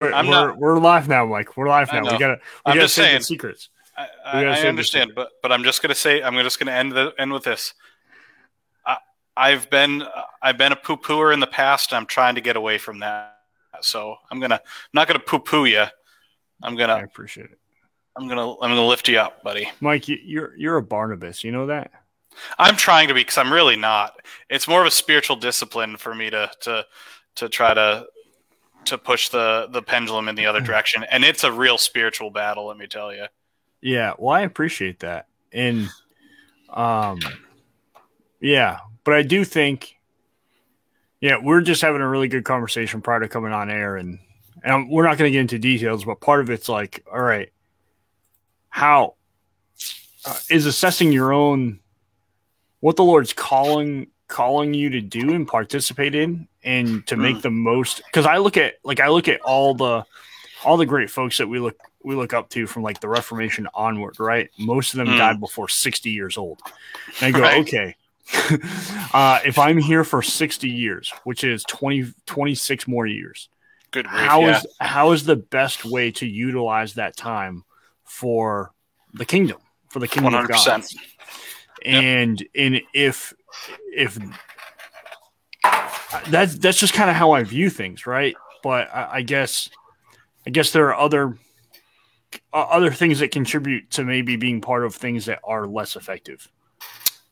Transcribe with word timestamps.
we're, 0.00 0.12
I'm 0.12 0.28
we're, 0.28 0.54
we're 0.54 0.78
live 0.78 1.08
now, 1.08 1.26
Mike. 1.26 1.56
We're 1.56 1.68
live 1.68 1.92
now. 1.92 2.02
We 2.02 2.18
gotta 2.18 2.40
we 2.40 2.40
I'm 2.66 2.76
gotta 2.76 2.80
just 2.80 2.94
say 2.94 3.02
saying. 3.02 3.18
the 3.18 3.24
secrets. 3.24 3.68
I, 3.96 4.06
I, 4.24 4.44
I 4.44 4.60
understand, 4.62 5.12
but 5.14 5.30
but 5.42 5.52
I'm 5.52 5.62
just 5.62 5.82
gonna 5.82 5.94
say 5.94 6.22
I'm 6.22 6.34
just 6.36 6.58
gonna 6.58 6.72
end 6.72 6.92
the 6.92 7.12
end 7.18 7.32
with 7.32 7.44
this. 7.44 7.74
I, 8.86 8.96
I've 9.36 9.68
been 9.68 10.04
I've 10.40 10.56
been 10.56 10.72
a 10.72 10.76
poo 10.76 10.96
pooer 10.96 11.34
in 11.34 11.40
the 11.40 11.46
past. 11.46 11.92
I'm 11.92 12.06
trying 12.06 12.34
to 12.36 12.40
get 12.40 12.56
away 12.56 12.78
from 12.78 13.00
that. 13.00 13.36
So 13.82 14.16
I'm 14.30 14.40
gonna 14.40 14.54
I'm 14.54 14.90
not 14.94 15.06
gonna 15.06 15.20
poo 15.20 15.38
poo 15.38 15.66
you. 15.66 15.84
I'm 16.62 16.76
gonna 16.76 16.94
I 16.94 17.00
appreciate 17.00 17.50
it, 17.50 17.58
I'm 18.16 18.26
gonna 18.26 18.52
I'm 18.52 18.70
gonna 18.70 18.86
lift 18.86 19.08
you 19.08 19.18
up, 19.18 19.42
buddy. 19.42 19.70
Mike. 19.80 20.08
You, 20.08 20.18
you're 20.24 20.56
you're 20.56 20.76
a 20.78 20.82
Barnabas. 20.82 21.44
You 21.44 21.52
know 21.52 21.66
that. 21.66 21.90
I'm 22.58 22.76
trying 22.76 23.08
to 23.08 23.14
be 23.14 23.20
because 23.20 23.38
I'm 23.38 23.52
really 23.52 23.76
not. 23.76 24.14
It's 24.48 24.68
more 24.68 24.80
of 24.80 24.86
a 24.86 24.90
spiritual 24.90 25.36
discipline 25.36 25.96
for 25.96 26.14
me 26.14 26.30
to 26.30 26.50
to 26.60 26.86
to 27.36 27.48
try 27.48 27.74
to 27.74 28.06
to 28.86 28.98
push 28.98 29.28
the 29.28 29.68
the 29.70 29.82
pendulum 29.82 30.28
in 30.28 30.34
the 30.34 30.46
other 30.46 30.60
direction, 30.60 31.04
and 31.10 31.24
it's 31.24 31.44
a 31.44 31.52
real 31.52 31.78
spiritual 31.78 32.30
battle. 32.30 32.66
Let 32.66 32.76
me 32.76 32.86
tell 32.86 33.12
you. 33.12 33.26
Yeah, 33.80 34.14
well, 34.18 34.34
I 34.34 34.42
appreciate 34.42 35.00
that, 35.00 35.26
and 35.52 35.88
um, 36.68 37.18
yeah, 38.40 38.78
but 39.04 39.14
I 39.14 39.22
do 39.22 39.44
think, 39.44 39.96
yeah, 41.20 41.36
we're 41.42 41.60
just 41.60 41.82
having 41.82 42.00
a 42.02 42.08
really 42.08 42.28
good 42.28 42.44
conversation 42.44 43.00
prior 43.00 43.20
to 43.20 43.28
coming 43.28 43.52
on 43.52 43.70
air, 43.70 43.96
and 43.96 44.18
and 44.62 44.90
we're 44.90 45.04
not 45.04 45.18
going 45.18 45.30
to 45.30 45.32
get 45.32 45.40
into 45.40 45.58
details, 45.58 46.04
but 46.04 46.20
part 46.20 46.40
of 46.40 46.50
it's 46.50 46.68
like, 46.68 47.04
all 47.10 47.22
right, 47.22 47.50
how 48.68 49.14
uh, 50.26 50.38
is 50.50 50.66
assessing 50.66 51.12
your 51.12 51.32
own 51.32 51.80
what 52.80 52.96
the 52.96 53.04
Lord's 53.04 53.32
calling 53.32 54.08
calling 54.30 54.72
you 54.72 54.88
to 54.90 55.00
do 55.02 55.34
and 55.34 55.46
participate 55.46 56.14
in, 56.14 56.48
and 56.64 57.06
to 57.08 57.16
make 57.16 57.42
the 57.42 57.50
most. 57.50 58.02
Because 58.06 58.24
I 58.24 58.38
look 58.38 58.56
at 58.56 58.74
like 58.82 59.00
I 59.00 59.08
look 59.08 59.28
at 59.28 59.40
all 59.42 59.74
the 59.74 60.04
all 60.64 60.76
the 60.78 60.86
great 60.86 61.10
folks 61.10 61.36
that 61.38 61.48
we 61.48 61.58
look 61.58 61.76
we 62.02 62.14
look 62.14 62.32
up 62.32 62.48
to 62.50 62.66
from 62.66 62.82
like 62.82 63.00
the 63.00 63.08
Reformation 63.08 63.68
onward, 63.74 64.18
right? 64.18 64.48
Most 64.58 64.94
of 64.94 64.98
them 64.98 65.08
Mm. 65.08 65.18
died 65.18 65.40
before 65.40 65.68
60 65.68 66.08
years 66.10 66.38
old. 66.38 66.60
And 67.20 67.26
I 67.34 67.38
go, 67.38 67.42
Right. 67.42 67.60
okay, 67.60 67.94
uh, 69.12 69.40
if 69.44 69.58
I'm 69.58 69.76
here 69.78 70.04
for 70.04 70.22
60 70.22 70.68
years, 70.68 71.12
which 71.24 71.44
is 71.44 71.62
20, 71.64 72.12
26 72.26 72.88
more 72.88 73.06
years, 73.06 73.48
Good 73.90 74.06
grief, 74.06 74.20
how 74.22 74.40
yeah. 74.42 74.58
is 74.58 74.66
how 74.80 75.12
is 75.12 75.24
the 75.24 75.36
best 75.36 75.84
way 75.84 76.10
to 76.12 76.26
utilize 76.26 76.94
that 76.94 77.16
time 77.16 77.64
for 78.04 78.72
the 79.12 79.24
kingdom, 79.24 79.58
for 79.88 79.98
the 79.98 80.08
kingdom 80.08 80.32
One 80.32 80.44
of 80.44 80.48
God? 80.48 80.82
and 81.84 82.44
and 82.54 82.80
if 82.94 83.34
if 83.94 84.18
that's 86.28 86.56
that's 86.58 86.78
just 86.78 86.94
kind 86.94 87.10
of 87.10 87.16
how 87.16 87.32
I 87.32 87.42
view 87.44 87.70
things, 87.70 88.06
right? 88.06 88.34
But 88.62 88.88
I, 88.94 89.08
I 89.16 89.22
guess 89.22 89.70
I 90.46 90.50
guess 90.50 90.70
there 90.72 90.88
are 90.88 90.96
other 90.98 91.36
uh, 92.52 92.56
other 92.70 92.90
things 92.90 93.20
that 93.20 93.30
contribute 93.30 93.90
to 93.92 94.04
maybe 94.04 94.36
being 94.36 94.60
part 94.60 94.84
of 94.84 94.94
things 94.94 95.26
that 95.26 95.40
are 95.44 95.66
less 95.66 95.96
effective. 95.96 96.48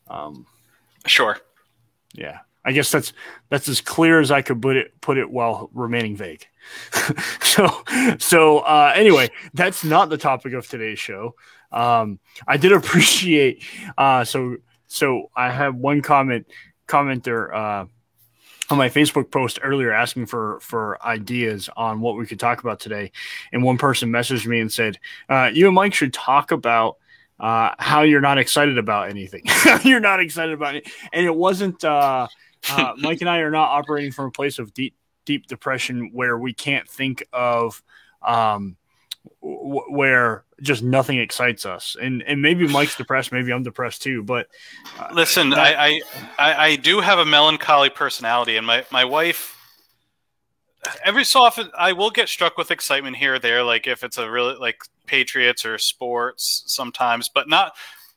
Um, 0.07 0.45
Sure. 1.05 1.37
yeah, 2.13 2.39
I 2.65 2.71
guess 2.71 2.91
that's 2.91 3.13
that's 3.49 3.69
as 3.69 3.81
clear 3.81 4.19
as 4.19 4.31
I 4.31 4.41
could 4.41 4.61
put 4.61 4.75
it 4.75 4.99
put 5.01 5.17
it 5.17 5.29
while 5.29 5.69
remaining 5.73 6.15
vague. 6.15 6.45
so 7.41 7.83
so 8.19 8.59
uh, 8.59 8.91
anyway, 8.95 9.29
that's 9.53 9.83
not 9.83 10.09
the 10.09 10.17
topic 10.17 10.53
of 10.53 10.67
today's 10.67 10.99
show. 10.99 11.35
Um, 11.71 12.19
I 12.47 12.57
did 12.57 12.71
appreciate 12.73 13.63
uh, 13.97 14.23
so 14.23 14.57
so 14.89 15.29
I 15.35 15.51
have 15.51 15.75
one 15.75 16.01
comment 16.01 16.47
commenter 16.87 17.53
uh, 17.53 17.85
on 18.69 18.77
my 18.77 18.89
Facebook 18.89 19.31
post 19.31 19.59
earlier 19.63 19.93
asking 19.93 20.25
for 20.25 20.59
for 20.61 21.01
ideas 21.05 21.69
on 21.77 22.01
what 22.01 22.17
we 22.17 22.25
could 22.25 22.39
talk 22.39 22.59
about 22.59 22.79
today, 22.79 23.11
and 23.53 23.63
one 23.63 23.77
person 23.77 24.09
messaged 24.09 24.45
me 24.45 24.59
and 24.59 24.71
said, 24.71 24.97
uh, 25.29 25.49
"You 25.53 25.67
and 25.67 25.75
Mike 25.75 25.93
should 25.93 26.13
talk 26.13 26.51
about." 26.51 26.97
Uh, 27.39 27.73
how 27.79 28.01
you're 28.01 28.19
not 28.19 28.37
excited 28.37 28.77
about 28.77 29.09
anything. 29.09 29.41
you're 29.85 30.01
not 30.01 30.19
excited 30.19 30.51
about 30.51 30.75
it, 30.75 30.89
and 31.13 31.25
it 31.25 31.33
wasn't. 31.33 31.81
Uh, 31.85 32.27
uh, 32.69 32.91
Mike 32.97 33.21
and 33.21 33.29
I 33.29 33.37
are 33.37 33.49
not 33.49 33.69
operating 33.69 34.11
from 34.11 34.25
a 34.25 34.31
place 34.31 34.59
of 34.59 34.73
deep, 34.73 34.93
deep 35.23 35.47
depression 35.47 36.09
where 36.11 36.37
we 36.37 36.53
can't 36.53 36.85
think 36.85 37.25
of 37.31 37.81
um, 38.21 38.75
w- 39.41 39.85
where 39.87 40.43
just 40.61 40.83
nothing 40.83 41.19
excites 41.19 41.65
us. 41.65 41.95
And 42.01 42.21
and 42.23 42.41
maybe 42.41 42.67
Mike's 42.67 42.95
depressed, 42.95 43.31
maybe 43.31 43.51
I'm 43.51 43.63
depressed 43.63 44.01
too. 44.01 44.23
But 44.23 44.47
uh, 44.99 45.09
Listen, 45.13 45.49
that- 45.51 45.59
I, 45.59 45.87
I, 45.87 46.01
I 46.37 46.65
I 46.67 46.75
do 46.75 46.99
have 46.99 47.19
a 47.19 47.25
melancholy 47.25 47.89
personality, 47.89 48.57
and 48.57 48.65
my, 48.65 48.85
my 48.91 49.05
wife. 49.05 49.55
Every 51.03 51.25
so 51.25 51.41
often, 51.41 51.69
I 51.77 51.91
will 51.91 52.09
get 52.09 52.29
struck 52.29 52.57
with 52.57 52.71
excitement 52.71 53.17
here 53.17 53.35
or 53.35 53.39
there, 53.39 53.63
like 53.63 53.85
if 53.85 54.01
it's 54.03 54.17
a 54.17 54.29
really 54.31 54.55
like 54.55 54.81
Patriots 55.05 55.65
or 55.65 55.77
sports 55.77 56.63
sometimes, 56.67 57.27
but 57.27 57.49
not 57.49 57.73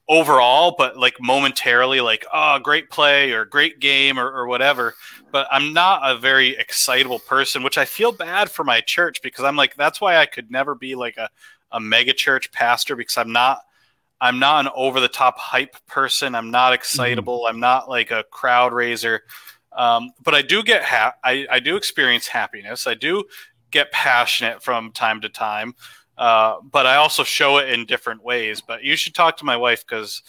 overall, 0.09 0.75
but 0.79 0.97
like 0.97 1.15
momentarily, 1.21 2.01
like 2.01 2.25
oh, 2.33 2.59
great 2.61 2.89
play 2.89 3.33
or 3.33 3.45
great 3.45 3.81
game 3.81 4.17
or, 4.19 4.31
or 4.31 4.47
whatever. 4.47 4.95
But 5.33 5.49
I'm 5.51 5.73
not 5.73 6.09
a 6.09 6.17
very 6.19 6.51
excitable 6.57 7.19
person, 7.19 7.63
which 7.65 7.79
I 7.79 7.85
feel 7.85 8.13
bad 8.13 8.51
for 8.51 8.63
my 8.63 8.81
church 8.81 9.23
because 9.23 9.45
I'm 9.45 9.57
like 9.57 9.75
that's 9.75 10.01
why 10.01 10.17
I 10.19 10.27
could 10.27 10.51
never 10.51 10.75
be 10.77 10.95
like 10.95 11.17
a 11.17 11.31
a 11.73 11.81
mega 11.81 12.13
church 12.13 12.53
pastor 12.53 12.97
because 12.97 13.17
I'm 13.17 13.33
not 13.33 13.61
I'm 14.21 14.39
not 14.39 14.65
an 14.67 14.73
over 14.77 15.01
the 15.01 15.09
top 15.09 15.37
hype 15.37 15.75
person. 15.87 16.37
I'm 16.37 16.53
not 16.53 16.73
excitable. 16.73 17.47
I'm 17.49 17.59
not 17.59 17.89
like 17.89 18.13
a 18.13 18.25
crowd 18.31 18.73
raiser. 18.73 19.23
Um, 19.73 20.13
but 20.23 20.33
I 20.35 20.43
do 20.43 20.63
get 20.63 20.85
ha- 20.85 21.15
I, 21.25 21.47
I 21.51 21.59
do 21.59 21.77
experience 21.77 22.29
happiness. 22.29 22.87
I 22.87 22.95
do 22.95 23.25
get 23.73 23.91
passionate 23.91 24.63
from 24.63 24.93
time 24.93 25.21
to 25.23 25.29
time. 25.29 25.75
Uh, 26.17 26.57
but 26.63 26.87
I 26.87 26.97
also 26.97 27.25
show 27.25 27.59
it 27.59 27.71
in 27.71 27.85
different 27.85 28.23
ways. 28.23 28.61
But 28.61 28.85
you 28.85 28.95
should 28.95 29.15
talk 29.15 29.39
to 29.39 29.45
my 29.45 29.57
wife 29.57 29.85
because, 29.85 30.23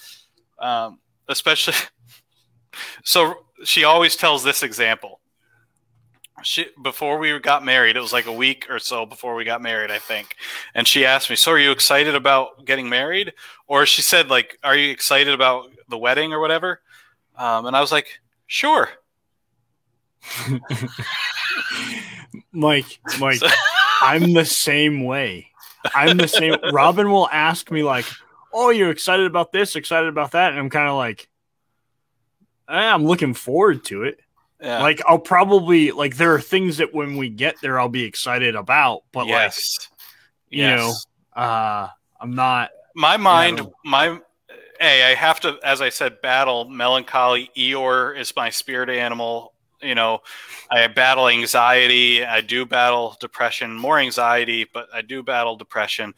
um, 0.58 1.00
especially, 1.28 1.76
so 3.04 3.46
she 3.64 3.84
always 3.84 4.16
tells 4.16 4.44
this 4.44 4.64
example. 4.64 5.20
She 6.44 6.68
before 6.82 7.18
we 7.18 7.38
got 7.40 7.64
married, 7.66 7.96
it 7.98 8.02
was 8.02 8.14
like 8.14 8.26
a 8.26 8.32
week 8.34 8.68
or 8.70 8.80
so 8.80 9.06
before 9.06 9.36
we 9.36 9.44
got 9.44 9.62
married, 9.62 9.92
I 9.92 10.00
think. 10.00 10.36
And 10.76 10.88
she 10.88 11.06
asked 11.06 11.30
me, 11.30 11.36
"So 11.36 11.52
are 11.52 11.60
you 11.60 11.72
excited 11.72 12.16
about 12.16 12.66
getting 12.66 12.90
married?" 12.90 13.34
Or 13.68 13.86
she 13.86 14.02
said, 14.02 14.30
"Like, 14.30 14.60
are 14.64 14.76
you 14.76 14.92
excited 14.92 15.34
about 15.34 15.72
the 15.90 15.98
wedding 15.98 16.34
or 16.34 16.40
whatever?" 16.40 16.82
Um, 17.38 17.66
and 17.66 17.76
I 17.76 17.82
was 17.82 17.92
like, 17.92 18.20
"Sure." 18.48 18.90
Mike, 22.52 23.00
Mike, 23.20 23.38
So- 23.38 23.48
I'm 24.02 24.34
the 24.34 24.46
same 24.46 25.04
way. 25.06 25.48
I'm 25.96 26.18
the 26.18 26.28
same. 26.28 26.56
Robin 26.72 27.10
will 27.12 27.28
ask 27.30 27.70
me 27.72 27.84
like, 27.84 28.06
"Oh, 28.54 28.70
you're 28.70 28.90
excited 28.92 29.26
about 29.26 29.52
this? 29.52 29.76
Excited 29.76 30.08
about 30.08 30.32
that?" 30.32 30.52
And 30.52 30.60
I'm 30.60 30.70
kind 30.70 30.88
of 30.88 30.96
like, 30.96 31.28
eh, 32.70 32.74
"I'm 32.74 33.06
looking 33.06 33.34
forward 33.34 33.84
to 33.86 34.04
it." 34.04 34.20
Yeah. 34.64 34.82
Like 34.82 35.02
I'll 35.06 35.20
probably 35.20 35.92
like 35.92 36.16
there 36.16 36.34
are 36.34 36.42
things 36.42 36.78
that 36.78 36.94
when 36.94 37.18
we 37.18 37.30
get 37.30 37.56
there 37.62 37.80
I'll 37.80 37.90
be 37.90 38.06
excited 38.06 38.56
about, 38.56 39.04
but 39.12 39.28
yes. 39.28 39.90
you 40.50 40.64
know, 40.64 40.94
uh 41.36 41.90
I'm 42.22 42.34
not 42.34 42.70
my 42.96 43.18
mind 43.18 43.60
Yeah. 43.60 43.66
my 43.84 44.20
hey 44.80 45.12
i 45.12 45.16
have 45.16 45.40
to 45.40 45.58
as 45.64 45.82
i 45.82 45.90
said 45.90 46.22
battle 46.22 46.66
melancholy 46.66 47.50
eeyore 47.58 48.18
is 48.18 48.36
my 48.36 48.50
spirit 48.50 48.90
animal 48.90 49.54
you 49.82 49.96
know 49.96 50.20
i 50.72 50.86
battle 50.88 51.28
anxiety 51.28 52.24
i 52.24 52.42
do 52.42 52.66
battle 52.66 53.18
depression 53.20 53.76
more 53.76 54.00
anxiety 54.00 54.66
but 54.74 54.88
i 54.94 55.02
do 55.02 55.24
battle 55.24 55.56
depression 55.56 56.14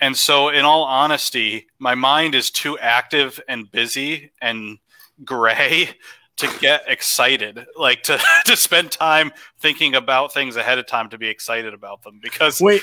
and 0.00 0.16
so 0.16 0.48
in 0.48 0.64
all 0.64 0.84
honesty 0.84 1.66
my 1.78 1.94
mind 1.94 2.34
is 2.34 2.50
too 2.50 2.78
active 2.78 3.40
and 3.48 3.70
busy 3.70 4.30
and 4.40 4.78
gray 5.24 5.88
to 6.36 6.58
get 6.60 6.82
excited 6.86 7.66
like 7.76 8.02
to 8.02 8.20
to 8.44 8.56
spend 8.56 8.90
time 8.90 9.32
thinking 9.58 9.94
about 9.94 10.32
things 10.32 10.56
ahead 10.56 10.78
of 10.78 10.86
time 10.86 11.08
to 11.08 11.18
be 11.18 11.28
excited 11.28 11.72
about 11.72 12.02
them 12.02 12.18
because 12.22 12.60
Wait 12.60 12.82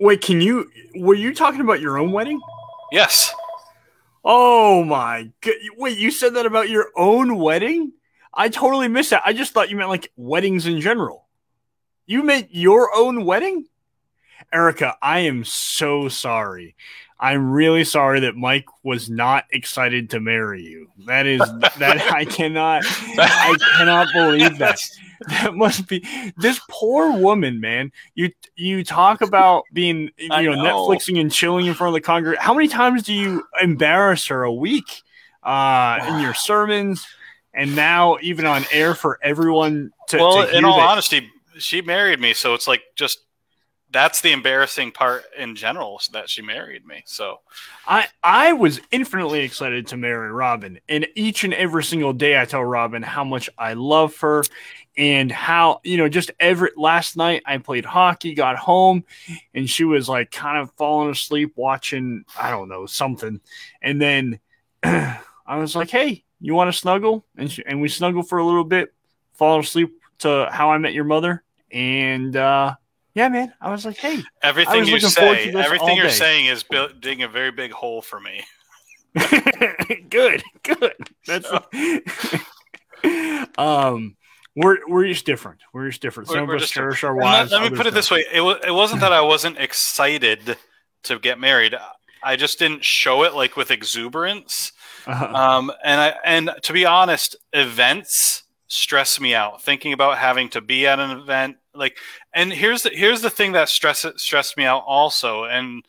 wait, 0.00 0.20
can 0.20 0.40
you 0.40 0.70
were 0.96 1.14
you 1.14 1.34
talking 1.34 1.60
about 1.60 1.80
your 1.80 1.98
own 1.98 2.12
wedding? 2.12 2.40
yes 2.90 3.32
Oh 4.24 4.84
my 4.84 5.30
god. 5.40 5.54
Wait, 5.76 5.96
you 5.96 6.10
said 6.10 6.34
that 6.34 6.44
about 6.44 6.68
your 6.68 6.88
own 6.96 7.38
wedding? 7.38 7.92
I 8.34 8.48
totally 8.48 8.88
missed 8.88 9.10
that. 9.10 9.22
I 9.24 9.32
just 9.32 9.52
thought 9.52 9.70
you 9.70 9.76
meant 9.76 9.88
like 9.88 10.12
weddings 10.16 10.66
in 10.66 10.80
general. 10.80 11.26
You 12.06 12.22
meant 12.22 12.48
your 12.50 12.90
own 12.94 13.24
wedding? 13.24 13.66
Erica, 14.52 14.96
I 15.00 15.20
am 15.20 15.44
so 15.44 16.08
sorry. 16.08 16.76
I'm 17.20 17.50
really 17.50 17.84
sorry 17.84 18.20
that 18.20 18.36
Mike 18.36 18.66
was 18.84 19.10
not 19.10 19.44
excited 19.50 20.10
to 20.10 20.20
marry 20.20 20.62
you. 20.62 20.88
That 21.06 21.26
is 21.26 21.40
that 21.40 22.00
I 22.12 22.24
cannot 22.24 22.84
I 23.18 23.56
cannot 23.76 24.08
believe 24.12 24.58
that. 24.58 24.80
That 25.28 25.56
must 25.56 25.88
be 25.88 26.06
this 26.36 26.60
poor 26.70 27.10
woman, 27.10 27.60
man. 27.60 27.90
You 28.14 28.30
you 28.54 28.84
talk 28.84 29.20
about 29.20 29.64
being 29.72 30.10
you 30.16 30.28
know, 30.28 30.54
know. 30.54 30.86
Netflixing 30.88 31.20
and 31.20 31.28
chilling 31.32 31.66
in 31.66 31.74
front 31.74 31.88
of 31.88 31.94
the 31.94 32.06
congregation. 32.06 32.40
How 32.40 32.54
many 32.54 32.68
times 32.68 33.02
do 33.02 33.12
you 33.12 33.42
embarrass 33.60 34.28
her 34.28 34.44
a 34.44 34.52
week 34.52 35.02
uh, 35.42 35.98
in 36.08 36.20
your 36.20 36.34
sermons, 36.34 37.04
and 37.52 37.74
now 37.74 38.18
even 38.22 38.46
on 38.46 38.64
air 38.70 38.94
for 38.94 39.18
everyone 39.20 39.90
to, 40.10 40.18
well, 40.18 40.46
to 40.46 40.56
in 40.56 40.64
all 40.64 40.78
that- 40.78 40.86
honesty, 40.86 41.28
she 41.58 41.82
married 41.82 42.20
me, 42.20 42.32
so 42.32 42.54
it's 42.54 42.68
like 42.68 42.82
just 42.94 43.18
that's 43.90 44.20
the 44.20 44.32
embarrassing 44.32 44.92
part 44.92 45.24
in 45.36 45.54
general 45.56 46.00
that 46.12 46.28
she 46.28 46.42
married 46.42 46.86
me. 46.86 47.02
So 47.06 47.40
I 47.86 48.06
I 48.22 48.52
was 48.52 48.80
infinitely 48.90 49.40
excited 49.40 49.86
to 49.88 49.96
marry 49.96 50.30
Robin, 50.30 50.78
and 50.88 51.06
each 51.14 51.44
and 51.44 51.54
every 51.54 51.84
single 51.84 52.12
day 52.12 52.40
I 52.40 52.44
tell 52.44 52.64
Robin 52.64 53.02
how 53.02 53.24
much 53.24 53.48
I 53.56 53.72
love 53.72 54.16
her, 54.18 54.44
and 54.96 55.32
how 55.32 55.80
you 55.84 55.96
know 55.96 56.08
just 56.08 56.30
every 56.38 56.70
last 56.76 57.16
night 57.16 57.42
I 57.46 57.58
played 57.58 57.84
hockey, 57.86 58.34
got 58.34 58.56
home, 58.56 59.04
and 59.54 59.68
she 59.68 59.84
was 59.84 60.08
like 60.08 60.30
kind 60.30 60.58
of 60.58 60.70
falling 60.72 61.10
asleep 61.10 61.52
watching 61.56 62.24
I 62.38 62.50
don't 62.50 62.68
know 62.68 62.86
something, 62.86 63.40
and 63.80 64.00
then 64.00 64.38
I 64.82 65.20
was 65.56 65.74
like, 65.74 65.88
hey, 65.90 66.24
you 66.40 66.54
want 66.54 66.70
to 66.72 66.78
snuggle? 66.78 67.24
And 67.36 67.50
she, 67.50 67.64
and 67.64 67.80
we 67.80 67.88
snuggle 67.88 68.22
for 68.22 68.38
a 68.38 68.44
little 68.44 68.64
bit, 68.64 68.92
fall 69.32 69.60
asleep 69.60 69.94
to 70.18 70.48
How 70.52 70.72
I 70.72 70.78
Met 70.78 70.92
Your 70.92 71.04
Mother, 71.04 71.42
and. 71.72 72.36
uh 72.36 72.74
yeah, 73.18 73.28
man. 73.28 73.52
I 73.60 73.72
was 73.72 73.84
like, 73.84 73.96
hey, 73.96 74.22
everything 74.42 74.86
you 74.86 75.00
say, 75.00 75.52
everything 75.52 75.96
you're 75.96 76.06
day. 76.06 76.12
saying 76.12 76.46
is 76.46 76.64
digging 77.00 77.24
a 77.24 77.28
very 77.28 77.50
big 77.50 77.72
hole 77.72 78.00
for 78.00 78.20
me. 78.20 78.44
good, 80.08 80.40
good. 80.62 80.94
That's 81.26 81.50
um, 83.58 84.16
we're 84.54 84.78
we're 84.86 85.08
just 85.08 85.26
different. 85.26 85.58
We're 85.72 85.88
just 85.88 86.00
different. 86.00 86.28
Some 86.28 86.46
we're, 86.46 86.54
of 86.54 86.62
us 86.62 86.70
cherish 86.70 87.02
our 87.02 87.16
wives. 87.16 87.50
Let, 87.50 87.62
let 87.62 87.72
me 87.72 87.76
put 87.76 87.88
it 87.88 87.94
this 87.94 88.08
way: 88.08 88.24
it 88.32 88.40
was 88.40 88.58
it 88.64 88.70
wasn't 88.70 89.00
that 89.00 89.12
I 89.12 89.22
wasn't 89.22 89.58
excited 89.58 90.56
to 91.02 91.18
get 91.18 91.40
married. 91.40 91.74
I 92.22 92.36
just 92.36 92.60
didn't 92.60 92.84
show 92.84 93.24
it 93.24 93.34
like 93.34 93.56
with 93.56 93.72
exuberance. 93.72 94.70
Uh-huh. 95.08 95.26
Um, 95.26 95.72
and 95.84 96.00
I 96.00 96.14
and 96.24 96.50
to 96.62 96.72
be 96.72 96.86
honest, 96.86 97.34
events 97.52 98.44
stress 98.68 99.18
me 99.18 99.34
out. 99.34 99.62
Thinking 99.62 99.92
about 99.92 100.18
having 100.18 100.48
to 100.50 100.60
be 100.60 100.86
at 100.86 101.00
an 101.00 101.10
event, 101.10 101.56
like, 101.74 101.96
and 102.38 102.52
here's 102.52 102.84
the 102.84 102.90
here's 102.90 103.20
the 103.20 103.30
thing 103.30 103.52
that 103.52 103.68
stress 103.68 104.06
stressed 104.16 104.56
me 104.56 104.64
out 104.64 104.84
also, 104.86 105.42
and 105.44 105.84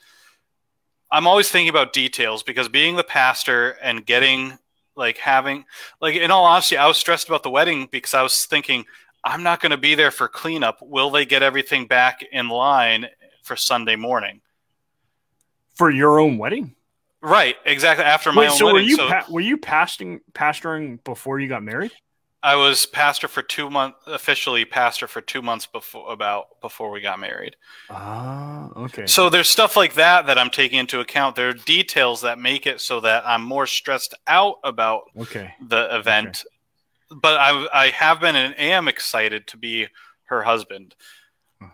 I'm 1.11 1.27
always 1.27 1.47
thinking 1.49 1.69
about 1.69 1.93
details 1.93 2.41
because 2.41 2.67
being 2.67 2.95
the 2.95 3.03
pastor 3.03 3.77
and 3.83 4.03
getting 4.03 4.57
like 4.95 5.19
having 5.19 5.65
like 6.01 6.15
in 6.15 6.31
all 6.31 6.45
honesty, 6.45 6.75
I 6.75 6.87
was 6.87 6.97
stressed 6.97 7.27
about 7.27 7.43
the 7.43 7.51
wedding 7.51 7.87
because 7.91 8.15
I 8.15 8.23
was 8.23 8.45
thinking 8.45 8.85
I'm 9.23 9.43
not 9.43 9.59
going 9.59 9.69
to 9.69 9.77
be 9.77 9.93
there 9.93 10.09
for 10.09 10.27
cleanup. 10.27 10.79
Will 10.81 11.11
they 11.11 11.23
get 11.23 11.43
everything 11.43 11.85
back 11.85 12.25
in 12.31 12.49
line 12.49 13.05
for 13.43 13.55
Sunday 13.55 13.95
morning? 13.95 14.41
For 15.75 15.91
your 15.91 16.19
own 16.19 16.39
wedding? 16.39 16.75
Right, 17.21 17.57
exactly. 17.63 18.05
After 18.05 18.31
my 18.31 18.41
Wait, 18.41 18.51
own 18.51 18.57
so 18.57 18.65
wedding. 18.65 18.81
Were 18.81 18.89
you 18.89 18.95
so 18.95 19.07
pa- 19.07 19.25
were 19.29 19.41
you 19.41 19.57
pastoring 19.59 20.21
pastoring 20.33 21.03
before 21.03 21.39
you 21.39 21.47
got 21.47 21.61
married? 21.61 21.91
I 22.41 22.55
was 22.55 22.85
pastor 22.85 23.27
for 23.27 23.41
two 23.41 23.69
months, 23.69 23.97
officially 24.07 24.63
pastor 24.63 25.07
for 25.07 25.19
two 25.19 25.41
months 25.41 25.65
before 25.65 26.11
about 26.11 26.61
before 26.61 26.89
we 26.89 27.01
got 27.01 27.19
married. 27.19 27.57
Ah, 27.89 28.69
okay. 28.77 29.05
So 29.07 29.29
there's 29.29 29.49
stuff 29.49 29.75
like 29.75 29.95
that 29.95 30.25
that 30.27 30.37
I'm 30.37 30.49
taking 30.49 30.79
into 30.79 31.01
account. 31.01 31.35
There 31.35 31.49
are 31.49 31.53
details 31.53 32.21
that 32.21 32.39
make 32.39 32.65
it 32.65 32.79
so 32.79 33.01
that 33.01 33.23
I'm 33.25 33.43
more 33.43 33.67
stressed 33.67 34.13
out 34.25 34.55
about 34.63 35.03
okay. 35.17 35.53
the 35.67 35.93
event. 35.95 36.43
Okay. 37.11 37.19
But 37.21 37.39
I, 37.39 37.67
I 37.73 37.87
have 37.89 38.21
been 38.21 38.35
and 38.35 38.57
am 38.57 38.87
excited 38.87 39.47
to 39.47 39.57
be 39.57 39.87
her 40.25 40.43
husband, 40.43 40.95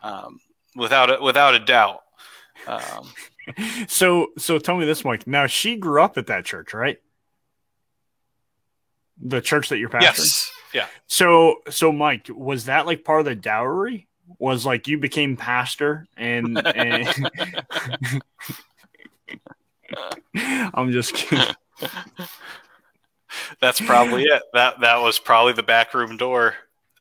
um, 0.01 0.39
without 0.75 1.11
a, 1.11 1.21
without 1.21 1.53
a 1.53 1.59
doubt. 1.59 2.01
Um, 2.65 3.11
so 3.87 4.29
so 4.37 4.57
tell 4.57 4.77
me 4.77 4.85
this, 4.85 5.05
Mike. 5.05 5.27
Now 5.27 5.45
she 5.45 5.75
grew 5.75 6.01
up 6.01 6.17
at 6.17 6.25
that 6.27 6.45
church, 6.45 6.73
right? 6.73 6.97
The 9.21 9.41
church 9.41 9.69
that 9.69 9.77
you're 9.77 9.89
pastoring. 9.89 10.01
Yes. 10.01 10.51
Yeah. 10.75 10.87
So 11.07 11.61
so 11.69 11.93
Mike, 11.93 12.27
was 12.29 12.65
that 12.65 12.85
like 12.85 13.05
part 13.05 13.21
of 13.21 13.25
the 13.25 13.33
dowry? 13.33 14.09
Was 14.39 14.65
like 14.65 14.89
you 14.89 14.97
became 14.97 15.37
pastor 15.37 16.05
and, 16.17 16.57
and... 16.67 17.07
I'm 20.73 20.91
just 20.91 21.13
kidding. 21.13 21.55
That's 23.61 23.79
probably 23.79 24.23
it. 24.23 24.43
That 24.53 24.81
that 24.81 24.97
was 24.97 25.17
probably 25.17 25.53
the 25.53 25.63
back 25.63 25.93
room 25.93 26.17
door 26.17 26.55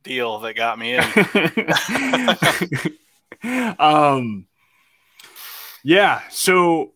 deal 0.05 0.39
that 0.41 0.55
got 0.55 0.79
me 0.79 0.95
in. 0.95 1.03
um 3.81 4.47
yeah, 5.83 6.23
so 6.31 6.93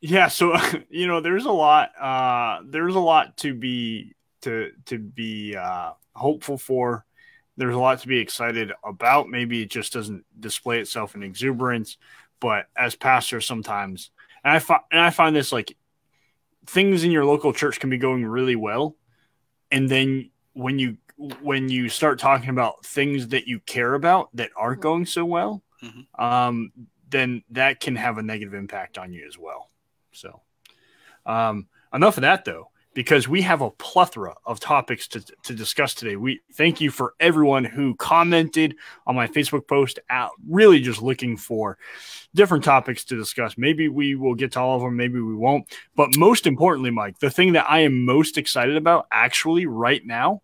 yeah, 0.00 0.28
so 0.28 0.56
you 0.88 1.08
know, 1.08 1.20
there's 1.20 1.46
a 1.46 1.52
lot 1.52 1.90
uh 2.00 2.60
there's 2.64 2.94
a 2.94 3.00
lot 3.00 3.38
to 3.38 3.54
be 3.54 4.14
to 4.42 4.70
to 4.86 4.98
be 4.98 5.56
uh, 5.56 5.92
hopeful 6.14 6.58
for. 6.58 7.04
There's 7.56 7.74
a 7.74 7.78
lot 7.78 8.00
to 8.00 8.08
be 8.08 8.18
excited 8.18 8.72
about. 8.84 9.28
Maybe 9.28 9.62
it 9.62 9.70
just 9.70 9.92
doesn't 9.92 10.24
display 10.38 10.80
itself 10.80 11.14
in 11.14 11.22
exuberance, 11.22 11.96
but 12.40 12.66
as 12.76 12.94
pastors, 12.94 13.46
sometimes, 13.46 14.10
and 14.44 14.52
I 14.52 14.58
find 14.58 14.82
and 14.90 15.00
I 15.00 15.10
find 15.10 15.34
this 15.34 15.52
like 15.52 15.76
things 16.66 17.04
in 17.04 17.10
your 17.10 17.24
local 17.24 17.52
church 17.52 17.80
can 17.80 17.90
be 17.90 17.98
going 17.98 18.26
really 18.26 18.56
well, 18.56 18.96
and 19.70 19.88
then 19.88 20.30
when 20.52 20.78
you 20.78 20.98
when 21.40 21.68
you 21.68 21.88
start 21.88 22.18
talking 22.18 22.50
about 22.50 22.84
things 22.84 23.28
that 23.28 23.46
you 23.46 23.60
care 23.60 23.94
about 23.94 24.28
that 24.34 24.50
aren't 24.54 24.82
going 24.82 25.06
so 25.06 25.24
well, 25.24 25.62
mm-hmm. 25.82 26.22
um, 26.22 26.72
then 27.08 27.42
that 27.50 27.80
can 27.80 27.96
have 27.96 28.18
a 28.18 28.22
negative 28.22 28.52
impact 28.52 28.98
on 28.98 29.14
you 29.14 29.26
as 29.26 29.38
well. 29.38 29.70
So, 30.12 30.42
um, 31.24 31.68
enough 31.92 32.18
of 32.18 32.22
that 32.22 32.44
though 32.44 32.68
because 32.96 33.28
we 33.28 33.42
have 33.42 33.60
a 33.60 33.70
plethora 33.72 34.34
of 34.46 34.58
topics 34.58 35.06
to, 35.06 35.20
to 35.42 35.54
discuss 35.54 35.92
today. 35.92 36.16
We 36.16 36.40
thank 36.54 36.80
you 36.80 36.90
for 36.90 37.12
everyone 37.20 37.62
who 37.62 37.94
commented 37.96 38.74
on 39.06 39.14
my 39.14 39.26
Facebook 39.26 39.68
post 39.68 39.98
out 40.08 40.30
really 40.48 40.80
just 40.80 41.02
looking 41.02 41.36
for 41.36 41.76
different 42.34 42.64
topics 42.64 43.04
to 43.04 43.16
discuss. 43.16 43.58
Maybe 43.58 43.90
we 43.90 44.14
will 44.14 44.34
get 44.34 44.52
to 44.52 44.60
all 44.60 44.76
of 44.76 44.82
them, 44.82 44.96
maybe 44.96 45.20
we 45.20 45.34
won't. 45.34 45.66
But 45.94 46.16
most 46.16 46.46
importantly, 46.46 46.90
Mike, 46.90 47.18
the 47.18 47.28
thing 47.28 47.52
that 47.52 47.66
I 47.68 47.80
am 47.80 48.06
most 48.06 48.38
excited 48.38 48.76
about 48.76 49.06
actually 49.12 49.66
right 49.66 50.00
now 50.02 50.40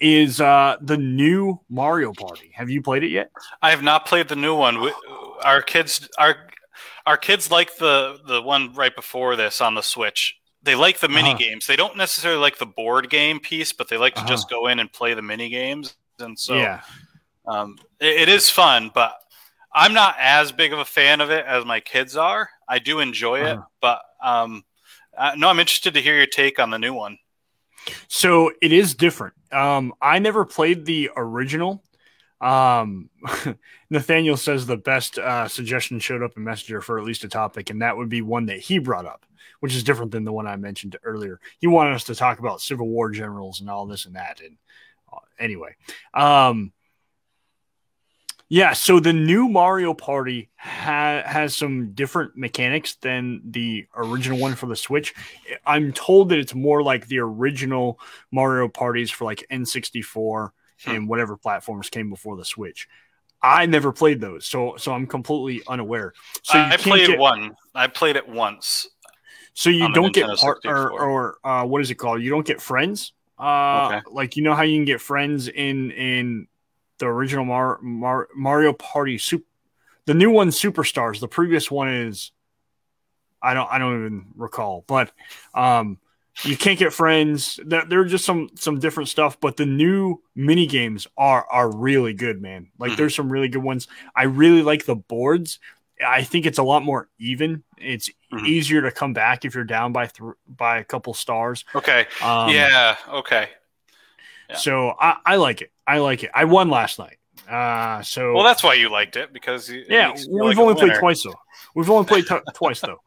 is 0.00 0.40
uh, 0.40 0.76
the 0.80 0.96
new 0.96 1.60
Mario 1.68 2.14
Party. 2.14 2.52
Have 2.54 2.70
you 2.70 2.80
played 2.80 3.04
it 3.04 3.10
yet? 3.10 3.30
I 3.60 3.68
have 3.68 3.82
not 3.82 4.06
played 4.06 4.28
the 4.28 4.36
new 4.36 4.56
one. 4.56 4.80
We, 4.80 4.94
our 5.44 5.60
kids 5.60 6.08
our 6.16 6.36
our 7.04 7.18
kids 7.18 7.50
like 7.50 7.76
the 7.76 8.18
the 8.26 8.40
one 8.40 8.72
right 8.72 8.96
before 8.96 9.36
this 9.36 9.60
on 9.60 9.74
the 9.74 9.82
Switch 9.82 10.36
they 10.66 10.74
like 10.74 10.98
the 10.98 11.08
mini 11.08 11.30
uh-huh. 11.30 11.38
games. 11.38 11.66
They 11.66 11.76
don't 11.76 11.96
necessarily 11.96 12.40
like 12.40 12.58
the 12.58 12.66
board 12.66 13.08
game 13.08 13.40
piece, 13.40 13.72
but 13.72 13.88
they 13.88 13.96
like 13.96 14.14
to 14.14 14.20
uh-huh. 14.20 14.28
just 14.28 14.50
go 14.50 14.66
in 14.66 14.80
and 14.80 14.92
play 14.92 15.14
the 15.14 15.22
mini 15.22 15.48
games. 15.48 15.94
And 16.18 16.38
so, 16.38 16.56
yeah, 16.56 16.82
um, 17.46 17.78
it, 18.00 18.22
it 18.22 18.28
is 18.28 18.50
fun. 18.50 18.90
But 18.92 19.14
I'm 19.72 19.94
not 19.94 20.16
as 20.18 20.52
big 20.52 20.72
of 20.72 20.78
a 20.78 20.84
fan 20.84 21.20
of 21.20 21.30
it 21.30 21.46
as 21.46 21.64
my 21.64 21.80
kids 21.80 22.16
are. 22.16 22.50
I 22.68 22.80
do 22.80 23.00
enjoy 23.00 23.42
uh-huh. 23.42 23.54
it, 23.54 23.60
but 23.80 24.02
um, 24.22 24.64
uh, 25.16 25.32
no, 25.36 25.48
I'm 25.48 25.60
interested 25.60 25.94
to 25.94 26.02
hear 26.02 26.16
your 26.16 26.26
take 26.26 26.58
on 26.58 26.70
the 26.70 26.78
new 26.78 26.92
one. 26.92 27.18
So 28.08 28.50
it 28.60 28.72
is 28.72 28.94
different. 28.94 29.34
Um, 29.52 29.94
I 30.02 30.18
never 30.18 30.44
played 30.44 30.84
the 30.84 31.10
original. 31.16 31.84
Um, 32.40 33.10
Nathaniel 33.90 34.36
says 34.36 34.66
the 34.66 34.76
best 34.76 35.18
uh, 35.18 35.46
suggestion 35.46 36.00
showed 36.00 36.22
up 36.22 36.36
in 36.36 36.42
Messenger 36.42 36.80
for 36.80 36.98
at 36.98 37.04
least 37.04 37.22
a 37.22 37.28
topic, 37.28 37.70
and 37.70 37.82
that 37.82 37.96
would 37.96 38.08
be 38.08 38.22
one 38.22 38.46
that 38.46 38.58
he 38.58 38.78
brought 38.78 39.06
up 39.06 39.25
which 39.60 39.74
is 39.74 39.84
different 39.84 40.12
than 40.12 40.24
the 40.24 40.32
one 40.32 40.46
I 40.46 40.56
mentioned 40.56 40.96
earlier. 41.02 41.40
He 41.58 41.66
wanted 41.66 41.94
us 41.94 42.04
to 42.04 42.14
talk 42.14 42.38
about 42.38 42.60
Civil 42.60 42.88
War 42.88 43.10
generals 43.10 43.60
and 43.60 43.70
all 43.70 43.86
this 43.86 44.06
and 44.06 44.16
that. 44.16 44.40
And 44.40 44.56
uh, 45.12 45.18
anyway, 45.38 45.76
um, 46.14 46.72
yeah. 48.48 48.74
So 48.74 49.00
the 49.00 49.12
new 49.12 49.48
Mario 49.48 49.92
Party 49.92 50.50
ha- 50.56 51.22
has 51.24 51.56
some 51.56 51.92
different 51.92 52.36
mechanics 52.36 52.94
than 52.96 53.42
the 53.44 53.86
original 53.96 54.38
one 54.38 54.54
for 54.54 54.66
the 54.66 54.76
Switch. 54.76 55.14
I'm 55.64 55.92
told 55.92 56.28
that 56.28 56.38
it's 56.38 56.54
more 56.54 56.82
like 56.82 57.08
the 57.08 57.18
original 57.18 57.98
Mario 58.30 58.68
parties 58.68 59.10
for 59.10 59.24
like 59.24 59.44
N64 59.50 60.50
hmm. 60.84 60.90
and 60.90 61.08
whatever 61.08 61.36
platforms 61.36 61.90
came 61.90 62.08
before 62.08 62.36
the 62.36 62.44
Switch. 62.44 62.88
I 63.42 63.66
never 63.66 63.92
played 63.92 64.20
those, 64.20 64.46
so 64.46 64.76
so 64.76 64.92
I'm 64.92 65.06
completely 65.06 65.62
unaware. 65.68 66.14
So 66.42 66.58
I 66.58 66.76
played 66.78 67.08
get, 67.08 67.18
one. 67.18 67.54
I 67.74 67.86
played 67.86 68.16
it 68.16 68.28
once. 68.28 68.88
So 69.56 69.70
you 69.70 69.90
don't 69.94 70.12
get 70.12 70.28
part 70.36 70.60
or, 70.66 70.90
or 70.90 71.38
uh, 71.42 71.64
what 71.64 71.80
is 71.80 71.90
it 71.90 71.94
called? 71.94 72.20
You 72.20 72.28
don't 72.28 72.46
get 72.46 72.60
friends. 72.60 73.14
Uh, 73.38 73.86
okay. 73.86 74.00
Like 74.12 74.36
you 74.36 74.42
know 74.42 74.54
how 74.54 74.64
you 74.64 74.76
can 74.76 74.84
get 74.84 75.00
friends 75.00 75.48
in 75.48 75.92
in 75.92 76.46
the 76.98 77.06
original 77.06 77.46
Mar- 77.46 77.80
Mar- 77.80 78.28
Mario 78.36 78.74
Party 78.74 79.16
Super, 79.16 79.46
the 80.04 80.12
new 80.12 80.30
one 80.30 80.50
Superstars. 80.50 81.20
The 81.20 81.28
previous 81.28 81.70
one 81.70 81.88
is 81.88 82.32
I 83.40 83.54
don't 83.54 83.68
I 83.70 83.78
don't 83.78 83.94
even 83.94 84.26
recall, 84.36 84.84
but 84.86 85.10
um, 85.54 86.00
you 86.42 86.58
can't 86.58 86.78
get 86.78 86.92
friends. 86.92 87.58
There, 87.64 87.86
there 87.86 88.00
are 88.00 88.04
just 88.04 88.26
some 88.26 88.50
some 88.56 88.78
different 88.78 89.08
stuff, 89.08 89.40
but 89.40 89.56
the 89.56 89.64
new 89.64 90.20
mini 90.34 90.66
games 90.66 91.06
are 91.16 91.46
are 91.50 91.74
really 91.74 92.12
good, 92.12 92.42
man. 92.42 92.68
Like 92.78 92.90
mm-hmm. 92.90 92.98
there's 92.98 93.14
some 93.14 93.32
really 93.32 93.48
good 93.48 93.62
ones. 93.62 93.88
I 94.14 94.24
really 94.24 94.62
like 94.62 94.84
the 94.84 94.96
boards. 94.96 95.60
I 96.04 96.22
think 96.22 96.46
it's 96.46 96.58
a 96.58 96.62
lot 96.62 96.82
more 96.82 97.08
even. 97.18 97.62
It's 97.78 98.08
mm-hmm. 98.32 98.44
easier 98.44 98.82
to 98.82 98.90
come 98.90 99.12
back 99.12 99.44
if 99.44 99.54
you're 99.54 99.64
down 99.64 99.92
by 99.92 100.06
th- 100.06 100.34
by 100.46 100.78
a 100.78 100.84
couple 100.84 101.14
stars. 101.14 101.64
Okay. 101.74 102.06
Um, 102.22 102.50
yeah. 102.50 102.96
Okay. 103.08 103.48
Yeah. 104.50 104.56
So 104.56 104.94
I, 105.00 105.16
I 105.24 105.36
like 105.36 105.62
it. 105.62 105.72
I 105.86 105.98
like 105.98 106.22
it. 106.24 106.30
I 106.34 106.44
won 106.44 106.68
last 106.68 106.98
night. 106.98 107.18
Uh, 107.48 108.02
so 108.02 108.34
Well, 108.34 108.44
that's 108.44 108.62
why 108.62 108.74
you 108.74 108.88
liked 108.88 109.16
it 109.16 109.32
because 109.32 109.70
it 109.70 109.86
yeah, 109.88 110.12
we've 110.12 110.42
like 110.42 110.58
only 110.58 110.74
played 110.74 110.98
twice 110.98 111.22
though. 111.22 111.34
We've 111.74 111.88
only 111.88 112.06
played 112.06 112.26
t- 112.26 112.36
twice 112.54 112.80
though. 112.80 113.00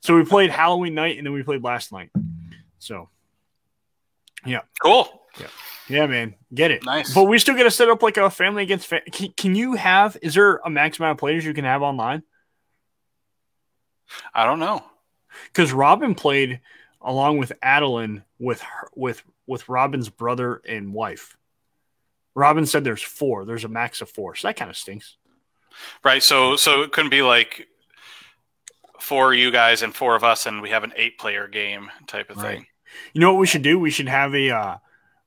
So 0.00 0.14
we 0.14 0.24
played 0.24 0.50
Halloween 0.50 0.94
night 0.94 1.16
and 1.16 1.26
then 1.26 1.32
we 1.32 1.42
played 1.42 1.64
last 1.64 1.92
night. 1.92 2.10
So 2.78 3.08
yeah, 4.44 4.60
Cool. 4.82 5.08
yeah, 5.40 5.46
man, 5.88 6.34
get 6.52 6.70
it. 6.70 6.84
Nice. 6.84 7.14
But 7.14 7.24
we 7.24 7.38
still 7.38 7.56
got 7.56 7.62
to 7.64 7.70
set 7.70 7.88
up 7.88 8.02
like 8.02 8.16
a 8.16 8.30
family 8.30 8.62
against. 8.62 8.86
Fa- 8.86 9.00
can, 9.10 9.32
can 9.36 9.54
you 9.54 9.74
have? 9.74 10.16
Is 10.22 10.34
there 10.34 10.56
a 10.64 10.70
max 10.70 10.98
amount 10.98 11.12
of 11.12 11.18
players 11.18 11.44
you 11.44 11.54
can 11.54 11.64
have 11.64 11.82
online? 11.82 12.22
I 14.34 14.44
don't 14.44 14.58
know. 14.58 14.82
Because 15.46 15.72
Robin 15.72 16.14
played 16.14 16.60
along 17.00 17.38
with 17.38 17.52
Adeline 17.62 18.24
with 18.38 18.60
her, 18.60 18.88
with 18.94 19.22
with 19.46 19.68
Robin's 19.68 20.08
brother 20.08 20.60
and 20.68 20.92
wife. 20.92 21.36
Robin 22.34 22.66
said 22.66 22.84
there's 22.84 23.02
four. 23.02 23.44
There's 23.44 23.64
a 23.64 23.68
max 23.68 24.00
of 24.00 24.10
four, 24.10 24.34
so 24.36 24.48
that 24.48 24.56
kind 24.56 24.70
of 24.70 24.76
stinks. 24.76 25.16
Right. 26.04 26.22
So 26.22 26.56
so 26.56 26.82
it 26.82 26.92
couldn't 26.92 27.10
be 27.10 27.22
like 27.22 27.66
four 29.00 29.32
of 29.32 29.38
you 29.38 29.50
guys 29.50 29.82
and 29.82 29.94
four 29.94 30.16
of 30.16 30.24
us, 30.24 30.46
and 30.46 30.60
we 30.60 30.70
have 30.70 30.84
an 30.84 30.92
eight-player 30.96 31.48
game 31.48 31.90
type 32.06 32.30
of 32.30 32.36
Right. 32.36 32.56
thing. 32.58 32.66
You 33.12 33.20
know 33.20 33.32
what 33.32 33.38
we 33.38 33.46
should 33.46 33.62
do? 33.62 33.78
We 33.78 33.90
should 33.90 34.08
have 34.08 34.34
a. 34.34 34.50
Uh, 34.50 34.76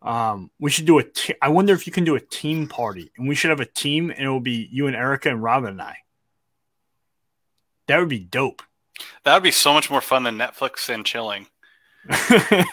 um, 0.02 0.50
we 0.60 0.72
should 0.72 0.86
do 0.86 0.98
a. 1.00 1.04
Te- 1.04 1.36
I 1.42 1.50
wonder 1.50 1.74
if 1.74 1.86
you 1.86 1.94
can 1.94 2.04
do 2.04 2.16
a 2.16 2.20
team 2.20 2.68
party, 2.68 3.12
and 3.18 3.28
we 3.28 3.36
should 3.36 3.52
have 3.52 3.60
a 3.60 3.66
team, 3.66 4.10
and 4.10 4.26
it 4.26 4.30
will 4.30 4.40
be 4.40 4.68
you 4.72 4.88
and 4.88 4.96
Erica 4.96 5.30
and 5.30 5.44
Robin 5.44 5.70
and 5.72 5.82
I. 5.82 5.98
That 7.88 8.00
would 8.00 8.10
be 8.10 8.20
dope. 8.20 8.64
That 9.24 9.34
would 9.34 9.44
be 9.44 9.52
so 9.52 9.74
much 9.74 9.90
more 9.90 10.02
fun 10.02 10.24
than 10.24 10.38
Netflix 10.38 10.90
and 10.90 11.06
chilling. 11.06 11.48
uh, 12.10 12.66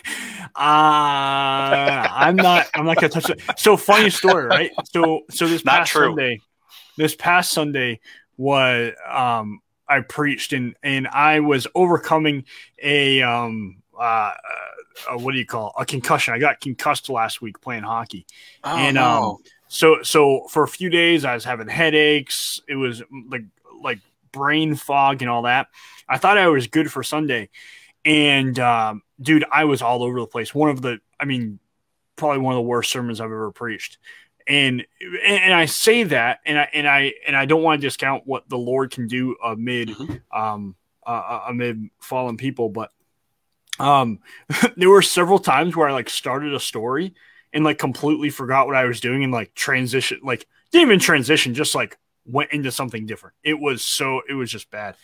I'm 0.57 2.37
not. 2.37 2.67
I'm 2.75 2.87
not 2.87 2.97
gonna 2.97 3.11
touch 3.11 3.29
it. 3.29 3.43
So 3.59 3.77
funny 3.77 4.09
story, 4.11 4.47
right? 4.47 4.71
So 4.85 5.23
so 5.31 5.47
this 5.47 5.65
Not 5.65 5.81
past 5.81 5.93
true. 5.93 6.09
Sunday, 6.09 6.41
this 6.97 7.15
past 7.15 7.53
Sunday 7.53 8.01
was 8.39 8.93
um 9.07 9.61
I 9.87 10.01
preached 10.01 10.55
and 10.55 10.77
and 10.83 11.07
I 11.07 11.41
was 11.41 11.67
overcoming 11.75 12.45
a 12.83 13.21
um 13.23 13.83
uh, 13.99 14.33
uh 15.11 15.19
what 15.19 15.33
do 15.33 15.39
you 15.39 15.47
call 15.47 15.69
it? 15.77 15.83
a 15.83 15.85
concussion? 15.87 16.35
I 16.35 16.39
got 16.39 16.61
concussed 16.61 17.09
last 17.09 17.41
week 17.43 17.61
playing 17.61 17.83
hockey. 17.85 18.27
Oh, 18.65 18.77
And, 18.77 18.99
um, 18.99 19.37
So 19.69 20.03
so 20.03 20.47
for 20.49 20.63
a 20.63 20.69
few 20.69 20.89
days 20.91 21.25
I 21.25 21.35
was 21.35 21.45
having 21.45 21.69
headaches. 21.69 22.61
It 22.69 22.75
was 22.77 23.03
like 23.29 23.43
like 23.83 23.99
brain 24.33 24.75
fog 24.75 25.23
and 25.23 25.31
all 25.31 25.43
that. 25.43 25.69
I 26.09 26.19
thought 26.19 26.39
I 26.39 26.49
was 26.49 26.67
good 26.67 26.91
for 26.91 27.03
Sunday. 27.03 27.51
And 28.05 28.59
um, 28.59 29.03
dude, 29.21 29.45
I 29.53 29.65
was 29.65 29.83
all 29.83 30.03
over 30.03 30.21
the 30.21 30.27
place. 30.27 30.55
One 30.55 30.71
of 30.71 30.81
the 30.81 31.01
I 31.21 31.25
mean, 31.25 31.59
probably 32.17 32.39
one 32.39 32.55
of 32.55 32.57
the 32.59 32.63
worst 32.63 32.91
sermons 32.91 33.21
I've 33.21 33.27
ever 33.27 33.51
preached. 33.53 33.99
And 34.47 34.87
and 35.27 35.53
I 35.53 35.67
say 35.67 36.05
that 36.05 36.39
and 36.47 36.59
I 36.59 36.69
and 36.73 36.89
I 36.89 37.13
and 37.27 37.37
I 37.37 37.45
don't 37.45 37.63
want 37.63 37.81
to 37.83 37.87
discount 37.87 38.23
what 38.27 38.49
the 38.49 38.57
Lord 38.57 38.91
can 38.91 39.07
do 39.07 39.37
amid 39.45 39.91
Mhm. 39.91 40.21
um 40.33 40.75
uh, 41.07 41.41
amid 41.49 41.89
fallen 42.01 42.37
people, 42.37 42.69
but 42.69 42.91
um 43.79 44.21
there 44.77 44.91
were 44.91 45.03
several 45.03 45.39
times 45.39 45.77
where 45.77 45.89
I 45.89 45.93
like 45.93 46.11
started 46.11 46.55
a 46.55 46.61
story 46.61 47.15
and 47.53 47.65
like 47.65 47.79
completely 47.79 48.31
forgot 48.31 48.67
what 48.67 48.77
I 48.77 48.85
was 48.85 49.01
doing 49.01 49.25
and 49.25 49.33
like 49.33 49.55
transition 49.55 50.21
like 50.23 50.47
didn't 50.71 50.89
even 50.89 51.01
transition, 51.01 51.55
just 51.55 51.75
like 51.75 51.97
went 52.27 52.53
into 52.53 52.71
something 52.71 53.07
different. 53.07 53.35
It 53.43 53.59
was 53.59 53.85
so 53.85 54.23
it 54.29 54.35
was 54.35 54.51
just 54.51 54.71
bad. 54.71 54.97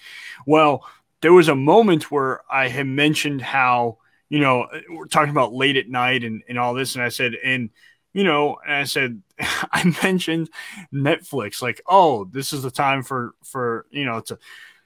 Well, 0.47 0.87
there 1.23 1.33
was 1.33 1.49
a 1.49 1.55
moment 1.55 2.11
where 2.11 2.41
I 2.51 2.69
had 2.69 2.87
mentioned 2.87 3.41
how, 3.41 3.99
you 4.29 4.41
know, 4.41 4.67
we're 4.91 5.07
talking 5.07 5.31
about 5.31 5.55
late 5.55 5.77
at 5.77 5.89
night 5.89 6.23
and, 6.23 6.43
and 6.49 6.59
all 6.59 6.75
this, 6.75 6.95
and 6.95 7.05
I 7.05 7.09
said, 7.09 7.35
and 7.43 7.71
you 8.13 8.25
know, 8.25 8.59
and 8.65 8.75
I 8.75 8.85
said 8.85 9.23
I 9.39 9.95
mentioned 10.03 10.51
Netflix, 10.93 11.63
like, 11.63 11.81
oh, 11.87 12.25
this 12.25 12.53
is 12.53 12.63
the 12.63 12.71
time 12.71 13.03
for 13.03 13.35
for 13.43 13.87
you 13.91 14.05
know 14.05 14.21
to 14.21 14.39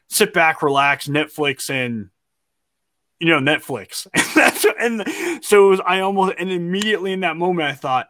sit 0.09 0.33
back, 0.33 0.63
relax, 0.63 1.09
Netflix 1.09 1.71
and 1.71 2.11
you 3.21 3.29
know, 3.29 3.41
Netflix. 3.41 4.07
And 4.81 5.03
and 5.05 5.45
so 5.45 5.67
it 5.67 5.71
was 5.71 5.81
I 5.85 6.01
almost 6.01 6.35
and 6.39 6.51
immediately 6.53 7.13
in 7.13 7.21
that 7.21 7.37
moment 7.37 7.69
I 7.69 7.75
thought, 7.75 8.09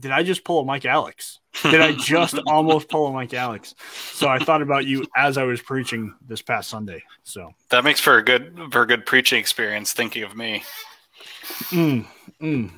did 0.00 0.10
I 0.10 0.22
just 0.22 0.42
pull 0.44 0.60
a 0.60 0.64
Mike 0.64 0.86
Alex? 0.86 1.40
Did 1.68 1.80
I 1.82 1.92
just 1.98 2.38
almost 2.46 2.88
pull 2.88 3.06
a 3.06 3.12
Mike 3.12 3.34
Alex? 3.34 3.74
So 4.14 4.28
I 4.28 4.38
thought 4.38 4.62
about 4.62 4.86
you 4.86 5.06
as 5.14 5.36
I 5.36 5.42
was 5.44 5.60
preaching 5.60 6.14
this 6.26 6.40
past 6.42 6.70
Sunday. 6.70 7.04
So 7.24 7.52
that 7.68 7.84
makes 7.84 8.00
for 8.00 8.16
a 8.18 8.22
good 8.24 8.68
for 8.72 8.82
a 8.82 8.86
good 8.86 9.04
preaching 9.06 9.38
experience. 9.38 9.92
Thinking 9.92 10.22
of 10.22 10.34
me. 10.34 10.62
mm, 11.70 12.06
mm. 12.40 12.70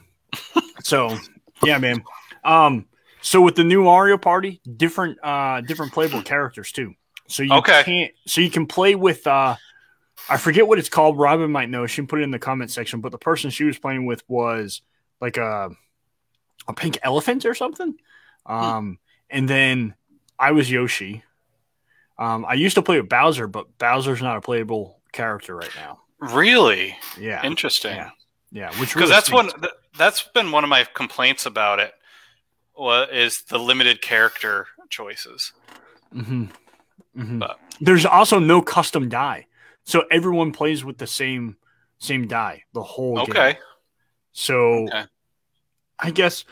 so 0.82 1.18
yeah, 1.62 1.78
man. 1.78 2.04
Um 2.42 2.86
so 3.20 3.40
with 3.40 3.54
the 3.56 3.64
new 3.64 3.84
Mario 3.84 4.18
Party, 4.18 4.60
different 4.76 5.18
uh 5.22 5.60
different 5.60 5.92
playable 5.92 6.22
characters 6.22 6.72
too. 6.72 6.94
So 7.28 7.42
you 7.42 7.52
Okay. 7.54 7.82
can't 7.84 8.12
so 8.26 8.40
you 8.40 8.50
can 8.50 8.66
play 8.66 8.94
with 8.94 9.26
uh 9.26 9.56
I 10.28 10.36
forget 10.36 10.66
what 10.66 10.78
it's 10.78 10.88
called. 10.88 11.18
Robin 11.18 11.50
might 11.52 11.68
know. 11.70 11.86
She 11.86 11.96
can 11.96 12.06
put 12.06 12.20
it 12.20 12.22
in 12.24 12.30
the 12.30 12.38
comment 12.38 12.70
section. 12.70 13.00
But 13.00 13.12
the 13.12 13.18
person 13.18 13.50
she 13.50 13.64
was 13.64 13.78
playing 13.78 14.06
with 14.06 14.22
was 14.28 14.82
like 15.20 15.36
a 15.36 15.70
a 16.66 16.72
pink 16.74 16.98
elephant 17.02 17.44
or 17.44 17.54
something. 17.54 17.94
Um, 18.46 18.98
and 19.30 19.48
then 19.48 19.94
I 20.38 20.52
was 20.52 20.70
Yoshi. 20.70 21.22
Um, 22.18 22.44
I 22.48 22.54
used 22.54 22.76
to 22.76 22.82
play 22.82 23.00
with 23.00 23.08
Bowser, 23.08 23.46
but 23.48 23.76
Bowser's 23.78 24.22
not 24.22 24.36
a 24.36 24.40
playable 24.40 25.00
character 25.12 25.56
right 25.56 25.70
now. 25.76 26.00
Really 26.18 26.96
Yeah, 27.18 27.44
interesting. 27.44 27.96
Yeah. 27.96 28.10
yeah, 28.52 28.68
which 28.80 28.94
Because 28.94 28.94
really 28.94 29.10
that's 29.10 29.30
one. 29.32 29.50
th- 29.60 29.72
That's 29.98 30.22
been 30.22 30.50
one 30.52 30.64
of 30.64 30.70
my 30.70 30.84
complaints 30.94 31.44
about 31.46 31.80
it 31.80 31.92
is 33.12 33.42
the 33.42 33.58
limited 33.58 34.00
character 34.02 34.66
choices? 34.88 35.52
Mhm. 36.14 36.50
Mhm. 37.16 37.38
But- 37.40 37.58
There's 37.80 38.06
also 38.06 38.38
no 38.38 38.62
custom 38.62 39.08
die, 39.08 39.46
so 39.84 40.04
everyone 40.10 40.52
plays 40.52 40.84
with 40.84 40.98
the 40.98 41.06
same 41.06 41.56
same 41.98 42.26
die 42.26 42.64
the 42.72 42.82
whole 42.82 43.16
game. 43.16 43.30
Okay. 43.30 43.58
So 44.32 44.84
Okay. 44.88 45.04
I 45.98 46.10
guess 46.10 46.44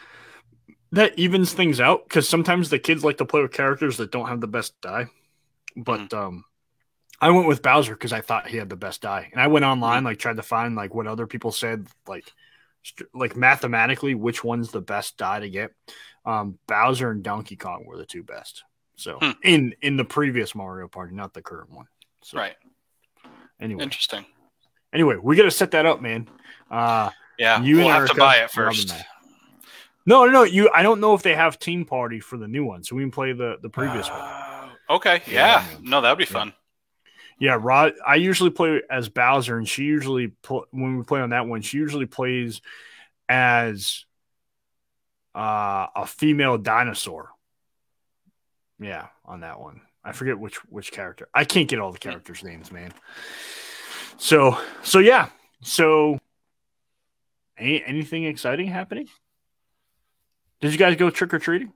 that 0.92 1.18
evens 1.18 1.52
things 1.52 1.80
out 1.80 2.04
because 2.08 2.28
sometimes 2.28 2.70
the 2.70 2.78
kids 2.78 3.02
like 3.04 3.18
to 3.18 3.24
play 3.24 3.42
with 3.42 3.52
characters 3.52 3.96
that 3.96 4.12
don't 4.12 4.28
have 4.28 4.40
the 4.40 4.46
best 4.46 4.80
die. 4.80 5.06
But 5.76 6.00
Mm-hmm. 6.10 6.16
um, 6.16 6.44
I 7.20 7.30
went 7.30 7.48
with 7.48 7.62
Bowser 7.62 7.94
because 7.94 8.12
I 8.12 8.20
thought 8.20 8.48
he 8.48 8.56
had 8.56 8.68
the 8.68 8.76
best 8.76 9.00
die, 9.02 9.28
and 9.32 9.40
I 9.40 9.46
went 9.46 9.64
Mm-hmm. 9.64 9.72
online 9.72 10.04
like 10.04 10.18
tried 10.18 10.36
to 10.36 10.42
find 10.42 10.74
like 10.76 10.94
what 10.94 11.06
other 11.06 11.26
people 11.26 11.50
said 11.52 11.86
like 12.06 12.30
st- 12.82 13.08
like 13.14 13.36
mathematically 13.36 14.14
which 14.14 14.44
one's 14.44 14.70
the 14.70 14.80
best 14.80 15.16
die 15.16 15.40
to 15.40 15.48
get. 15.50 15.72
Um, 16.24 16.58
Bowser 16.68 17.10
and 17.10 17.22
Donkey 17.22 17.56
Kong 17.56 17.84
were 17.86 17.96
the 17.96 18.06
two 18.06 18.22
best. 18.22 18.62
So 18.96 19.18
Hmm. 19.20 19.30
in 19.42 19.74
in 19.82 19.96
the 19.96 20.04
previous 20.04 20.54
Mario 20.54 20.86
Party, 20.88 21.14
not 21.14 21.32
the 21.34 21.42
current 21.42 21.70
one. 21.70 21.86
So 22.22 22.38
Right. 22.38 22.54
Anyway, 23.62 23.82
Interesting. 23.82 24.26
anyway, 24.92 25.16
we 25.22 25.36
got 25.36 25.44
to 25.44 25.50
set 25.50 25.70
that 25.70 25.86
up, 25.86 26.02
man. 26.02 26.28
Uh, 26.70 27.10
Yeah. 27.38 27.62
You 27.62 27.76
we'll 27.78 27.88
have 27.88 28.08
to 28.08 28.14
buy 28.14 28.36
it 28.38 28.50
first. 28.50 28.92
No, 30.04 30.26
no, 30.26 30.32
no. 30.32 30.42
You. 30.42 30.68
I 30.74 30.82
don't 30.82 31.00
know 31.00 31.14
if 31.14 31.22
they 31.22 31.34
have 31.34 31.58
Team 31.58 31.84
Party 31.84 32.18
for 32.20 32.36
the 32.36 32.48
new 32.48 32.64
one, 32.64 32.82
so 32.82 32.96
we 32.96 33.02
can 33.02 33.10
play 33.12 33.32
the 33.32 33.56
the 33.62 33.68
previous 33.68 34.10
one. 34.10 34.20
Uh, 34.20 34.68
okay. 34.90 35.22
Yeah. 35.26 35.64
Yeah. 35.64 35.78
No, 35.80 36.00
that 36.00 36.10
would 36.10 36.18
be 36.18 36.24
fun. 36.24 36.52
Yeah, 37.38 37.56
Rod. 37.60 37.94
I 38.06 38.16
usually 38.16 38.50
play 38.50 38.82
as 38.90 39.08
Bowser, 39.08 39.56
and 39.56 39.68
she 39.68 39.84
usually 39.84 40.28
pl- 40.42 40.66
when 40.70 40.98
we 40.98 41.04
play 41.04 41.20
on 41.20 41.30
that 41.30 41.46
one, 41.46 41.62
she 41.62 41.78
usually 41.78 42.06
plays 42.06 42.60
as 43.28 44.04
uh, 45.34 45.86
a 45.96 46.06
female 46.06 46.58
dinosaur. 46.58 47.30
Yeah, 48.82 49.08
on 49.24 49.40
that 49.40 49.60
one, 49.60 49.82
I 50.04 50.12
forget 50.12 50.38
which 50.38 50.56
which 50.66 50.92
character. 50.92 51.28
I 51.34 51.44
can't 51.44 51.68
get 51.68 51.78
all 51.78 51.92
the 51.92 51.98
characters' 51.98 52.42
names, 52.42 52.72
man. 52.72 52.92
So, 54.18 54.58
so 54.82 54.98
yeah, 54.98 55.28
so 55.62 56.18
any, 57.56 57.82
anything 57.84 58.24
exciting 58.24 58.66
happening? 58.66 59.08
Did 60.60 60.72
you 60.72 60.78
guys 60.78 60.96
go 60.96 61.10
trick 61.10 61.34
or 61.34 61.38
treating? 61.38 61.72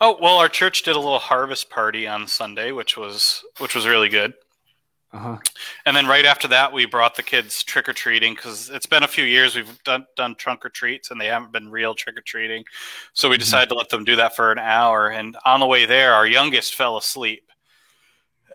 Oh 0.00 0.18
well, 0.20 0.38
our 0.38 0.48
church 0.48 0.82
did 0.82 0.96
a 0.96 0.98
little 0.98 1.18
harvest 1.18 1.70
party 1.70 2.06
on 2.06 2.26
Sunday, 2.26 2.72
which 2.72 2.96
was 2.96 3.44
which 3.58 3.74
was 3.74 3.86
really 3.86 4.08
good. 4.08 4.34
Uh 5.12 5.18
huh. 5.18 5.38
And 5.84 5.94
then 5.94 6.06
right 6.06 6.24
after 6.24 6.48
that, 6.48 6.72
we 6.72 6.86
brought 6.86 7.14
the 7.14 7.22
kids 7.22 7.62
trick 7.62 7.86
or 7.86 7.92
treating 7.92 8.34
because 8.34 8.70
it's 8.70 8.86
been 8.86 9.02
a 9.02 9.08
few 9.08 9.24
years 9.24 9.54
we've 9.54 9.82
done 9.84 10.06
done 10.16 10.34
trunk 10.36 10.64
or 10.64 10.70
treats 10.70 11.10
and 11.10 11.20
they 11.20 11.26
haven't 11.26 11.52
been 11.52 11.70
real 11.70 11.94
trick 11.94 12.16
or 12.16 12.22
treating. 12.22 12.64
So 13.12 13.28
we 13.28 13.36
Mhm. 13.36 13.40
decided 13.40 13.68
to 13.68 13.74
let 13.74 13.90
them 13.90 14.04
do 14.04 14.16
that 14.16 14.34
for 14.34 14.50
an 14.52 14.58
hour. 14.58 15.08
And 15.08 15.36
on 15.44 15.60
the 15.60 15.66
way 15.66 15.84
there, 15.84 16.14
our 16.14 16.26
youngest 16.26 16.74
fell 16.74 16.96
asleep, 16.96 17.50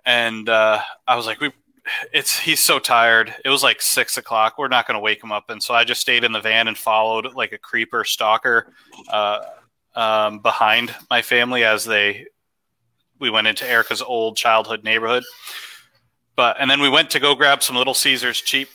and 0.06 0.50
uh, 0.50 0.82
I 1.08 1.16
was 1.16 1.28
like, 1.28 1.40
"We, 1.40 1.52
it's 2.12 2.40
he's 2.40 2.64
so 2.64 2.80
tired." 2.80 3.36
It 3.46 3.50
was 3.50 3.62
like 3.62 3.80
six 3.82 4.18
o'clock. 4.18 4.58
We're 4.58 4.68
not 4.68 4.88
going 4.88 4.96
to 4.96 5.00
wake 5.02 5.24
him 5.24 5.32
up, 5.32 5.50
and 5.52 5.62
so 5.62 5.76
I 5.76 5.84
just 5.84 6.02
stayed 6.02 6.24
in 6.24 6.32
the 6.32 6.42
van 6.42 6.68
and 6.68 6.78
followed 6.78 7.36
like 7.36 7.52
a 7.52 7.58
creeper 7.60 8.04
stalker 8.04 8.74
uh, 9.10 9.42
um, 9.96 10.40
behind 10.40 10.96
my 11.10 11.22
family 11.22 11.64
as 11.64 11.86
they 11.86 12.26
we 13.20 13.30
went 13.30 13.48
into 13.48 13.68
Erica's 13.68 14.02
old 14.02 14.38
childhood 14.38 14.84
neighborhood. 14.84 15.24
But 16.38 16.56
and 16.60 16.72
then 16.72 16.80
we 16.80 16.88
went 16.88 17.10
to 17.10 17.20
go 17.20 17.36
grab 17.36 17.62
some 17.62 17.76
Little 17.76 17.96
Caesars 17.96 18.40
cheap, 18.40 18.70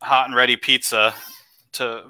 hot 0.00 0.26
and 0.26 0.34
ready 0.34 0.56
pizza. 0.56 1.12
To 1.72 2.04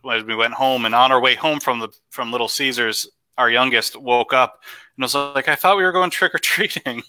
when 0.00 0.26
we 0.26 0.34
went 0.34 0.54
home, 0.54 0.86
and 0.86 0.94
on 0.94 1.12
our 1.12 1.20
way 1.20 1.34
home 1.34 1.60
from 1.60 1.80
the 1.80 1.88
from 2.08 2.32
Little 2.32 2.48
Caesars, 2.48 3.06
our 3.36 3.50
youngest 3.50 4.00
woke 4.00 4.32
up 4.32 4.60
and 4.96 5.02
was 5.02 5.14
like, 5.14 5.48
"I 5.48 5.56
thought 5.56 5.76
we 5.76 5.82
were 5.82 5.92
going 5.92 6.08
trick 6.08 6.34
or 6.34 6.38
treating," 6.38 7.02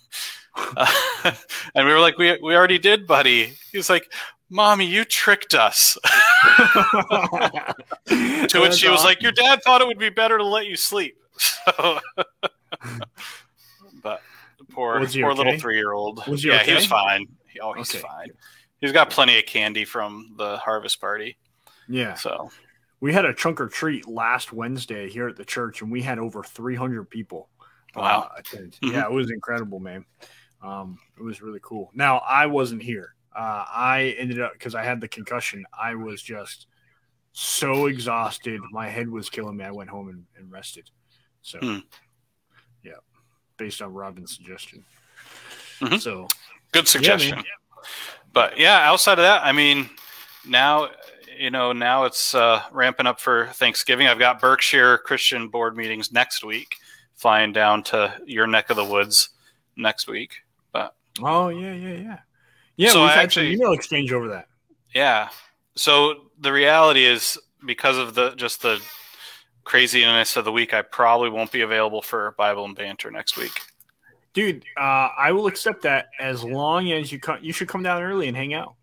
uh, 0.55 0.91
and 1.75 1.87
we 1.87 1.93
were 1.93 2.01
like, 2.01 2.17
"We 2.17 2.37
we 2.41 2.53
already 2.53 2.79
did, 2.79 3.07
buddy." 3.07 3.53
He's 3.71 3.89
like, 3.89 4.11
"Mommy, 4.49 4.85
you 4.85 5.05
tricked 5.05 5.53
us." 5.53 5.97
to 8.07 8.59
which 8.61 8.73
she 8.73 8.89
was 8.89 9.05
like, 9.05 9.21
"Your 9.21 9.31
dad 9.31 9.61
thought 9.63 9.79
it 9.79 9.87
would 9.87 9.99
be 9.99 10.09
better 10.09 10.37
to 10.37 10.45
let 10.45 10.65
you 10.65 10.75
sleep." 10.75 11.17
So, 11.65 11.99
but 14.01 14.21
poor 14.71 14.95
poor 14.99 15.31
okay? 15.31 15.33
little 15.33 15.59
three 15.59 15.75
year 15.75 15.91
old. 15.93 16.23
Yeah, 16.27 16.63
he 16.63 16.73
was 16.73 16.85
fine. 16.85 17.27
He, 17.47 17.59
oh, 17.59 17.73
he's 17.73 17.93
Okay. 17.93 18.01
fine. 18.01 18.29
He's 18.81 18.91
got 18.91 19.09
plenty 19.09 19.37
of 19.39 19.45
candy 19.45 19.85
from 19.85 20.35
the 20.37 20.57
harvest 20.57 20.99
party. 21.01 21.37
yeah. 21.87 22.13
So 22.15 22.49
We 23.01 23.13
had 23.13 23.25
a 23.25 23.33
trunk 23.33 23.59
or 23.61 23.67
treat 23.67 24.07
last 24.07 24.51
Wednesday 24.53 25.09
here 25.09 25.27
at 25.27 25.35
the 25.35 25.45
church, 25.45 25.81
and 25.81 25.91
we 25.91 26.01
had 26.01 26.17
over 26.19 26.43
300 26.43 27.09
people. 27.09 27.49
uh, 27.95 27.99
Wow. 28.01 28.31
attend. 28.37 28.77
Mhm. 28.81 28.91
Yeah, 28.91 29.05
it 29.05 29.11
was 29.11 29.31
incredible, 29.31 29.79
man. 29.79 30.05
Um, 30.61 30.99
it 31.17 31.23
was 31.23 31.41
really 31.41 31.59
cool. 31.61 31.91
Now, 31.93 32.17
I 32.19 32.45
wasn't 32.47 32.81
here. 32.83 33.15
Uh, 33.33 33.63
I 33.67 34.15
ended 34.17 34.41
up, 34.41 34.51
because 34.53 34.75
I 34.75 34.83
had 34.83 34.99
the 34.99 35.07
concussion, 35.07 35.65
I 35.77 35.95
was 35.95 36.21
just 36.21 36.67
so 37.31 37.85
exhausted. 37.85 38.59
My 38.71 38.89
head 38.89 39.07
was 39.09 39.29
killing 39.29 39.55
me. 39.57 39.63
I 39.63 39.71
went 39.71 39.89
home 39.89 40.09
and, 40.09 40.25
and 40.37 40.51
rested. 40.51 40.89
So, 41.41 41.59
Hmm. 41.59 41.77
yeah, 42.83 42.93
based 43.57 43.81
on 43.81 43.93
Robin's 43.93 44.35
suggestion. 44.35 44.83
Mhm. 45.79 45.99
So, 46.01 46.27
good 46.71 46.87
suggestion. 46.87 47.43
but 48.33 48.57
yeah, 48.57 48.79
outside 48.89 49.19
of 49.19 49.23
that, 49.23 49.45
I 49.45 49.51
mean, 49.51 49.89
now 50.47 50.89
you 51.37 51.49
know 51.49 51.73
now 51.73 52.05
it's 52.05 52.33
uh, 52.33 52.61
ramping 52.71 53.07
up 53.07 53.19
for 53.19 53.47
Thanksgiving. 53.47 54.07
I've 54.07 54.19
got 54.19 54.39
Berkshire 54.39 54.97
Christian 54.99 55.47
board 55.49 55.75
meetings 55.75 56.11
next 56.11 56.43
week. 56.43 56.75
Flying 57.15 57.53
down 57.53 57.81
to 57.83 58.13
your 58.25 58.45
neck 58.45 58.69
of 58.69 58.75
the 58.75 58.83
woods 58.83 59.29
next 59.77 60.07
week. 60.07 60.33
But 60.73 60.93
oh, 61.21 61.47
yeah, 61.49 61.73
yeah, 61.73 61.93
yeah. 61.93 62.19
Yeah, 62.77 62.89
So 62.91 63.01
we've 63.01 63.09
I 63.09 63.13
had 63.13 63.23
actually- 63.23 63.53
some 63.55 63.61
email 63.61 63.71
exchange 63.73 64.11
over 64.11 64.27
that. 64.29 64.47
yeah, 64.93 65.29
so 65.75 66.29
the 66.39 66.51
reality 66.51 67.05
is 67.05 67.37
because 67.65 67.97
of 67.97 68.15
the 68.15 68.31
just 68.35 68.61
the 68.61 68.81
craziness 69.65 70.37
of 70.37 70.45
the 70.45 70.51
week, 70.51 70.73
I 70.73 70.81
probably 70.81 71.29
won't 71.29 71.51
be 71.51 71.61
available 71.61 72.01
for 72.01 72.33
Bible 72.37 72.63
and 72.63 72.75
banter 72.75 73.11
next 73.11 73.35
week. 73.35 73.51
Dude, 74.33 74.63
uh, 74.77 75.09
I 75.17 75.31
will 75.31 75.47
accept 75.47 75.81
that 75.83 76.07
as 76.19 76.43
long 76.43 76.91
as 76.91 77.11
you 77.11 77.19
come. 77.19 77.39
You 77.41 77.51
should 77.51 77.67
come 77.67 77.83
down 77.83 78.01
early 78.01 78.27
and 78.27 78.37
hang 78.37 78.53
out. 78.53 78.75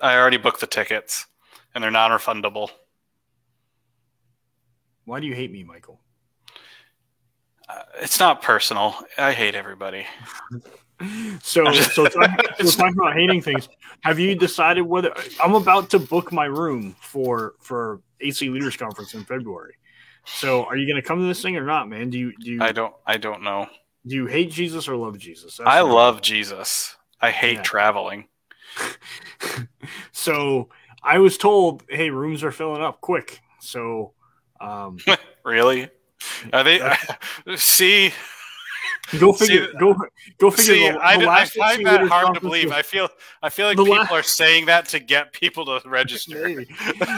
I 0.00 0.16
already 0.16 0.36
booked 0.36 0.60
the 0.60 0.66
tickets, 0.66 1.26
and 1.74 1.82
they're 1.82 1.90
non-refundable. 1.90 2.70
Why 5.04 5.20
do 5.20 5.26
you 5.26 5.34
hate 5.34 5.50
me, 5.50 5.64
Michael? 5.64 6.00
Uh, 7.68 7.82
it's 8.00 8.20
not 8.20 8.40
personal. 8.42 8.94
I 9.16 9.32
hate 9.32 9.54
everybody. 9.54 10.06
So, 11.42 11.72
so 11.72 12.06
talking, 12.08 12.44
so 12.58 12.70
talking 12.76 12.98
about 12.98 13.14
hating 13.14 13.40
things. 13.40 13.68
Have 14.00 14.18
you 14.18 14.34
decided 14.34 14.82
whether 14.82 15.14
I'm 15.40 15.54
about 15.54 15.90
to 15.90 15.98
book 16.00 16.32
my 16.32 16.46
room 16.46 16.96
for 17.00 17.54
for 17.60 18.00
AC 18.20 18.48
Leaders 18.50 18.76
Conference 18.76 19.14
in 19.14 19.24
February? 19.24 19.74
So, 20.36 20.64
are 20.64 20.76
you 20.76 20.86
going 20.86 21.00
to 21.02 21.06
come 21.06 21.18
to 21.20 21.26
this 21.26 21.42
thing 21.42 21.56
or 21.56 21.64
not, 21.64 21.88
man? 21.88 22.10
Do 22.10 22.18
you 22.18 22.32
do 22.38 22.52
you 22.52 22.58
I 22.62 22.72
don't. 22.72 22.94
I 23.06 23.16
don't 23.16 23.42
know. 23.42 23.66
do 24.06 24.14
you 24.14 24.26
hate 24.26 24.50
Jesus 24.50 24.88
or 24.88 24.96
love 24.96 25.18
Jesus? 25.18 25.56
That's 25.56 25.68
I 25.68 25.80
love 25.80 26.22
Jesus. 26.22 26.96
I 27.20 27.30
hate 27.30 27.56
Yeah. 27.56 27.62
traveling. 27.62 28.28
So, 30.12 30.68
I 31.02 31.18
was 31.18 31.38
told, 31.38 31.82
hey, 31.88 32.10
rooms 32.10 32.42
are 32.44 32.52
filling 32.52 32.82
up 32.82 33.00
quick. 33.00 33.40
So, 33.60 34.12
um, 34.60 34.98
Really? 35.44 35.88
Are 36.52 36.64
they? 36.64 36.80
see, 37.56 38.12
go 39.18 39.32
figure. 39.32 39.66
See, 39.72 39.78
go 39.78 39.94
go 40.38 40.50
figure. 40.50 40.74
see. 40.74 40.88
the, 40.90 40.98
I, 41.00 41.16
the 41.16 41.28
I 41.28 41.44
find 41.44 41.86
that 41.86 42.08
hard 42.08 42.34
to 42.34 42.40
believe. 42.40 42.72
I 42.72 42.82
feel. 42.82 43.08
I 43.42 43.48
feel 43.50 43.66
like 43.68 43.76
The 43.76 43.84
people 43.84 43.98
la- 44.10 44.16
are 44.18 44.22
saying 44.22 44.66
that 44.66 44.88
to 44.88 44.98
get 44.98 45.32
people 45.32 45.64
to 45.66 45.88
register. 45.88 46.42
Maybe. 46.46 46.66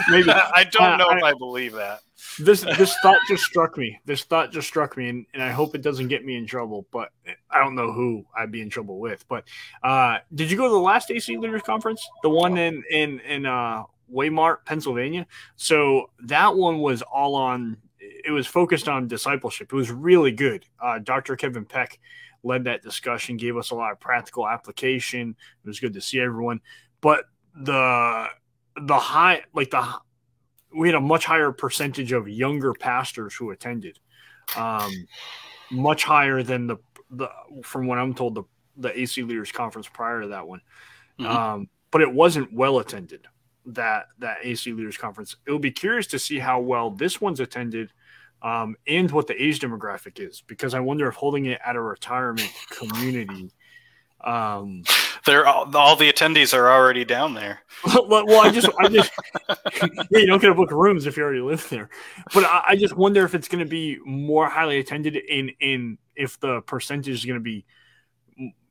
Maybe. 0.09 0.29
I 0.29 0.63
don't 0.71 0.93
Uh, 0.93 0.97
know 0.97 1.09
if 1.09 1.23
I- 1.23 1.29
I 1.29 1.33
believe 1.33 1.73
that. 1.73 2.01
This 2.39 2.61
this 2.77 2.95
thought 3.01 3.19
just 3.27 3.43
struck 3.43 3.77
me. 3.77 3.99
This 4.05 4.23
thought 4.23 4.51
just 4.51 4.67
struck 4.67 4.97
me, 4.97 5.09
and, 5.09 5.25
and 5.33 5.43
I 5.43 5.51
hope 5.51 5.75
it 5.75 5.81
doesn't 5.81 6.07
get 6.07 6.25
me 6.25 6.35
in 6.35 6.45
trouble. 6.45 6.85
But 6.91 7.09
I 7.49 7.59
don't 7.59 7.75
know 7.75 7.91
who 7.91 8.25
I'd 8.35 8.51
be 8.51 8.61
in 8.61 8.69
trouble 8.69 8.99
with. 8.99 9.27
But 9.27 9.45
uh, 9.83 10.19
did 10.33 10.51
you 10.51 10.57
go 10.57 10.65
to 10.65 10.71
the 10.71 10.77
last 10.79 11.11
AC 11.11 11.37
Leaders 11.37 11.61
Conference, 11.61 12.07
the 12.23 12.29
one 12.29 12.57
in 12.57 12.83
in 12.89 13.19
in 13.21 13.45
uh, 13.45 13.83
Waymart, 14.13 14.65
Pennsylvania? 14.65 15.25
So 15.55 16.11
that 16.25 16.55
one 16.55 16.79
was 16.79 17.01
all 17.01 17.35
on. 17.35 17.77
It 17.99 18.31
was 18.31 18.47
focused 18.47 18.87
on 18.87 19.07
discipleship. 19.07 19.71
It 19.71 19.75
was 19.75 19.91
really 19.91 20.31
good. 20.31 20.65
Uh, 20.81 20.99
Dr. 20.99 21.35
Kevin 21.35 21.65
Peck 21.65 21.99
led 22.43 22.63
that 22.63 22.81
discussion, 22.81 23.37
gave 23.37 23.57
us 23.57 23.71
a 23.71 23.75
lot 23.75 23.91
of 23.91 23.99
practical 23.99 24.47
application. 24.47 25.35
It 25.63 25.67
was 25.67 25.79
good 25.79 25.93
to 25.93 26.01
see 26.01 26.19
everyone, 26.19 26.61
but 27.01 27.25
the 27.55 28.27
the 28.81 28.97
high 28.97 29.43
like 29.53 29.71
the 29.71 29.85
we 30.75 30.87
had 30.87 30.95
a 30.95 31.01
much 31.01 31.25
higher 31.25 31.51
percentage 31.51 32.11
of 32.11 32.27
younger 32.27 32.73
pastors 32.73 33.33
who 33.35 33.51
attended, 33.51 33.99
um, 34.55 34.91
much 35.71 36.03
higher 36.03 36.43
than 36.43 36.67
the 36.67 36.77
the 37.11 37.29
from 37.63 37.87
what 37.87 37.97
I'm 37.97 38.13
told 38.13 38.35
the 38.35 38.43
the 38.77 38.97
AC 38.99 39.23
Leaders 39.23 39.51
Conference 39.51 39.87
prior 39.87 40.21
to 40.21 40.27
that 40.29 40.47
one. 40.47 40.61
Mhm. 41.19 41.25
Um, 41.25 41.69
but 41.91 42.01
it 42.01 42.11
wasn't 42.11 42.53
well 42.53 42.79
attended 42.79 43.27
that 43.65 44.07
that 44.19 44.37
AC 44.43 44.71
Leaders 44.71 44.97
Conference. 44.97 45.35
It 45.45 45.51
will 45.51 45.59
be 45.59 45.71
curious 45.71 46.07
to 46.07 46.19
see 46.19 46.39
how 46.39 46.59
well 46.61 46.89
this 46.91 47.19
one's 47.21 47.39
attended. 47.39 47.91
Um, 48.43 48.75
and 48.87 49.11
what 49.11 49.27
the 49.27 49.39
age 49.39 49.59
demographic 49.59 50.19
is, 50.19 50.41
because 50.47 50.73
I 50.73 50.79
wonder 50.79 51.07
if 51.07 51.13
holding 51.13 51.45
it 51.45 51.59
at 51.63 51.75
a 51.75 51.81
retirement 51.81 52.51
community, 52.71 53.51
um, 54.23 54.83
They're 55.25 55.47
all, 55.47 55.75
all 55.75 55.95
the 55.95 56.11
attendees 56.11 56.53
are 56.53 56.71
already 56.71 57.05
down 57.05 57.33
there. 57.33 57.61
well, 57.85 58.41
I 58.41 58.51
just, 58.51 58.69
I 58.79 58.87
just, 58.87 59.11
yeah, 59.49 60.19
you 60.19 60.27
don't 60.27 60.41
get 60.41 60.51
a 60.51 60.55
book 60.55 60.71
rooms 60.71 61.05
if 61.05 61.17
you 61.17 61.23
already 61.23 61.41
live 61.41 61.67
there. 61.69 61.89
But 62.33 62.45
I, 62.45 62.63
I 62.69 62.75
just 62.75 62.95
wonder 62.95 63.23
if 63.23 63.35
it's 63.35 63.47
going 63.47 63.63
to 63.63 63.69
be 63.69 63.99
more 64.05 64.49
highly 64.49 64.79
attended 64.79 65.15
in, 65.15 65.49
in 65.59 65.97
if 66.15 66.39
the 66.39 66.61
percentage 66.61 67.09
is 67.09 67.25
going 67.25 67.39
to 67.39 67.43
be, 67.43 67.65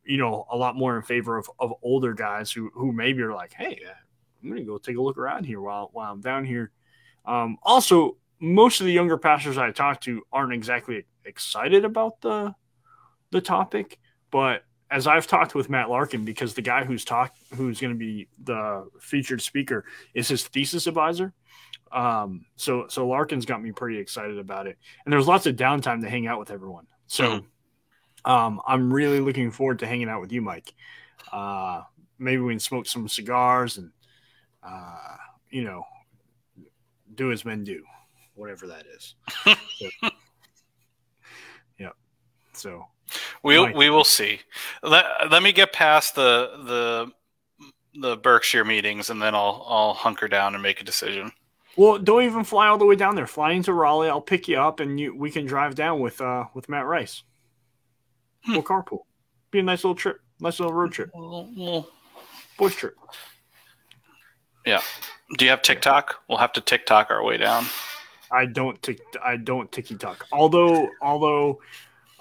you 0.04 0.16
know, 0.16 0.46
a 0.50 0.56
lot 0.56 0.76
more 0.76 0.96
in 0.96 1.02
favor 1.02 1.36
of, 1.36 1.48
of 1.58 1.72
older 1.82 2.14
guys 2.14 2.50
who, 2.50 2.70
who 2.74 2.92
maybe 2.92 3.22
are 3.22 3.34
like, 3.34 3.52
hey, 3.52 3.80
uh, 3.88 3.94
I'm 4.42 4.48
going 4.48 4.60
to 4.60 4.66
go 4.66 4.78
take 4.78 4.96
a 4.96 5.02
look 5.02 5.18
around 5.18 5.44
here 5.44 5.60
while, 5.60 5.90
while 5.92 6.12
I'm 6.12 6.20
down 6.20 6.44
here. 6.44 6.72
Um, 7.26 7.58
also, 7.62 8.16
most 8.40 8.80
of 8.80 8.86
the 8.86 8.92
younger 8.92 9.18
pastors 9.18 9.58
I 9.58 9.70
talk 9.70 10.00
to 10.02 10.22
aren't 10.32 10.54
exactly 10.54 11.06
excited 11.24 11.84
about 11.84 12.20
the 12.22 12.54
the 13.30 13.40
topic, 13.40 13.98
but 14.30 14.64
as 14.90 15.06
I've 15.06 15.26
talked 15.26 15.54
with 15.54 15.70
Matt 15.70 15.88
Larkin, 15.88 16.24
because 16.24 16.54
the 16.54 16.62
guy 16.62 16.84
who's 16.84 17.04
talk 17.04 17.34
who's 17.54 17.80
going 17.80 17.92
to 17.92 17.98
be 17.98 18.28
the 18.42 18.88
featured 19.00 19.40
speaker 19.40 19.84
is 20.14 20.28
his 20.28 20.46
thesis 20.46 20.86
advisor. 20.86 21.32
Um, 21.92 22.46
so 22.56 22.86
so 22.88 23.06
Larkin's 23.06 23.46
got 23.46 23.62
me 23.62 23.72
pretty 23.72 23.98
excited 23.98 24.38
about 24.38 24.66
it, 24.66 24.78
and 25.04 25.12
there's 25.12 25.28
lots 25.28 25.46
of 25.46 25.56
downtime 25.56 26.00
to 26.02 26.08
hang 26.08 26.26
out 26.26 26.38
with 26.38 26.50
everyone. 26.50 26.86
So 27.06 27.44
um, 28.24 28.60
I'm 28.66 28.92
really 28.92 29.20
looking 29.20 29.50
forward 29.50 29.80
to 29.80 29.86
hanging 29.86 30.08
out 30.08 30.20
with 30.20 30.32
you, 30.32 30.42
Mike. 30.42 30.72
Uh, 31.32 31.82
maybe 32.18 32.42
we 32.42 32.52
can 32.52 32.60
smoke 32.60 32.86
some 32.86 33.08
cigars 33.08 33.78
and 33.78 33.90
uh, 34.62 35.16
you 35.50 35.64
know 35.64 35.84
do 37.14 37.32
as 37.32 37.44
men 37.44 37.64
do, 37.64 37.82
whatever 38.34 38.66
that 38.68 38.86
is. 38.94 39.14
so, 39.76 40.10
yeah. 41.78 41.90
So 42.52 42.86
We 43.42 43.56
Right. 43.56 43.74
we 43.74 43.90
will 43.90 44.04
see. 44.04 44.40
Let, 44.82 45.04
let 45.30 45.42
me 45.42 45.52
get 45.52 45.72
past 45.72 46.14
the 46.14 46.50
the 46.64 47.12
the 48.00 48.16
Berkshire 48.16 48.64
meetings, 48.64 49.10
and 49.10 49.20
then 49.20 49.34
I'll 49.34 49.64
I'll 49.68 49.94
hunker 49.94 50.28
down 50.28 50.54
and 50.54 50.62
make 50.62 50.80
a 50.80 50.84
decision. 50.84 51.32
Well, 51.76 51.98
don't 51.98 52.24
even 52.24 52.44
fly 52.44 52.68
all 52.68 52.78
the 52.78 52.84
way 52.84 52.96
down 52.96 53.14
there. 53.14 53.26
Fly 53.26 53.52
into 53.52 53.72
Raleigh. 53.72 54.08
I'll 54.08 54.20
pick 54.20 54.48
you 54.48 54.58
up, 54.58 54.80
and 54.80 55.00
you 55.00 55.16
we 55.16 55.30
can 55.30 55.46
drive 55.46 55.74
down 55.74 56.00
with 56.00 56.20
uh 56.20 56.44
with 56.54 56.68
Matt 56.68 56.84
Rice. 56.86 57.22
Hmm. 58.44 58.52
We'll 58.52 58.62
carpool. 58.62 59.00
Be 59.50 59.60
a 59.60 59.62
nice 59.62 59.84
little 59.84 59.94
trip, 59.94 60.20
nice 60.40 60.60
little 60.60 60.74
road 60.74 60.92
trip, 60.92 61.10
Well, 61.14 61.50
well, 61.56 61.88
boys 62.58 62.74
trip. 62.74 62.94
Yeah. 64.66 64.80
Do 65.38 65.44
you 65.44 65.50
have 65.50 65.62
TikTok? 65.62 66.22
We'll 66.28 66.38
have 66.38 66.52
to 66.54 66.60
TikTok 66.60 67.10
our 67.10 67.24
way 67.24 67.36
down. 67.36 67.64
I 68.30 68.46
don't 68.46 68.80
tick. 68.82 69.00
I 69.24 69.36
don't 69.36 69.70
ticky 69.72 69.96
tock. 69.96 70.26
Although 70.32 70.88
although 71.02 71.60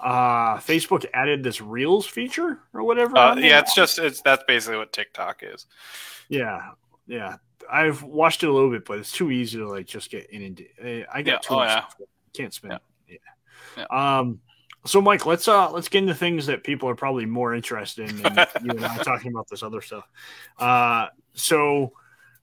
uh 0.02 0.56
Facebook 0.58 1.04
added 1.14 1.42
this 1.42 1.60
Reels 1.60 2.06
feature 2.06 2.58
or 2.72 2.82
whatever. 2.82 3.16
Uh, 3.16 3.36
yeah, 3.36 3.60
it's 3.60 3.74
just 3.74 3.98
it's 3.98 4.22
that's 4.22 4.42
basically 4.46 4.78
what 4.78 4.92
TikTok 4.92 5.42
is. 5.42 5.66
yeah 6.28 6.70
yeah. 7.06 7.36
I've 7.70 8.02
watched 8.02 8.42
it 8.42 8.48
a 8.48 8.52
little 8.52 8.70
bit, 8.70 8.84
but 8.84 8.98
it's 8.98 9.12
too 9.12 9.30
easy 9.30 9.58
to 9.58 9.68
like 9.68 9.86
just 9.86 10.10
get 10.10 10.28
inundated. 10.32 11.06
I 11.12 11.22
got 11.22 11.32
Yeah, 11.32 11.38
too 11.38 11.54
oh, 11.54 11.56
much. 11.58 11.68
yeah. 11.68 12.06
Can't 12.34 12.54
spend. 12.54 12.80
Yeah. 13.08 13.16
Yeah. 13.76 13.84
Um. 14.18 14.40
So, 14.86 15.00
Mike, 15.02 15.26
let's 15.26 15.46
uh 15.46 15.70
let's 15.70 15.88
get 15.88 15.98
into 16.02 16.14
things 16.14 16.46
that 16.46 16.64
people 16.64 16.88
are 16.88 16.94
probably 16.94 17.26
more 17.26 17.54
interested 17.54 18.08
in 18.08 18.16
than 18.22 18.34
you 18.64 18.70
and 18.70 18.84
I 18.84 18.96
talking 19.02 19.30
about 19.30 19.48
this 19.48 19.62
other 19.62 19.82
stuff. 19.82 20.08
Uh, 20.58 21.08
so 21.34 21.92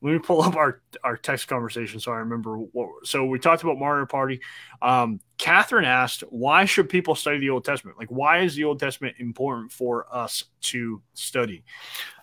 let 0.01 0.13
me 0.13 0.19
pull 0.19 0.41
up 0.41 0.55
our 0.55 0.81
our 1.03 1.17
text 1.17 1.47
conversation 1.47 1.99
so 1.99 2.11
I 2.11 2.17
remember 2.17 2.57
what. 2.57 3.05
So 3.05 3.25
we 3.25 3.39
talked 3.39 3.63
about 3.63 3.79
Mario 3.79 4.05
Party. 4.05 4.41
Um, 4.81 5.19
Catherine 5.37 5.85
asked, 5.85 6.21
"Why 6.29 6.65
should 6.65 6.89
people 6.89 7.15
study 7.15 7.39
the 7.39 7.49
Old 7.49 7.65
Testament? 7.65 7.97
Like, 7.97 8.09
why 8.09 8.39
is 8.39 8.55
the 8.55 8.63
Old 8.63 8.79
Testament 8.79 9.15
important 9.19 9.71
for 9.71 10.05
us 10.13 10.45
to 10.61 11.01
study?" 11.13 11.63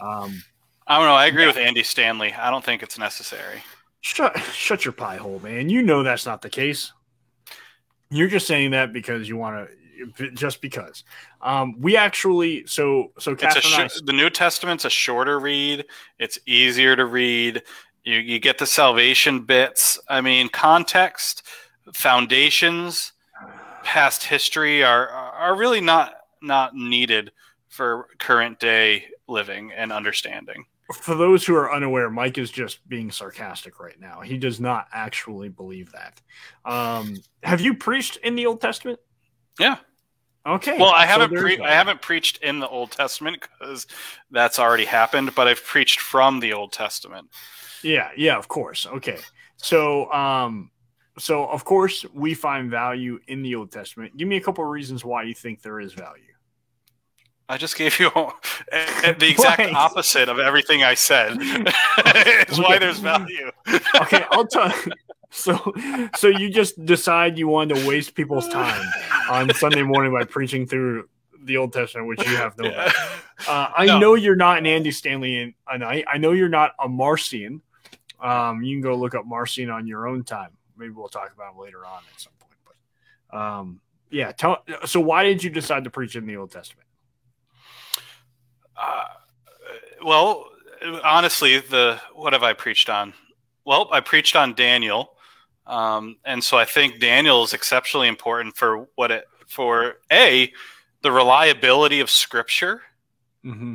Um, 0.01 0.43
I 0.87 0.99
don't 0.99 1.07
know. 1.07 1.15
I 1.15 1.27
agree 1.27 1.43
yeah. 1.43 1.49
with 1.49 1.57
Andy 1.57 1.83
Stanley. 1.83 2.33
I 2.33 2.51
don't 2.51 2.65
think 2.65 2.83
it's 2.83 2.99
necessary. 2.99 3.63
Shut 4.01 4.39
shut 4.39 4.85
your 4.85 4.93
pie 4.93 5.17
hole, 5.17 5.41
man. 5.41 5.69
You 5.69 5.83
know 5.83 6.03
that's 6.03 6.27
not 6.27 6.43
the 6.43 6.51
case. 6.51 6.93
You're 8.11 8.29
just 8.29 8.47
saying 8.47 8.73
that 8.73 8.93
because 8.93 9.29
you 9.29 9.37
want 9.37 9.69
to, 9.69 9.75
just 10.35 10.61
because. 10.61 11.05
Um, 11.41 11.81
we 11.81 11.97
actually, 11.97 12.67
so 12.67 13.13
so 13.19 13.33
it's 13.33 13.61
sh- 13.61 13.79
I, 13.79 13.89
the 14.05 14.13
New 14.13 14.31
Testament's 14.31 14.85
a 14.85 14.91
shorter 14.91 15.39
read. 15.39 15.85
It's 16.19 16.39
easier 16.47 16.97
to 16.97 17.05
read. 17.05 17.63
You 18.05 18.19
you 18.19 18.39
get 18.39 18.59
the 18.59 18.67
salvation 18.67 19.41
bits. 19.41 19.99
I 20.09 20.21
mean, 20.21 20.49
context, 20.49 21.43
foundations, 21.93 23.13
past 23.83 24.25
history 24.25 24.83
are 24.83 25.09
are 25.09 25.57
really 25.57 25.81
not 25.81 26.15
not 26.43 26.75
needed 26.75 27.33
for 27.69 28.09
current 28.19 28.61
day 28.61 29.07
living 29.27 29.73
and 29.73 29.93
understanding. 29.93 30.65
For 30.93 31.15
those 31.15 31.47
who 31.47 31.55
are 31.55 31.73
unaware, 31.73 32.11
Mike 32.11 32.37
is 32.37 32.51
just 32.51 32.87
being 32.89 33.11
sarcastic 33.11 33.81
right 33.81 33.99
now. 33.99 34.21
He 34.21 34.37
does 34.37 34.61
not 34.61 34.87
actually 34.93 35.49
believe 35.49 35.91
that. 35.93 36.21
Um, 36.71 37.17
have 37.43 37.61
you 37.61 37.75
preached 37.75 38.19
in 38.19 38.35
the 38.35 38.45
Old 38.45 38.61
Testament? 38.61 39.01
Yeah. 39.59 39.77
Okay. 40.47 40.79
Well, 40.79 40.93
I 40.95 41.07
haven't 41.07 41.35
pre- 41.35 41.61
I 41.61 41.73
haven't 41.73 42.03
preached 42.03 42.39
in 42.43 42.61
the 42.61 42.69
Old 42.69 42.91
Testament 42.91 43.41
because 43.41 43.87
that's 44.31 44.59
already 44.59 44.85
happened, 44.85 45.35
but 45.35 45.49
I've 45.49 45.65
preached 45.65 46.01
from 46.01 46.41
the 46.41 46.53
Old 46.53 46.73
Testament. 46.73 47.29
Yeah, 47.83 48.11
yeah, 48.17 48.37
of 48.37 48.49
course. 48.49 48.87
Okay. 48.87 49.19
So, 49.57 50.13
um 50.13 50.71
so 51.19 51.47
of 51.47 51.65
course 51.65 52.05
we 52.13 52.35
find 52.35 52.71
value 52.71 53.21
in 53.29 53.43
the 53.43 53.55
Old 53.55 53.71
Testament. 53.73 54.17
Give 54.17 54.29
me 54.29 54.37
a 54.37 54.41
couple 54.41 54.65
of 54.65 54.71
reasons 54.71 55.05
why 55.05 55.23
you 55.23 55.35
think 55.35 55.63
there 55.63 55.81
is 55.81 55.93
value. 55.93 56.23
I 57.49 57.57
just 57.57 57.77
gave 57.77 57.99
you 58.01 58.11
the 58.71 59.17
exact 59.31 59.73
opposite 59.75 60.29
of 60.29 60.39
everything 60.39 60.83
I 60.83 60.95
said. 60.95 61.37
is 62.49 62.59
why 62.59 62.79
there's 62.79 62.99
value. 62.99 63.51
okay, 64.01 64.25
I'll 64.31 64.47
tell. 64.47 64.73
So, 65.35 65.75
so 66.17 66.29
you 66.29 66.49
just 66.49 66.83
decide 66.87 67.37
you 67.37 67.49
want 67.49 67.75
to 67.75 67.89
waste 67.89 68.15
people's 68.15 68.49
time 68.49 68.89
on 69.29 69.53
Sunday 69.55 69.83
morning 69.83 70.13
by 70.13 70.25
preaching 70.25 70.65
through 70.65 71.09
the 71.43 71.57
Old 71.57 71.73
Testament, 71.73 72.07
which 72.07 72.25
you 72.25 72.37
have 72.37 72.57
no. 72.57 72.71
Yeah. 72.71 72.93
Uh, 73.49 73.69
I 73.77 73.85
no. 73.85 73.99
know 73.99 74.15
you're 74.15 74.37
not 74.37 74.59
an 74.59 74.67
Andy 74.67 74.93
Stanley, 74.93 75.55
and 75.69 75.85
I, 75.85 76.05
I 76.07 76.19
know 76.19 76.31
you're 76.31 76.49
not 76.49 76.71
a 76.79 76.89
Marcion. 76.89 77.63
Um, 78.21 78.63
you 78.63 78.77
can 78.77 78.81
go 78.81 78.95
look 78.95 79.17
up 79.17 79.27
Marcion 79.27 79.71
on 79.71 79.89
your 79.89 80.07
own 80.07 80.23
time. 80.23 80.51
Maybe 80.77 80.93
we'll 80.93 81.09
talk 81.09 81.33
about 81.35 81.53
him 81.53 81.59
later 81.59 81.85
on 81.85 82.03
at 82.13 82.21
some 82.21 82.33
point. 82.39 82.77
But 83.31 83.37
um, 83.37 83.81
yeah, 84.11 84.31
tell, 84.31 84.65
so 84.87 85.01
why 85.01 85.25
did 85.25 85.43
you 85.43 85.51
decide 85.51 85.83
to 85.85 85.91
preach 85.91 86.15
in 86.15 86.27
the 86.27 86.37
Old 86.37 86.53
Testament? 86.53 86.87
Uh, 88.77 89.05
well, 90.05 90.47
honestly, 91.03 91.59
the 91.59 92.01
what 92.15 92.33
have 92.33 92.45
I 92.45 92.53
preached 92.53 92.89
on? 92.89 93.15
Well, 93.65 93.89
I 93.91 94.01
preached 94.01 94.37
on 94.37 94.55
Daniel, 94.55 95.17
um, 95.67 96.17
and 96.25 96.43
so 96.43 96.59
I 96.59 96.65
think 96.65 97.01
Daniel 97.01 97.43
is 97.45 97.53
exceptionally 97.53 98.09
important 98.09 98.57
for 98.57 98.87
what 98.97 99.11
it 99.11 99.27
for 99.47 99.97
a 100.13 100.53
the 101.03 101.13
reliability 101.13 102.01
of 102.01 102.11
Scripture, 102.11 102.83
mm-hmm. 103.45 103.75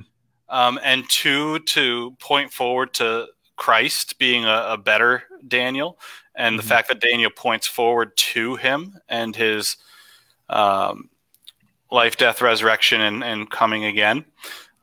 um, 0.50 0.80
and 0.84 1.08
two 1.10 1.60
to 1.60 2.12
point 2.20 2.52
forward 2.52 2.94
to 2.96 3.28
Christ 3.56 4.18
being 4.20 4.46
a, 4.46 4.68
a 4.70 4.78
better 4.78 5.24
Daniel, 5.48 6.00
and 6.36 6.54
mm-hmm. 6.54 6.58
the 6.58 6.68
fact 6.68 6.88
that 6.90 7.00
Daniel 7.00 7.32
points 7.32 7.68
forward 7.68 8.16
to 8.18 8.56
him 8.56 9.00
and 9.08 9.36
his 9.36 9.78
um, 10.50 11.10
life, 11.92 12.18
death, 12.18 12.42
resurrection, 12.42 13.02
and, 13.02 13.24
and 13.24 13.50
coming 13.50 13.86
again. 13.86 14.26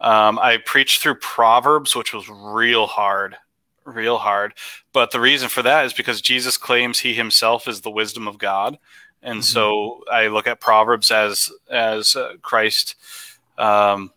Um, 0.01 0.39
I 0.39 0.59
preached 0.59 1.03
through 1.03 1.17
Proverbs, 1.17 1.97
which 1.97 2.13
was 2.13 2.29
real 2.29 2.87
hard, 2.87 3.37
real 3.87 4.19
hard. 4.19 4.55
But 4.93 5.11
the 5.11 5.21
reason 5.21 5.49
for 5.49 5.63
that 5.63 5.87
is 5.87 5.93
because 5.93 6.21
Jesus 6.21 6.57
claims 6.57 6.99
he 6.99 7.15
himself 7.15 7.69
is 7.69 7.81
the 7.81 7.91
wisdom 7.91 8.29
of 8.29 8.39
God, 8.39 8.79
and 9.23 9.39
mm-hmm. 9.39 9.43
so 9.43 10.05
I 10.11 10.29
look 10.29 10.47
at 10.47 10.61
Proverbs 10.61 11.11
as 11.11 11.51
as 11.71 12.17
uh, 12.17 12.35
Christ 12.43 12.97
um, 13.57 14.13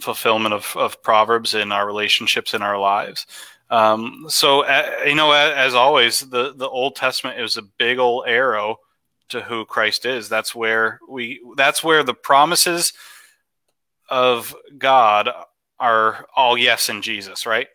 fulfillment 0.00 0.54
of, 0.54 0.76
of 0.76 1.02
Proverbs 1.02 1.54
in 1.54 1.72
our 1.72 1.86
relationships 1.86 2.54
in 2.54 2.62
our 2.62 2.78
lives. 2.78 3.26
Um, 3.70 4.26
so 4.28 4.64
uh, 4.64 4.90
you 5.06 5.14
know, 5.14 5.32
as, 5.32 5.52
as 5.68 5.74
always, 5.74 6.20
the 6.20 6.52
the 6.54 6.68
Old 6.68 6.94
Testament 6.94 7.40
is 7.40 7.56
a 7.56 7.62
big 7.62 7.98
old 7.98 8.24
arrow 8.26 8.76
to 9.30 9.40
who 9.40 9.64
Christ 9.64 10.04
is. 10.04 10.28
That's 10.28 10.54
where 10.54 11.00
we. 11.08 11.40
That's 11.56 11.82
where 11.82 12.02
the 12.02 12.14
promises 12.14 12.92
of 14.08 14.54
God 14.76 15.30
are 15.80 16.26
all 16.36 16.56
yes 16.56 16.88
in 16.88 17.02
Jesus, 17.02 17.46
right? 17.46 17.68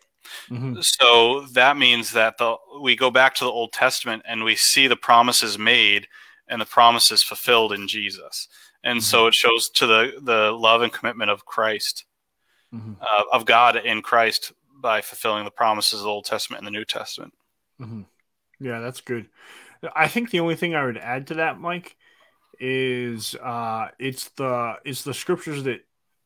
Mm-hmm. 0.50 0.80
So 0.80 1.46
that 1.52 1.76
means 1.76 2.12
that 2.12 2.38
the 2.38 2.56
we 2.80 2.96
go 2.96 3.10
back 3.10 3.34
to 3.36 3.44
the 3.44 3.50
Old 3.50 3.72
Testament 3.72 4.22
and 4.26 4.44
we 4.44 4.56
see 4.56 4.86
the 4.86 4.96
promises 4.96 5.58
made 5.58 6.06
and 6.48 6.60
the 6.60 6.66
promises 6.66 7.22
fulfilled 7.22 7.72
in 7.72 7.88
Jesus, 7.88 8.48
and 8.82 8.98
mm-hmm. 8.98 9.04
so 9.04 9.26
it 9.26 9.34
shows 9.34 9.68
to 9.70 9.86
the 9.86 10.12
the 10.22 10.50
love 10.52 10.82
and 10.82 10.92
commitment 10.92 11.30
of 11.30 11.44
Christ, 11.44 12.04
mm-hmm. 12.74 12.94
uh, 13.00 13.22
of 13.32 13.44
God 13.44 13.76
in 13.76 14.02
Christ 14.02 14.52
by 14.80 15.00
fulfilling 15.00 15.44
the 15.44 15.50
promises 15.50 16.00
of 16.00 16.04
the 16.04 16.10
Old 16.10 16.24
Testament 16.24 16.60
and 16.60 16.66
the 16.66 16.78
New 16.78 16.84
Testament. 16.84 17.34
Mm-hmm. 17.80 18.02
Yeah, 18.60 18.80
that's 18.80 19.00
good. 19.00 19.28
I 19.94 20.08
think 20.08 20.30
the 20.30 20.40
only 20.40 20.56
thing 20.56 20.74
I 20.74 20.84
would 20.84 20.98
add 20.98 21.28
to 21.28 21.34
that, 21.34 21.60
Mike, 21.60 21.96
is 22.58 23.34
uh, 23.36 23.88
it's 23.98 24.28
the 24.30 24.76
it's 24.84 25.02
the 25.02 25.14
scriptures 25.14 25.64
that 25.64 25.80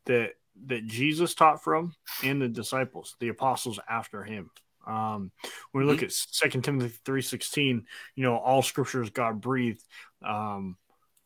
that 0.06 0.34
that 0.66 0.86
Jesus 0.86 1.34
taught 1.34 1.62
from 1.62 1.94
and 2.22 2.40
the 2.40 2.48
disciples, 2.48 3.16
the 3.20 3.28
apostles 3.28 3.80
after 3.88 4.22
him. 4.22 4.50
Um, 4.86 5.30
when 5.70 5.84
we 5.84 5.90
look 5.90 5.98
mm-hmm. 5.98 6.06
at 6.06 6.12
Second 6.12 6.62
Timothy 6.62 6.94
three 7.04 7.22
sixteen, 7.22 7.86
you 8.14 8.24
know, 8.24 8.36
all 8.36 8.62
scripture 8.62 9.02
is 9.02 9.10
God 9.10 9.40
breathed. 9.40 9.82
Um, 10.24 10.76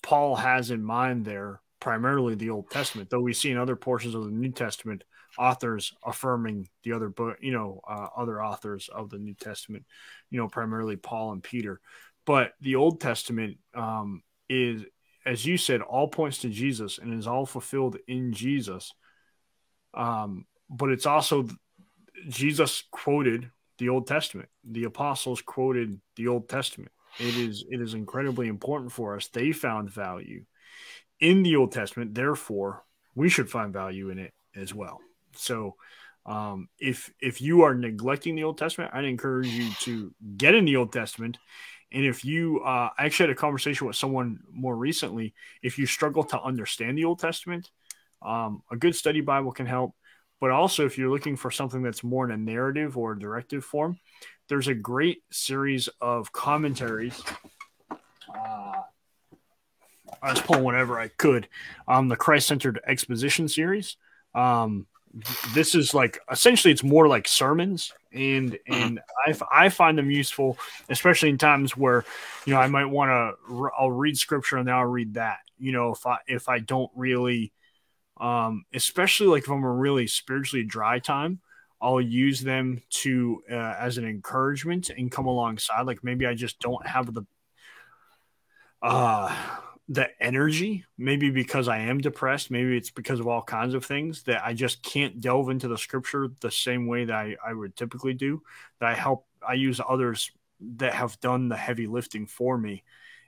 Paul 0.03 0.37
has 0.37 0.71
in 0.71 0.83
mind 0.83 1.25
there 1.25 1.61
primarily 1.81 2.35
the 2.35 2.51
Old 2.51 2.71
Testament, 2.71 3.11
though 3.11 3.21
we 3.21 3.33
see 3.33 3.51
in 3.51 3.59
other 3.59 3.77
portions 3.77 4.15
of 4.15 4.25
the 4.25 4.31
New 4.31 4.53
Testament 4.53 5.05
authors 5.39 5.93
affirming 6.05 6.69
the 6.83 6.93
other 6.93 7.09
book, 7.09 7.37
you 7.41 7.53
know, 7.53 7.81
uh, 7.89 8.09
other 8.17 8.43
authors 8.43 8.89
of 8.95 9.11
the 9.11 9.19
New 9.19 9.35
Testament, 9.35 9.85
you 10.31 10.39
know, 10.39 10.49
primarily 10.49 10.97
Paul 10.97 11.33
and 11.33 11.43
Peter. 11.43 11.81
But 12.25 12.53
the 12.61 12.77
Old 12.77 13.01
Testament 13.01 13.59
um, 13.75 14.23
is 14.49 14.85
as 15.27 15.45
you 15.45 15.57
said, 15.57 15.81
all 15.81 16.07
points 16.07 16.39
to 16.39 16.49
Jesus 16.49 16.99
and 16.99 17.12
is 17.12 17.27
all 17.27 17.47
fulfilled 17.47 17.97
in 18.07 18.33
Jesus. 18.33 18.93
Um, 19.97 20.47
but 20.69 20.91
it's 20.91 21.07
also 21.07 21.49
Jesus 22.29 22.85
quoted 22.91 23.51
the 23.79 23.89
Old 23.89 24.07
Testament. 24.07 24.49
The 24.65 24.85
apostles 24.85 25.43
quoted 25.43 26.01
the 26.17 26.29
Old 26.29 26.49
Testament. 26.49 26.93
It 27.19 27.37
is 27.37 27.65
it 27.71 27.81
is 27.81 27.95
incredibly 27.95 28.49
important 28.49 28.93
for 28.93 29.17
us. 29.17 29.29
They 29.29 29.53
found 29.53 29.91
value 29.91 30.45
in 31.21 31.43
the 31.43 31.57
Old 31.57 31.73
Testament. 31.73 32.15
Therefore, 32.15 32.85
we 33.15 33.29
should 33.29 33.51
find 33.51 33.73
value 33.73 34.11
in 34.11 34.19
it 34.19 34.35
as 34.55 34.75
well. 34.75 35.01
So, 35.35 35.77
um, 36.27 36.69
if 36.79 37.11
if 37.21 37.41
you 37.41 37.63
are 37.63 37.75
neglecting 37.75 38.35
the 38.35 38.45
Old 38.45 38.59
Testament, 38.59 38.93
I'd 38.93 39.05
encourage 39.05 39.49
you 39.49 39.71
to 39.81 40.15
get 40.37 40.55
in 40.55 40.67
the 40.67 40.77
Old 40.77 40.93
Testament 40.93 41.39
and 41.93 42.05
if 42.05 42.25
you, 42.25 42.61
uh, 42.65 42.91
I 42.99 43.07
actually 43.07 43.29
had 43.29 43.37
a 43.37 43.41
conversation 43.41 43.87
with 43.87 43.97
someone 43.97 44.41
more 44.51 44.77
recently. 44.77 45.35
If 45.63 45.79
you 45.79 45.87
struggle 45.87 46.25
to 46.25 46.41
understand 46.41 46.99
the 46.99 47.05
Old 47.05 47.21
Testament, 47.21 47.71
um, 48.23 48.63
a 48.71 48.77
good 48.77 48.95
study 48.95 49.21
Bible 49.21 49.53
can 49.53 49.67
help. 49.67 49.95
But 50.41 50.51
also, 50.51 50.85
if 50.85 50.99
you're 50.99 51.11
looking 51.11 51.37
for 51.37 51.51
something 51.51 51.83
that's 51.83 52.05
more 52.05 52.25
in 52.25 52.31
a 52.31 52.37
narrative 52.37 52.99
or 52.99 53.13
a 53.13 53.19
directive 53.19 53.65
form, 53.65 53.99
there's 54.49 54.69
a 54.69 54.75
great 54.75 55.23
series 55.31 55.89
of 56.01 56.31
commentaries. 56.33 57.23
Uh, 57.91 58.83
I 60.23 60.31
was 60.31 60.41
pulling 60.41 60.65
whenever 60.65 61.01
I 61.01 61.09
could. 61.09 61.49
Um, 61.89 62.09
the 62.09 62.17
Christ 62.17 62.49
centered 62.49 62.81
exposition 62.87 63.49
series. 63.49 63.97
Um, 64.35 64.87
this 65.55 65.75
is 65.75 65.95
like 65.95 66.19
essentially 66.31 66.73
it's 66.73 66.83
more 66.83 67.09
like 67.09 67.27
sermons 67.27 67.93
and 68.13 68.59
and 68.67 69.01
I, 69.27 69.35
I 69.51 69.69
find 69.71 69.97
them 69.97 70.11
useful 70.11 70.59
especially 70.91 71.31
in 71.31 71.39
times 71.39 71.77
where 71.77 72.05
you 72.45 72.53
know 72.53 72.61
i 72.61 72.67
might 72.67 72.87
want 72.87 73.09
to 73.09 73.71
i'll 73.79 73.91
read 73.91 74.19
scripture 74.19 74.59
and 74.59 74.69
then 74.69 74.75
i'll 74.75 74.85
read 74.85 75.15
that 75.15 75.39
you 75.59 75.73
know 75.73 75.93
if 75.93 76.07
i 76.07 76.19
if 76.27 76.49
i 76.51 76.59
don't 76.59 76.91
really 76.95 77.53
um 78.21 78.65
especially 78.75 79.27
like 79.27 79.43
if 79.43 79.51
i'm 79.51 79.63
a 79.63 79.73
really 79.73 80.07
spiritually 80.07 80.65
dry 80.65 80.99
time 80.99 81.41
i'll 81.81 82.01
use 82.01 82.41
them 82.41 82.81
to 82.89 83.43
uh, 83.51 83.75
as 83.79 83.99
an 83.99 84.07
encouragement 84.07 84.91
and 84.91 85.13
come 85.13 85.27
alongside 85.27 85.83
like 85.83 86.03
maybe 86.03 86.27
i 86.27 86.35
just 86.35 86.59
don't 86.61 86.87
have 86.87 87.13
the 87.13 87.23
uh 88.83 89.35
the 89.89 90.09
energy, 90.21 90.85
maybe 90.99 91.31
because 91.31 91.69
I 91.69 91.79
am 91.79 91.99
depressed, 92.01 92.51
maybe 92.51 92.77
it's 92.77 92.91
because 92.91 93.21
of 93.21 93.29
all 93.29 93.43
kinds 93.43 93.75
of 93.75 93.85
things 93.85 94.25
that 94.25 94.45
I 94.45 94.53
just 94.53 94.83
can't 94.83 95.21
delve 95.21 95.49
into 95.49 95.69
the 95.69 95.79
scripture 95.79 96.29
the 96.41 96.51
same 96.51 96.87
way 96.89 97.05
that 97.05 97.15
I, 97.15 97.37
I 97.45 97.53
would 97.53 97.77
typically 97.77 98.15
do. 98.15 98.43
That 98.81 98.91
I 98.91 98.95
help, 98.95 99.27
I 99.47 99.55
use 99.55 99.81
others 99.87 100.33
that 100.79 100.95
have 100.95 101.21
done 101.21 101.49
the 101.49 101.57
heavy 101.57 101.87
lifting 101.87 102.27
for 102.27 102.59
me 102.59 102.83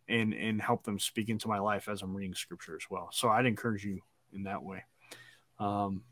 and, 0.09 0.35
and 0.35 0.61
help 0.61 0.83
them 0.83 0.99
speak 0.99 1.29
into 1.29 1.47
my 1.47 1.61
life 1.61 1.89
as 1.89 2.03
I'm 2.03 2.15
reading 2.15 2.35
scripture 2.35 2.75
as 2.75 2.87
well. 2.91 3.11
So 3.13 3.29
I'd 3.29 3.47
encourage 3.47 3.85
you 3.85 4.01
in 4.33 4.45
that 4.45 4.63
way. 4.63 4.85
Um, 5.59 6.03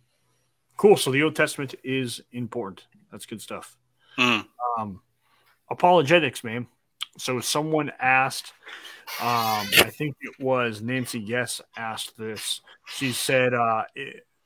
cool. 0.76 0.96
So 0.96 1.10
the 1.10 1.22
Old 1.22 1.36
Testament 1.36 1.74
is 1.84 2.20
important. 2.32 2.86
That's 3.10 3.26
good 3.26 3.40
stuff. 3.40 3.76
Mm. 4.18 4.46
Um, 4.78 5.00
apologetics, 5.70 6.44
man. 6.44 6.66
So 7.18 7.40
someone 7.40 7.92
asked, 7.98 8.52
um, 9.20 9.66
I 9.78 9.90
think 9.90 10.16
it 10.20 10.34
was 10.38 10.82
Nancy 10.82 11.18
Yes 11.18 11.60
asked 11.76 12.18
this. 12.18 12.60
She 12.86 13.12
said, 13.12 13.54
uh, 13.54 13.84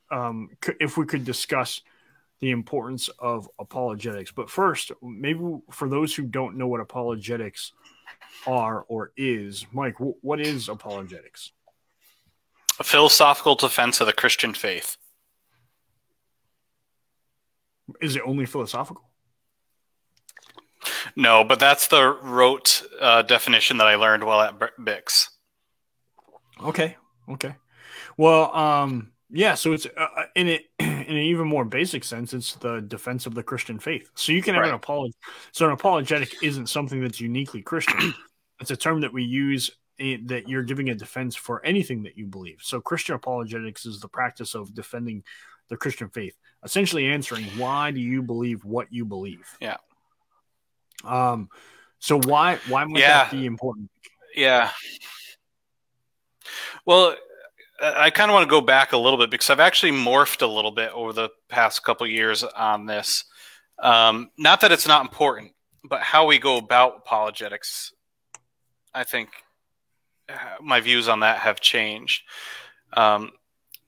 um, 0.09 0.49
if 0.79 0.97
we 0.97 1.05
could 1.05 1.25
discuss 1.25 1.81
the 2.41 2.51
importance 2.51 3.07
of 3.19 3.49
apologetics. 3.59 4.31
But 4.31 4.49
first, 4.49 4.91
maybe 5.01 5.39
for 5.69 5.87
those 5.87 6.13
who 6.13 6.23
don't 6.23 6.57
know 6.57 6.67
what 6.67 6.81
apologetics 6.81 7.71
are 8.47 8.85
or 8.87 9.11
is, 9.15 9.65
Mike, 9.71 9.95
what 9.99 10.41
is 10.41 10.67
apologetics? 10.67 11.51
A 12.81 12.83
philosophical 12.83 13.53
defense 13.53 14.01
of 14.01 14.07
the 14.07 14.13
Christian 14.13 14.55
faith. 14.55 14.97
Is 18.01 18.15
it 18.15 18.23
only 18.25 18.47
philosophical? 18.47 19.03
No, 21.15 21.43
but 21.43 21.59
that's 21.59 21.89
the 21.89 22.17
rote 22.23 22.81
uh, 22.99 23.21
definition 23.21 23.77
that 23.77 23.85
I 23.85 23.97
learned 23.97 24.23
while 24.23 24.41
at 24.41 24.57
Bix. 24.79 25.27
Okay. 26.63 26.97
Okay. 27.29 27.53
Well, 28.17 28.51
um, 28.55 29.11
yeah. 29.29 29.53
So 29.53 29.73
it's 29.73 29.85
uh, 29.85 30.07
uh 30.17 30.23
in 30.35 30.47
it 30.47 30.63
in 30.79 30.87
an 30.87 31.17
even 31.17 31.47
more 31.47 31.65
basic 31.65 32.03
sense. 32.03 32.33
It's 32.33 32.55
the 32.55 32.81
defense 32.81 33.27
of 33.27 33.35
the 33.35 33.43
Christian 33.43 33.77
faith. 33.77 34.09
So 34.15 34.31
you 34.31 34.41
can 34.41 34.55
have 34.55 34.61
right. 34.61 34.69
an 34.69 34.75
apology. 34.75 35.13
So 35.51 35.67
an 35.67 35.73
apologetic 35.73 36.41
isn't 36.41 36.65
something 36.65 36.99
that's 36.99 37.21
uniquely 37.21 37.61
Christian. 37.61 38.15
it's 38.59 38.71
a 38.71 38.75
term 38.75 39.01
that 39.01 39.13
we 39.13 39.23
use 39.23 39.69
that 40.25 40.47
you're 40.47 40.63
giving 40.63 40.89
a 40.89 40.95
defense 40.95 41.35
for 41.35 41.63
anything 41.65 42.03
that 42.03 42.17
you 42.17 42.25
believe. 42.25 42.59
So 42.61 42.81
Christian 42.81 43.15
apologetics 43.15 43.85
is 43.85 43.99
the 43.99 44.07
practice 44.07 44.55
of 44.55 44.73
defending 44.73 45.23
the 45.69 45.77
Christian 45.77 46.09
faith, 46.09 46.35
essentially 46.63 47.07
answering 47.07 47.45
why 47.57 47.91
do 47.91 47.99
you 47.99 48.21
believe 48.21 48.65
what 48.65 48.91
you 48.91 49.05
believe. 49.05 49.47
Yeah. 49.59 49.77
Um, 51.03 51.49
so 51.99 52.19
why 52.19 52.59
why 52.67 52.83
might 52.83 52.99
yeah. 52.99 53.23
that 53.23 53.31
be 53.31 53.45
important? 53.45 53.89
Yeah. 54.35 54.71
Well, 56.85 57.15
I 57.81 58.09
kind 58.09 58.29
of 58.29 58.33
want 58.33 58.47
to 58.47 58.49
go 58.49 58.61
back 58.61 58.91
a 58.91 58.97
little 58.97 59.17
bit 59.17 59.31
because 59.31 59.49
I've 59.49 59.59
actually 59.59 59.93
morphed 59.93 60.41
a 60.41 60.47
little 60.47 60.71
bit 60.71 60.91
over 60.91 61.13
the 61.13 61.29
past 61.49 61.83
couple 61.83 62.05
years 62.05 62.43
on 62.43 62.85
this. 62.85 63.25
Um, 63.79 64.29
not 64.37 64.61
that 64.61 64.71
it's 64.71 64.87
not 64.87 65.01
important, 65.01 65.53
but 65.83 66.01
how 66.01 66.25
we 66.27 66.37
go 66.37 66.57
about 66.57 66.97
apologetics. 66.97 67.93
I 68.93 69.03
think 69.03 69.29
my 70.61 70.79
views 70.79 71.07
on 71.07 71.21
that 71.21 71.39
have 71.39 71.59
changed. 71.59 72.23
Um, 72.93 73.31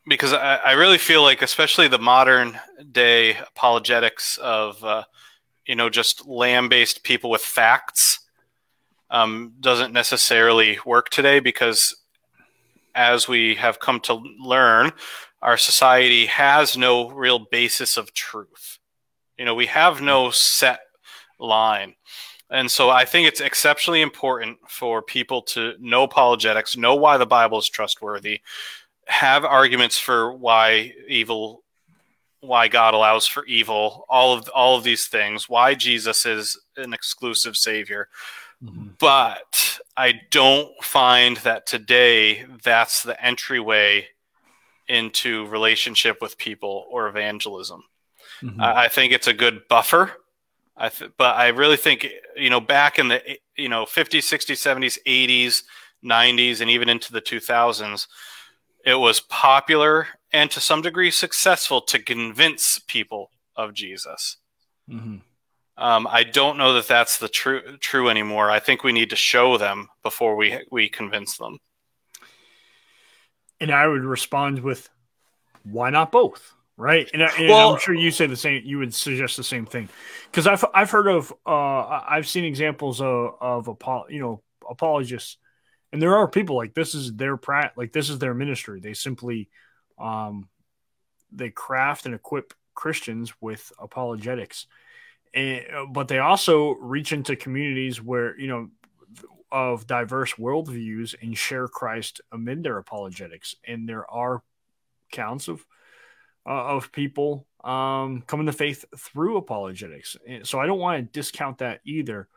because 0.08 0.34
I, 0.34 0.56
I, 0.58 0.72
really 0.74 0.98
feel 0.98 1.22
like, 1.22 1.42
especially 1.42 1.88
the 1.88 1.98
modern 1.98 2.60
day 2.92 3.38
apologetics 3.38 4.38
of 4.38 4.84
uh, 4.84 5.04
you 5.66 5.76
know 5.76 5.90
just 5.90 6.28
lamb 6.28 6.70
based 6.70 7.04
people 7.04 7.30
with 7.30 7.42
facts 7.42 8.20
um, 9.10 9.54
doesn't 9.60 9.94
necessarily 9.94 10.78
work 10.86 11.10
today 11.10 11.40
because 11.40 11.96
as 12.96 13.28
we 13.28 13.56
have 13.56 13.80
come 13.80 14.00
to 14.02 14.22
learn 14.40 14.92
our 15.42 15.58
society 15.58 16.28
has 16.28 16.78
no 16.78 17.10
real 17.10 17.40
basis 17.40 17.98
of 17.98 18.14
truth 18.14 18.80
you 19.38 19.46
know 19.46 19.56
we 19.56 19.66
have 19.66 20.02
no 20.02 20.30
set 20.30 20.80
line 21.40 21.96
and 22.50 22.70
so 22.70 22.90
i 22.90 23.06
think 23.06 23.28
it's 23.28 23.42
exceptionally 23.42 24.02
important 24.02 24.58
for 24.68 25.02
people 25.02 25.42
to 25.42 25.74
know 25.80 26.04
apologetics 26.04 26.78
know 26.78 26.96
why 26.96 27.18
the 27.18 27.26
bible 27.26 27.58
is 27.58 27.70
trustworthy 27.70 28.42
have 29.06 29.44
arguments 29.44 29.98
for 30.00 30.34
why 30.34 30.94
evil 31.08 31.64
why 32.44 32.68
God 32.68 32.94
allows 32.94 33.26
for 33.26 33.46
evil, 33.46 34.06
all 34.10 34.34
of 34.34 34.50
all 34.50 34.78
of 34.78 34.84
these 34.84 35.08
things, 35.08 35.48
why 35.48 35.76
Jesus 35.76 36.26
is 36.26 36.60
an 36.76 36.94
exclusive 36.94 37.56
savior. 37.56 38.10
Mm-hmm. 38.62 38.90
But 39.00 39.80
I 39.96 40.22
don't 40.30 40.72
find 40.84 41.38
that 41.38 41.66
today 41.66 42.46
that's 42.64 43.02
the 43.04 43.22
entryway 43.24 44.08
into 44.90 45.48
relationship 45.48 46.22
with 46.22 46.38
people 46.38 46.86
or 46.90 47.08
evangelism. 47.08 47.84
Mm-hmm. 48.42 48.60
I 48.62 48.90
think 48.90 49.14
it's 49.14 49.28
a 49.28 49.34
good 49.34 49.62
buffer. 49.70 50.12
I 50.76 50.90
th- 50.90 51.12
but 51.18 51.36
I 51.36 51.50
really 51.50 51.78
think 51.78 52.08
you 52.36 52.50
know 52.50 52.60
back 52.60 53.00
in 53.00 53.10
the 53.10 53.22
you 53.56 53.70
know 53.70 53.86
50s, 53.86 54.20
60s, 54.20 54.58
70s, 54.58 54.98
80s, 55.06 55.64
90s, 56.04 56.62
and 56.62 56.70
even 56.70 56.90
into 56.90 57.12
the 57.12 57.22
2000s, 57.22 58.08
it 58.86 58.96
was 58.96 59.20
popular 59.20 60.08
and 60.32 60.50
to 60.52 60.60
some 60.60 60.82
degree 60.82 61.12
successful 61.12 61.82
to 61.82 62.00
convince 62.00 62.80
people 62.80 63.30
of 63.56 63.74
Jesus. 63.74 64.38
Mm-hmm. 64.90 65.18
Um, 65.76 66.08
I 66.10 66.24
don't 66.24 66.58
know 66.58 66.74
that 66.74 66.88
that's 66.88 67.18
the 67.18 67.28
true 67.28 67.78
true 67.80 68.10
anymore. 68.10 68.52
I 68.52 68.60
think 68.60 68.84
we 68.84 68.92
need 68.92 69.10
to 69.10 69.16
show 69.16 69.58
them 69.58 69.90
before 70.04 70.36
we 70.36 70.60
we 70.72 70.90
convince 70.90 71.38
them. 71.38 71.58
And 73.60 73.72
I 73.72 73.88
would 73.88 74.04
respond 74.04 74.60
with, 74.60 74.90
"Why 75.64 75.90
not 75.90 76.12
both?" 76.12 76.54
Right? 76.76 77.10
And, 77.14 77.22
and 77.22 77.50
well, 77.50 77.74
I'm 77.74 77.80
sure 77.80 77.94
you 77.94 78.10
say 78.10 78.26
the 78.26 78.36
same. 78.36 78.64
You 78.66 78.80
would 78.80 78.94
suggest 78.94 79.38
the 79.38 79.44
same 79.44 79.66
thing 79.66 79.90
because 80.32 80.48
I've 80.48 80.66
I've 80.74 80.90
heard 80.90 81.08
of 81.08 81.32
uh, 81.46 82.02
I've 82.08 82.28
seen 82.28 82.46
examples 82.46 83.00
of 83.00 83.36
of 83.40 83.78
you 84.10 84.20
know 84.20 84.42
apologists, 84.68 85.38
and 85.92 86.02
there 86.02 86.16
are 86.16 86.28
people 86.28 86.56
like 86.56 86.74
this 86.74 86.96
is 86.96 87.14
their 87.14 87.38
prat 87.38 87.74
like 87.78 87.94
this 87.94 88.10
is 88.10 88.18
their 88.18 88.34
ministry. 88.34 88.80
They 88.80 88.96
simply 88.96 89.50
um, 90.00 90.50
they 91.32 91.52
craft 91.52 92.08
and 92.08 92.16
equip 92.16 92.54
Christians 92.74 93.34
with 93.40 93.72
apologetics, 93.78 94.66
and, 95.32 95.64
but 95.92 96.08
they 96.08 96.18
also 96.18 96.72
reach 96.72 97.14
into 97.14 97.36
communities 97.36 98.02
where 98.02 98.38
you 98.40 98.48
know 98.48 98.70
of 99.54 99.86
diverse 99.86 100.34
worldviews 100.34 101.14
and 101.22 101.38
share 101.38 101.68
Christ 101.68 102.22
amid 102.32 102.64
their 102.64 102.80
apologetics. 102.80 103.56
And 103.66 103.88
there 103.88 104.10
are 104.10 104.42
counts 105.12 105.48
of 105.48 105.64
uh, 106.46 106.76
of 106.76 106.92
people 106.92 107.48
um, 107.64 108.24
coming 108.28 108.46
to 108.48 108.52
faith 108.52 108.86
through 108.98 109.38
apologetics. 109.38 110.18
So 110.44 110.60
I 110.60 110.66
don't 110.66 110.80
want 110.80 111.00
to 111.00 111.20
discount 111.20 111.60
that 111.60 111.80
either. 111.86 112.28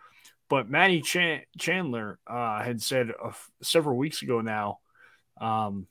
But 0.49 0.71
Maddie 0.71 1.01
Chan- 1.01 1.43
Chandler 1.59 2.19
uh, 2.27 2.63
had 2.63 2.81
said 2.81 3.11
uh, 3.23 3.33
several 3.63 3.97
weeks 3.97 4.23
ago 4.23 4.41
now, 4.41 4.79
um, 5.41 5.87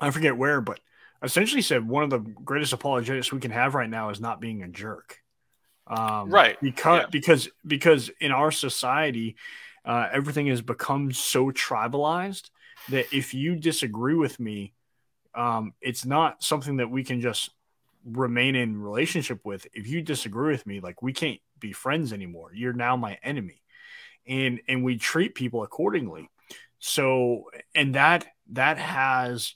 I 0.00 0.10
forget 0.10 0.36
where, 0.36 0.60
but 0.60 0.78
essentially 1.22 1.62
said 1.62 1.86
one 1.86 2.04
of 2.04 2.10
the 2.10 2.18
greatest 2.18 2.72
apologetics 2.72 3.32
we 3.32 3.40
can 3.40 3.50
have 3.50 3.74
right 3.74 3.90
now 3.90 4.10
is 4.10 4.20
not 4.20 4.40
being 4.40 4.62
a 4.62 4.68
jerk. 4.68 5.18
Um, 5.86 6.30
right. 6.30 6.58
Because 6.60 7.02
yeah. 7.02 7.06
because 7.10 7.48
because 7.66 8.10
in 8.20 8.30
our 8.30 8.52
society, 8.52 9.36
uh, 9.84 10.08
everything 10.12 10.46
has 10.46 10.62
become 10.62 11.12
so 11.12 11.50
tribalized 11.50 12.50
that 12.88 13.12
if 13.12 13.34
you 13.34 13.56
disagree 13.56 14.14
with 14.14 14.38
me, 14.38 14.74
um, 15.34 15.72
it's 15.80 16.04
not 16.04 16.42
something 16.42 16.76
that 16.76 16.90
we 16.90 17.04
can 17.04 17.20
just 17.20 17.50
remain 18.04 18.54
in 18.54 18.80
relationship 18.80 19.40
with. 19.44 19.66
If 19.72 19.88
you 19.88 20.02
disagree 20.02 20.52
with 20.52 20.66
me, 20.66 20.80
like 20.80 21.02
we 21.02 21.12
can't 21.12 21.40
be 21.58 21.72
friends 21.72 22.12
anymore. 22.12 22.50
You're 22.54 22.72
now 22.72 22.96
my 22.96 23.18
enemy, 23.22 23.62
and 24.26 24.60
and 24.68 24.84
we 24.84 24.98
treat 24.98 25.34
people 25.34 25.62
accordingly. 25.62 26.28
So 26.78 27.44
and 27.74 27.94
that 27.94 28.26
that 28.52 28.78
has 28.78 29.54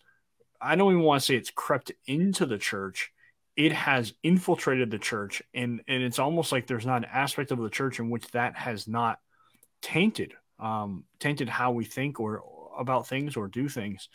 I 0.60 0.76
don't 0.76 0.92
even 0.92 1.04
want 1.04 1.20
to 1.22 1.26
say 1.26 1.36
it's 1.36 1.50
crept 1.50 1.92
into 2.06 2.46
the 2.46 2.58
church. 2.58 3.12
It 3.56 3.72
has 3.72 4.12
infiltrated 4.22 4.90
the 4.90 4.98
church, 4.98 5.42
and 5.54 5.82
and 5.88 6.02
it's 6.02 6.18
almost 6.18 6.52
like 6.52 6.66
there's 6.66 6.86
not 6.86 7.04
an 7.04 7.10
aspect 7.12 7.50
of 7.50 7.58
the 7.58 7.70
church 7.70 7.98
in 7.98 8.10
which 8.10 8.28
that 8.28 8.56
has 8.56 8.86
not 8.86 9.18
tainted, 9.82 10.34
um, 10.58 11.04
tainted 11.18 11.48
how 11.48 11.72
we 11.72 11.84
think 11.84 12.20
or 12.20 12.42
about 12.78 13.08
things 13.08 13.36
or 13.36 13.48
do 13.48 13.68
things. 13.68 14.08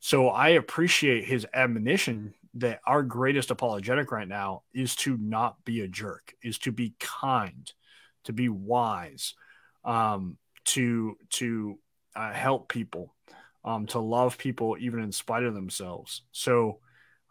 So 0.00 0.28
I 0.28 0.50
appreciate 0.50 1.24
his 1.24 1.46
admonition 1.52 2.34
that 2.54 2.80
our 2.86 3.02
greatest 3.02 3.50
apologetic 3.50 4.10
right 4.10 4.26
now 4.26 4.62
is 4.72 4.96
to 4.96 5.16
not 5.16 5.62
be 5.64 5.82
a 5.82 5.88
jerk, 5.88 6.34
is 6.42 6.58
to 6.58 6.72
be 6.72 6.94
kind, 6.98 7.70
to 8.24 8.32
be 8.32 8.48
wise, 8.48 9.34
um, 9.84 10.36
to 10.64 11.16
to 11.30 11.78
uh, 12.16 12.32
help 12.32 12.68
people 12.68 13.14
um, 13.64 13.86
to 13.88 13.98
love 13.98 14.38
people 14.38 14.76
even 14.80 15.00
in 15.00 15.12
spite 15.12 15.44
of 15.44 15.54
themselves. 15.54 16.22
So, 16.32 16.80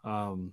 um, 0.04 0.52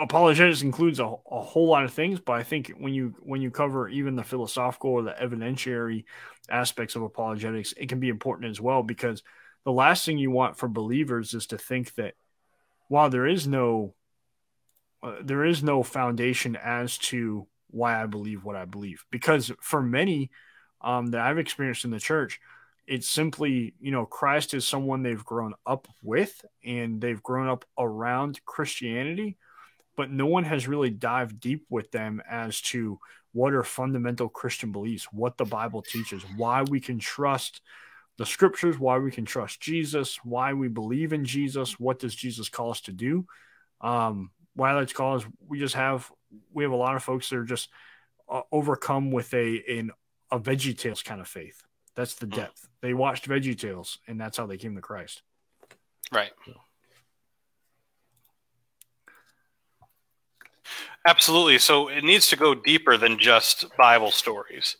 apologetics 0.00 0.62
includes 0.62 1.00
a, 1.00 1.04
a 1.04 1.40
whole 1.40 1.68
lot 1.68 1.84
of 1.84 1.92
things, 1.92 2.20
but 2.20 2.32
I 2.34 2.42
think 2.42 2.72
when 2.78 2.94
you 2.94 3.14
when 3.20 3.42
you 3.42 3.50
cover 3.50 3.88
even 3.88 4.16
the 4.16 4.24
philosophical 4.24 4.90
or 4.90 5.02
the 5.02 5.14
evidentiary 5.20 6.04
aspects 6.48 6.94
of 6.94 7.02
apologetics, 7.02 7.74
it 7.76 7.88
can 7.88 8.00
be 8.00 8.08
important 8.08 8.50
as 8.50 8.60
well 8.60 8.82
because 8.82 9.22
the 9.66 9.72
last 9.72 10.06
thing 10.06 10.16
you 10.16 10.30
want 10.30 10.56
for 10.56 10.68
believers 10.68 11.34
is 11.34 11.48
to 11.48 11.58
think 11.58 11.92
that 11.96 12.14
while 12.88 13.10
there 13.10 13.26
is 13.26 13.48
no 13.48 13.94
uh, 15.02 15.16
there 15.22 15.44
is 15.44 15.62
no 15.62 15.82
foundation 15.82 16.56
as 16.56 16.96
to 16.96 17.46
why 17.68 18.00
I 18.00 18.06
believe 18.06 18.44
what 18.44 18.56
I 18.56 18.64
believe. 18.64 19.04
Because 19.10 19.52
for 19.60 19.82
many 19.82 20.30
um, 20.80 21.08
that 21.08 21.20
I've 21.20 21.38
experienced 21.38 21.84
in 21.84 21.90
the 21.90 21.98
church, 21.98 22.40
it's 22.86 23.08
simply 23.08 23.74
you 23.80 23.90
know 23.90 24.06
Christ 24.06 24.54
is 24.54 24.64
someone 24.64 25.02
they've 25.02 25.24
grown 25.24 25.54
up 25.66 25.88
with 26.00 26.44
and 26.64 27.00
they've 27.00 27.22
grown 27.22 27.48
up 27.48 27.64
around 27.76 28.40
Christianity, 28.44 29.36
but 29.96 30.12
no 30.12 30.26
one 30.26 30.44
has 30.44 30.68
really 30.68 30.90
dived 30.90 31.40
deep 31.40 31.66
with 31.68 31.90
them 31.90 32.22
as 32.30 32.60
to 32.60 33.00
what 33.32 33.52
are 33.52 33.64
fundamental 33.64 34.28
Christian 34.28 34.70
beliefs, 34.70 35.08
what 35.10 35.36
the 35.36 35.44
Bible 35.44 35.82
teaches, 35.82 36.22
why 36.36 36.62
we 36.62 36.78
can 36.78 37.00
trust 37.00 37.62
the 38.18 38.26
scriptures, 38.26 38.78
why 38.78 38.98
we 38.98 39.10
can 39.10 39.24
trust 39.24 39.60
Jesus, 39.60 40.18
why 40.24 40.52
we 40.54 40.68
believe 40.68 41.12
in 41.12 41.24
Jesus, 41.24 41.78
what 41.78 41.98
does 41.98 42.14
Jesus 42.14 42.48
call 42.48 42.70
us 42.70 42.80
to 42.82 42.92
do. 42.92 43.26
Um, 43.80 44.30
why 44.54 44.74
let's 44.74 44.92
call 44.92 45.16
us, 45.16 45.24
we 45.46 45.58
just 45.58 45.74
have 45.74 46.10
we 46.52 46.64
have 46.64 46.72
a 46.72 46.76
lot 46.76 46.96
of 46.96 47.04
folks 47.04 47.28
that 47.28 47.36
are 47.36 47.44
just 47.44 47.68
uh, 48.28 48.42
overcome 48.50 49.10
with 49.10 49.32
a 49.34 49.54
in 49.54 49.90
a 50.30 50.40
Veggie 50.40 50.76
Tales 50.76 51.02
kind 51.02 51.20
of 51.20 51.28
faith. 51.28 51.62
That's 51.94 52.14
the 52.14 52.26
hmm. 52.26 52.36
depth. 52.36 52.68
They 52.80 52.94
watched 52.94 53.28
Veggie 53.28 53.58
Tales, 53.58 53.98
and 54.06 54.20
that's 54.20 54.36
how 54.36 54.46
they 54.46 54.56
came 54.56 54.74
to 54.74 54.80
Christ. 54.80 55.22
Right. 56.10 56.30
So. 56.44 56.52
Absolutely. 61.06 61.58
So 61.58 61.88
it 61.88 62.02
needs 62.02 62.28
to 62.28 62.36
go 62.36 62.54
deeper 62.54 62.96
than 62.96 63.18
just 63.18 63.66
Bible 63.76 64.10
stories. 64.10 64.76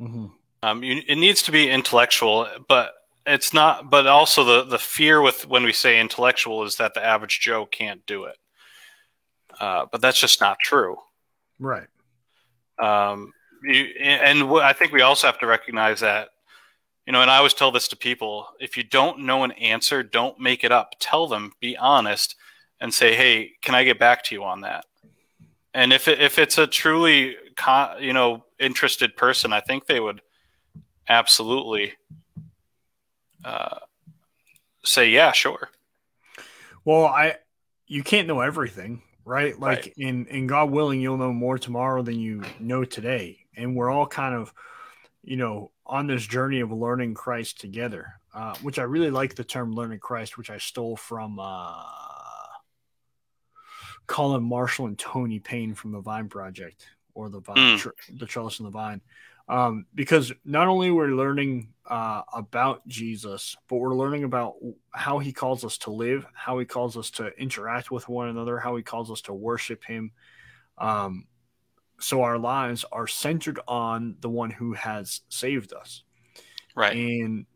Mm-hmm. 0.00 0.26
Um, 0.62 0.82
you, 0.82 1.02
it 1.06 1.16
needs 1.16 1.42
to 1.42 1.52
be 1.52 1.70
intellectual, 1.70 2.48
but 2.68 2.92
it's 3.26 3.52
not. 3.52 3.90
But 3.90 4.06
also 4.06 4.44
the 4.44 4.64
the 4.64 4.78
fear 4.78 5.20
with 5.20 5.46
when 5.46 5.62
we 5.62 5.72
say 5.72 6.00
intellectual 6.00 6.64
is 6.64 6.76
that 6.76 6.94
the 6.94 7.04
average 7.04 7.40
Joe 7.40 7.66
can't 7.66 8.04
do 8.06 8.24
it. 8.24 8.36
Uh, 9.60 9.86
but 9.90 10.00
that's 10.00 10.20
just 10.20 10.40
not 10.40 10.58
true. 10.58 10.96
Right. 11.58 11.88
Um, 12.78 13.32
you, 13.62 13.86
and 14.00 14.44
I 14.60 14.72
think 14.72 14.92
we 14.92 15.02
also 15.02 15.26
have 15.26 15.38
to 15.40 15.46
recognize 15.46 16.00
that, 16.00 16.28
you 17.06 17.12
know, 17.12 17.22
and 17.22 17.30
I 17.30 17.38
always 17.38 17.54
tell 17.54 17.72
this 17.72 17.88
to 17.88 17.96
people: 17.96 18.48
if 18.60 18.76
you 18.76 18.82
don't 18.82 19.20
know 19.20 19.44
an 19.44 19.52
answer, 19.52 20.02
don't 20.02 20.38
make 20.38 20.64
it 20.64 20.72
up. 20.72 20.94
Tell 21.00 21.26
them, 21.26 21.52
be 21.60 21.76
honest, 21.76 22.36
and 22.80 22.92
say, 22.92 23.14
"Hey, 23.14 23.52
can 23.62 23.74
I 23.74 23.84
get 23.84 23.98
back 23.98 24.24
to 24.24 24.34
you 24.34 24.44
on 24.44 24.62
that?" 24.62 24.84
And 25.74 25.92
if 25.92 26.08
it, 26.08 26.20
if 26.20 26.38
it's 26.38 26.58
a 26.58 26.66
truly, 26.66 27.36
you 28.00 28.12
know, 28.12 28.44
interested 28.58 29.16
person, 29.16 29.52
I 29.52 29.60
think 29.60 29.86
they 29.86 30.00
would 30.00 30.20
absolutely 31.08 31.94
uh, 33.44 33.78
say, 34.84 35.10
"Yeah, 35.10 35.32
sure." 35.32 35.70
Well, 36.84 37.06
I 37.06 37.36
you 37.86 38.02
can't 38.02 38.28
know 38.28 38.40
everything, 38.40 39.02
right? 39.24 39.58
Like 39.58 39.78
right. 39.78 39.94
in 39.96 40.26
in 40.26 40.46
God 40.46 40.70
willing, 40.70 41.00
you'll 41.00 41.16
know 41.16 41.32
more 41.32 41.58
tomorrow 41.58 42.02
than 42.02 42.18
you 42.18 42.42
know 42.58 42.84
today, 42.84 43.38
and 43.56 43.76
we're 43.76 43.90
all 43.90 44.06
kind 44.06 44.34
of, 44.34 44.52
you 45.22 45.36
know, 45.36 45.70
on 45.86 46.06
this 46.06 46.26
journey 46.26 46.60
of 46.60 46.72
learning 46.72 47.14
Christ 47.14 47.60
together. 47.60 48.14
Uh, 48.34 48.54
which 48.62 48.78
I 48.78 48.82
really 48.82 49.10
like 49.10 49.34
the 49.34 49.44
term 49.44 49.72
"learning 49.72 50.00
Christ," 50.00 50.36
which 50.36 50.50
I 50.50 50.58
stole 50.58 50.96
from 50.96 51.38
uh, 51.40 51.82
Colin 54.06 54.42
Marshall 54.42 54.86
and 54.86 54.98
Tony 54.98 55.38
Payne 55.38 55.74
from 55.74 55.92
the 55.92 56.00
Vine 56.00 56.28
Project 56.28 56.86
or 57.14 57.30
the 57.30 57.40
Vine, 57.40 57.56
mm. 57.56 57.92
the 58.18 58.26
Trellis 58.26 58.58
and 58.58 58.66
the 58.66 58.70
Vine 58.70 59.00
um, 59.48 59.86
because 59.94 60.32
not 60.44 60.68
only 60.68 60.90
we're 60.90 61.08
learning 61.08 61.72
uh, 61.86 62.22
about 62.34 62.86
Jesus, 62.86 63.56
but 63.68 63.76
we're 63.76 63.94
learning 63.94 64.24
about 64.24 64.56
how 64.90 65.18
he 65.18 65.32
calls 65.32 65.64
us 65.64 65.78
to 65.78 65.90
live, 65.90 66.26
how 66.34 66.58
he 66.58 66.66
calls 66.66 66.96
us 66.96 67.10
to 67.12 67.28
interact 67.38 67.90
with 67.90 68.08
one 68.08 68.28
another, 68.28 68.58
how 68.58 68.76
he 68.76 68.82
calls 68.82 69.10
us 69.10 69.22
to 69.22 69.32
worship 69.32 69.84
him. 69.84 70.12
Um, 70.76 71.26
so 71.98 72.22
our 72.22 72.38
lives 72.38 72.84
are 72.92 73.06
centered 73.06 73.58
on 73.66 74.16
the 74.20 74.28
one 74.28 74.50
who 74.50 74.74
has 74.74 75.22
saved 75.28 75.72
us, 75.72 76.04
right? 76.76 76.94
And 76.94 77.46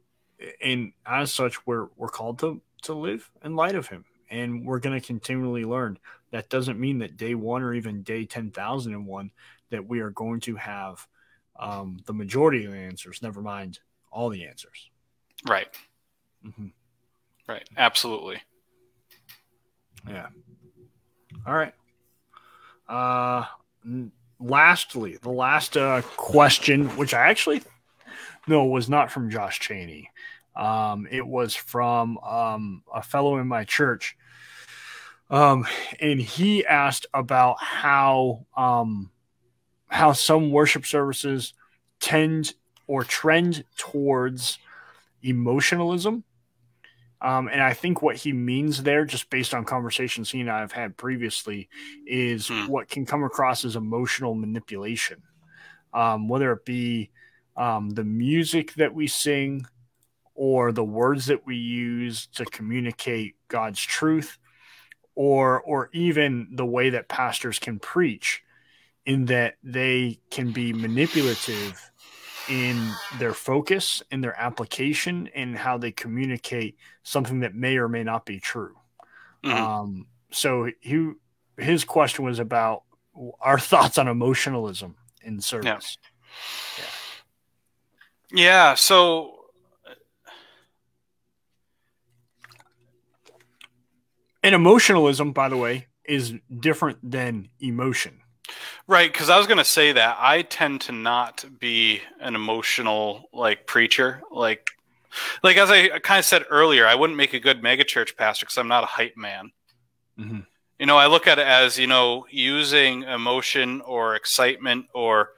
and 0.60 0.92
as 1.06 1.30
such, 1.30 1.64
we're 1.66 1.88
we're 1.96 2.08
called 2.08 2.38
to 2.40 2.62
to 2.82 2.94
live 2.94 3.30
in 3.44 3.54
light 3.54 3.74
of 3.76 3.86
him, 3.88 4.04
and 4.30 4.66
we're 4.66 4.80
going 4.80 4.98
to 4.98 5.06
continually 5.06 5.64
learn. 5.64 5.98
That 6.30 6.48
doesn't 6.48 6.80
mean 6.80 6.98
that 6.98 7.18
day 7.18 7.34
one 7.34 7.62
or 7.62 7.74
even 7.74 8.02
day 8.02 8.24
ten 8.24 8.50
thousand 8.50 8.94
and 8.94 9.06
one 9.06 9.30
that 9.70 9.86
we 9.86 10.00
are 10.00 10.10
going 10.10 10.40
to 10.40 10.56
have 10.56 11.06
um, 11.62 11.98
the 12.06 12.12
majority 12.12 12.64
of 12.64 12.72
the 12.72 12.78
answers, 12.78 13.22
never 13.22 13.40
mind 13.40 13.78
all 14.10 14.28
the 14.28 14.44
answers. 14.46 14.90
Right. 15.48 15.68
Mm-hmm. 16.44 16.66
Right. 17.48 17.68
Absolutely. 17.76 18.42
Yeah. 20.08 20.26
All 21.46 21.54
right. 21.54 21.72
Uh, 22.88 23.44
lastly, 24.40 25.18
the 25.22 25.30
last 25.30 25.76
uh, 25.76 26.02
question, 26.16 26.88
which 26.96 27.14
I 27.14 27.28
actually 27.30 27.62
no 28.48 28.64
was 28.64 28.88
not 28.88 29.12
from 29.12 29.30
Josh 29.30 29.60
Cheney. 29.60 30.10
Um, 30.56 31.06
it 31.10 31.26
was 31.26 31.54
from 31.54 32.18
um, 32.18 32.82
a 32.92 33.02
fellow 33.02 33.38
in 33.38 33.46
my 33.46 33.64
church. 33.64 34.16
Um, 35.30 35.64
and 36.00 36.20
he 36.20 36.66
asked 36.66 37.06
about 37.14 37.56
how 37.62 38.46
um, 38.56 39.11
how 39.92 40.12
some 40.12 40.50
worship 40.50 40.86
services 40.86 41.52
tend 42.00 42.54
or 42.86 43.04
trend 43.04 43.62
towards 43.76 44.58
emotionalism. 45.22 46.24
Um, 47.20 47.48
and 47.48 47.62
I 47.62 47.74
think 47.74 48.00
what 48.00 48.16
he 48.16 48.32
means 48.32 48.82
there, 48.82 49.04
just 49.04 49.28
based 49.28 49.52
on 49.52 49.66
conversations 49.66 50.30
he 50.30 50.40
and 50.40 50.50
I 50.50 50.60
have 50.60 50.72
had 50.72 50.96
previously, 50.96 51.68
is 52.06 52.48
hmm. 52.48 52.66
what 52.68 52.88
can 52.88 53.04
come 53.04 53.22
across 53.22 53.66
as 53.66 53.76
emotional 53.76 54.34
manipulation. 54.34 55.22
Um, 55.92 56.26
whether 56.26 56.52
it 56.52 56.64
be 56.64 57.10
um, 57.54 57.90
the 57.90 58.02
music 58.02 58.72
that 58.74 58.94
we 58.94 59.06
sing 59.06 59.66
or 60.34 60.72
the 60.72 60.82
words 60.82 61.26
that 61.26 61.46
we 61.46 61.56
use 61.56 62.28
to 62.28 62.46
communicate 62.46 63.34
God's 63.48 63.80
truth, 63.80 64.38
or 65.14 65.60
or 65.60 65.90
even 65.92 66.48
the 66.52 66.64
way 66.64 66.88
that 66.90 67.08
pastors 67.08 67.58
can 67.58 67.78
preach 67.78 68.42
in 69.04 69.26
that 69.26 69.54
they 69.62 70.18
can 70.30 70.52
be 70.52 70.72
manipulative 70.72 71.90
in 72.48 72.90
their 73.18 73.32
focus 73.32 74.02
in 74.10 74.20
their 74.20 74.38
application 74.38 75.28
and 75.34 75.56
how 75.56 75.78
they 75.78 75.92
communicate 75.92 76.76
something 77.02 77.40
that 77.40 77.54
may 77.54 77.76
or 77.76 77.88
may 77.88 78.02
not 78.02 78.26
be 78.26 78.40
true 78.40 78.76
mm-hmm. 79.44 79.56
um, 79.56 80.06
so 80.30 80.68
he 80.80 81.12
his 81.56 81.84
question 81.84 82.24
was 82.24 82.38
about 82.38 82.82
our 83.40 83.58
thoughts 83.70 83.98
on 83.98 84.08
emotionalism 84.08 84.96
in 85.22 85.40
service 85.40 85.98
yeah, 86.78 86.84
yeah. 88.32 88.44
yeah 88.44 88.74
so 88.74 89.34
and 94.42 94.54
emotionalism 94.54 95.32
by 95.32 95.48
the 95.48 95.56
way 95.56 95.86
is 96.04 96.34
different 96.60 96.98
than 97.08 97.48
emotion 97.60 98.21
Right, 98.92 99.10
because 99.10 99.30
I 99.30 99.38
was 99.38 99.46
going 99.46 99.56
to 99.56 99.64
say 99.64 99.92
that 99.92 100.18
I 100.20 100.42
tend 100.42 100.82
to 100.82 100.92
not 100.92 101.46
be 101.58 102.02
an 102.20 102.34
emotional 102.34 103.30
like 103.32 103.66
preacher. 103.66 104.20
Like, 104.30 104.68
like 105.42 105.56
as 105.56 105.70
I 105.70 105.98
kind 106.00 106.18
of 106.18 106.26
said 106.26 106.44
earlier, 106.50 106.86
I 106.86 106.94
wouldn't 106.94 107.16
make 107.16 107.32
a 107.32 107.40
good 107.40 107.62
megachurch 107.62 108.18
pastor 108.18 108.44
because 108.44 108.58
I'm 108.58 108.68
not 108.68 108.84
a 108.84 108.88
hype 108.88 109.16
man. 109.16 109.50
Mm-hmm. 110.18 110.40
You 110.78 110.84
know, 110.84 110.98
I 110.98 111.06
look 111.06 111.26
at 111.26 111.38
it 111.38 111.46
as 111.46 111.78
you 111.78 111.86
know 111.86 112.26
using 112.30 113.04
emotion 113.04 113.80
or 113.80 114.14
excitement 114.14 114.88
or 114.92 115.30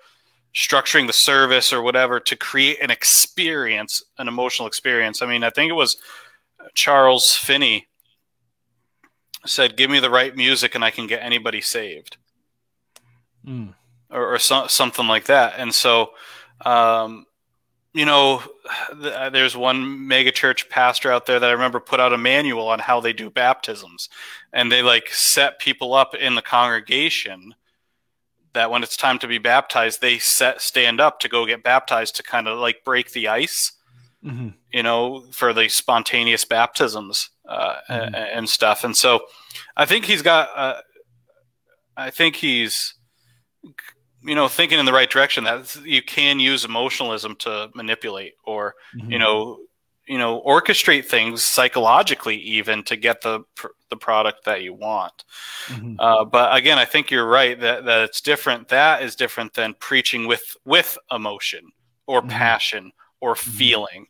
structuring 0.53 1.07
the 1.07 1.13
service 1.13 1.73
or 1.73 1.81
whatever 1.81 2.19
to 2.19 2.35
create 2.35 2.83
an 2.83 2.91
experience, 2.91 4.03
an 4.19 4.27
emotional 4.27 4.67
experience. 4.67 5.23
I 5.23 5.27
mean, 5.27 5.45
I 5.45 5.51
think 5.51 5.71
it 5.71 5.75
was 5.75 5.97
Charles 6.75 7.37
Finney 7.37 7.87
said, 9.47 9.77
"Give 9.77 9.93
me 9.93 10.01
the 10.01 10.11
right 10.11 10.35
music, 10.35 10.75
and 10.75 10.85
I 10.85 10.91
can 10.91 11.07
get 11.07 11.23
anybody 11.23 11.61
saved." 11.61 12.17
Mm. 13.47 13.75
or, 14.11 14.35
or 14.35 14.39
so, 14.39 14.67
something 14.67 15.07
like 15.07 15.27
that. 15.27 15.55
And 15.59 15.75
so, 15.75 16.11
um, 16.65 17.27
you 17.93 18.05
know, 18.05 18.43
th- 19.01 19.33
there's 19.33 19.57
one 19.57 20.09
mega 20.09 20.33
church 20.33 20.69
pastor 20.69 21.13
out 21.13 21.27
there 21.27 21.39
that 21.39 21.49
I 21.49 21.53
remember 21.53 21.79
put 21.79 22.01
out 22.01 22.13
a 22.13 22.19
manual 22.19 22.69
on 22.69 22.81
how 22.81 23.01
they 23.01 23.13
do 23.13 23.31
baptisms, 23.31 24.09
and 24.53 24.71
they 24.71 24.83
like 24.83 25.09
set 25.09 25.61
people 25.61 25.95
up 25.95 26.15
in 26.15 26.35
the 26.35 26.43
congregation 26.43 27.55
that 28.53 28.71
when 28.71 28.83
it's 28.83 28.97
time 28.97 29.19
to 29.21 29.29
be 29.29 29.39
baptized, 29.39 30.01
they 30.01 30.19
set 30.19 30.61
stand 30.61 31.01
up 31.01 31.21
to 31.21 31.29
go 31.29 31.47
get 31.47 31.63
baptized 31.63 32.17
to 32.17 32.23
kind 32.23 32.49
of 32.49 32.59
like 32.59 32.85
break 32.85 33.13
the 33.13 33.29
ice, 33.29 33.73
mm-hmm. 34.25 34.49
you 34.73 34.83
know, 34.83 35.25
for 35.31 35.53
the 35.53 35.69
spontaneous 35.69 36.45
baptisms 36.45 37.31
uh, 37.49 37.77
mm-hmm. 37.89 37.93
and, 37.93 38.17
and, 38.17 38.49
stuff. 38.49 38.83
And 38.83 38.97
so, 38.97 39.27
I 39.77 39.87
think 39.87 40.05
he's 40.05 40.23
got. 40.23 40.51
Uh, 40.57 40.81
I 41.97 42.11
think 42.11 42.37
he's 42.37 42.95
you 44.25 44.35
know 44.35 44.49
thinking 44.49 44.79
in 44.79 44.87
the 44.87 44.93
right 44.93 45.11
direction 45.11 45.45
that 45.45 45.77
you 45.85 46.03
can 46.03 46.41
use 46.41 46.65
emotionalism 46.65 47.37
to 47.37 47.71
manipulate 47.75 48.35
or 48.45 48.75
mm-hmm. 48.97 49.13
you 49.13 49.19
know 49.19 49.59
you 50.07 50.19
know 50.19 50.43
orchestrate 50.47 51.05
things 51.05 51.45
psychologically 51.45 52.37
even 52.37 52.83
to 52.83 52.97
get 52.97 53.21
the 53.23 53.41
the 53.91 53.97
product 53.97 54.45
that 54.45 54.63
you 54.63 54.73
want 54.73 55.25
mm-hmm. 55.67 55.95
uh, 55.99 56.25
but 56.25 56.57
again 56.57 56.79
i 56.79 56.85
think 56.85 57.11
you're 57.11 57.27
right 57.27 57.61
that, 57.61 57.85
that 57.85 58.03
it's 58.03 58.21
different 58.21 58.69
that 58.69 59.03
is 59.03 59.15
different 59.15 59.53
than 59.55 59.75
preaching 59.79 60.27
with 60.27 60.57
with 60.65 60.99
emotion 61.11 61.71
or 62.07 62.21
mm-hmm. 62.21 62.31
passion 62.31 62.93
or 63.21 63.35
mm-hmm. 63.35 63.51
feeling 63.53 64.07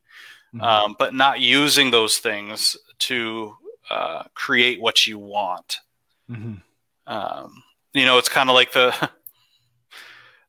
mm-hmm. 0.55 0.63
um, 0.63 0.97
but 0.99 1.15
not 1.15 1.41
using 1.41 1.91
those 1.91 2.19
things 2.19 2.77
to 2.99 3.55
uh, 3.91 4.23
create 4.35 4.81
what 4.81 5.07
you 5.07 5.19
want 5.19 5.79
mm-hmm. 6.31 6.55
um, 7.07 7.63
you 7.93 8.05
know 8.05 8.19
it's 8.19 8.29
kind 8.29 8.49
of 8.49 8.55
like 8.55 8.73
the 8.73 9.11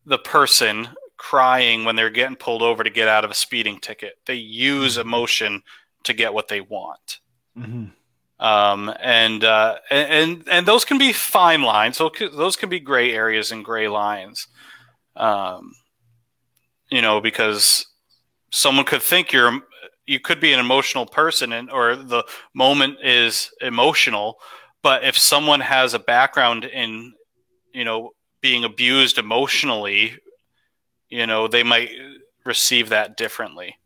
the 0.06 0.18
person 0.18 0.90
crying 1.18 1.86
when 1.86 1.96
they're 1.96 2.10
getting 2.10 2.36
pulled 2.36 2.62
over 2.62 2.84
to 2.84 2.90
get 2.90 3.08
out 3.08 3.26
of 3.26 3.32
a 3.32 3.36
speeding 3.36 3.80
ticket. 3.80 4.14
They 4.26 4.36
use 4.36 4.98
mm-hmm. 4.98 5.08
emotion 5.08 5.64
to 6.04 6.14
get 6.14 6.34
what 6.34 6.48
they 6.48 6.62
want. 6.62 7.20
Mm-hmm. 7.58 7.86
Um, 8.38 8.94
and, 9.00 9.44
uh, 9.44 9.78
and 9.90 10.44
and 10.50 10.66
those 10.66 10.84
can 10.84 10.98
be 10.98 11.14
fine 11.14 11.62
lines. 11.62 11.98
So 11.98 12.12
those 12.34 12.58
can 12.58 12.70
be 12.70 12.80
gray 12.80 13.14
areas 13.14 13.52
and 13.52 13.64
gray 13.64 13.88
lines. 13.88 14.48
Um, 15.16 15.74
you 16.90 17.02
know, 17.02 17.22
because 17.22 17.88
someone 18.52 18.86
could 18.86 19.02
think 19.02 19.32
you're 19.32 19.62
you 20.06 20.20
could 20.20 20.40
be 20.40 20.54
an 20.54 20.60
emotional 20.60 21.06
person, 21.06 21.52
and 21.54 21.72
or 21.72 21.96
the 21.96 22.24
moment 22.54 22.98
is 23.04 23.52
emotional. 23.62 24.38
But 24.84 25.04
if 25.04 25.18
someone 25.18 25.62
has 25.62 25.94
a 25.94 26.00
background 26.00 26.66
in 26.66 27.14
you 27.74 27.86
know 27.86 28.12
being 28.46 28.64
abused 28.64 29.18
emotionally 29.18 30.14
you 31.10 31.28
know, 31.28 31.48
they 31.48 31.64
might 31.64 31.92
receive 32.44 32.90
that 32.90 33.18
differently. 33.18 33.78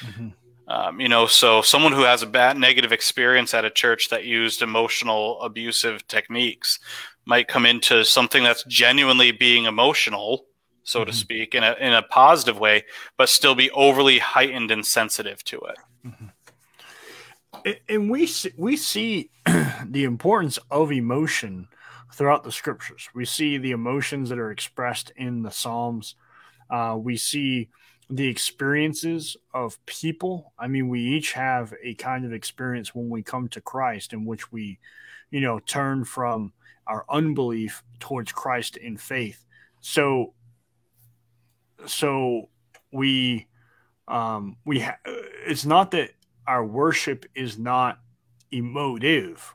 Mm-hmm. 0.00 0.28
Um, 0.68 1.00
you 1.00 1.08
know, 1.08 1.26
so 1.26 1.62
someone 1.62 1.92
who 1.92 2.02
has 2.02 2.22
a 2.22 2.26
bad 2.26 2.58
negative 2.58 2.92
experience 2.92 3.54
at 3.54 3.64
a 3.64 3.70
church 3.70 4.10
that 4.10 4.24
used 4.24 4.60
emotional 4.60 5.40
abusive 5.40 6.06
techniques 6.08 6.78
might 7.24 7.48
come 7.48 7.64
into 7.64 8.04
something 8.04 8.42
that's 8.42 8.64
genuinely 8.64 9.32
being 9.32 9.64
emotional, 9.64 10.44
so 10.82 11.00
mm-hmm. 11.00 11.10
to 11.10 11.16
speak, 11.16 11.54
in 11.54 11.64
a 11.64 11.74
in 11.80 11.94
a 11.94 12.02
positive 12.02 12.58
way, 12.58 12.84
but 13.16 13.28
still 13.28 13.54
be 13.54 13.70
overly 13.70 14.18
heightened 14.18 14.70
and 14.70 14.84
sensitive 14.84 15.42
to 15.44 15.58
it. 15.58 15.78
Mm-hmm. 16.06 16.26
And 17.88 18.10
we 18.10 18.26
see, 18.26 18.52
we 18.56 18.76
see 18.76 19.30
the 19.86 20.04
importance 20.04 20.58
of 20.70 20.92
emotion 20.92 21.68
throughout 22.14 22.44
the 22.44 22.52
scriptures. 22.52 23.08
We 23.14 23.24
see 23.24 23.58
the 23.58 23.72
emotions 23.72 24.28
that 24.30 24.38
are 24.38 24.50
expressed 24.50 25.12
in 25.16 25.42
the 25.42 25.50
Psalms 25.50 26.14
uh, 26.70 26.96
we 26.98 27.16
see 27.16 27.68
the 28.10 28.26
experiences 28.26 29.36
of 29.52 29.84
people. 29.86 30.52
I 30.58 30.68
mean, 30.68 30.88
we 30.88 31.00
each 31.00 31.32
have 31.32 31.74
a 31.82 31.94
kind 31.94 32.24
of 32.24 32.32
experience 32.32 32.94
when 32.94 33.08
we 33.08 33.22
come 33.22 33.48
to 33.48 33.60
Christ 33.60 34.12
in 34.12 34.24
which 34.24 34.50
we, 34.50 34.78
you 35.30 35.40
know, 35.40 35.58
turn 35.58 36.04
from 36.04 36.52
our 36.86 37.04
unbelief 37.10 37.82
towards 38.00 38.32
Christ 38.32 38.76
in 38.76 38.96
faith. 38.96 39.44
So, 39.80 40.32
so 41.86 42.48
we, 42.92 43.46
um, 44.06 44.56
we, 44.64 44.80
ha- 44.80 44.98
it's 45.04 45.66
not 45.66 45.90
that 45.90 46.10
our 46.46 46.64
worship 46.64 47.26
is 47.34 47.58
not 47.58 47.98
emotive 48.50 49.54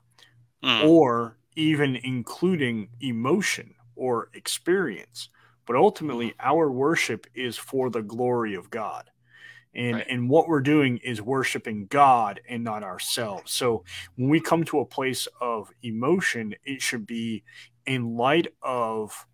mm. 0.64 0.88
or 0.88 1.38
even 1.56 1.96
including 1.96 2.90
emotion 3.02 3.76
or 3.96 4.30
experience 4.34 5.30
but 5.66 5.76
ultimately 5.76 6.34
our 6.40 6.70
worship 6.70 7.28
is 7.34 7.58
for 7.58 7.90
the 7.90 8.02
glory 8.02 8.56
of 8.56 8.70
God. 8.70 9.10
And, 9.76 9.96
right. 9.96 10.06
and 10.08 10.30
what 10.30 10.48
we're 10.48 10.62
doing 10.62 10.98
is 10.98 11.22
worshiping 11.22 11.88
God 11.88 12.42
and 12.48 12.64
not 12.64 12.84
ourselves. 12.84 13.52
So 13.52 13.84
when 14.16 14.30
we 14.30 14.40
come 14.40 14.64
to 14.66 14.80
a 14.80 14.86
place 14.86 15.28
of 15.42 15.72
emotion, 15.82 16.54
it 16.64 16.82
should 16.82 17.08
be 17.08 17.44
in 17.86 18.16
light 18.16 18.48
of 18.62 19.26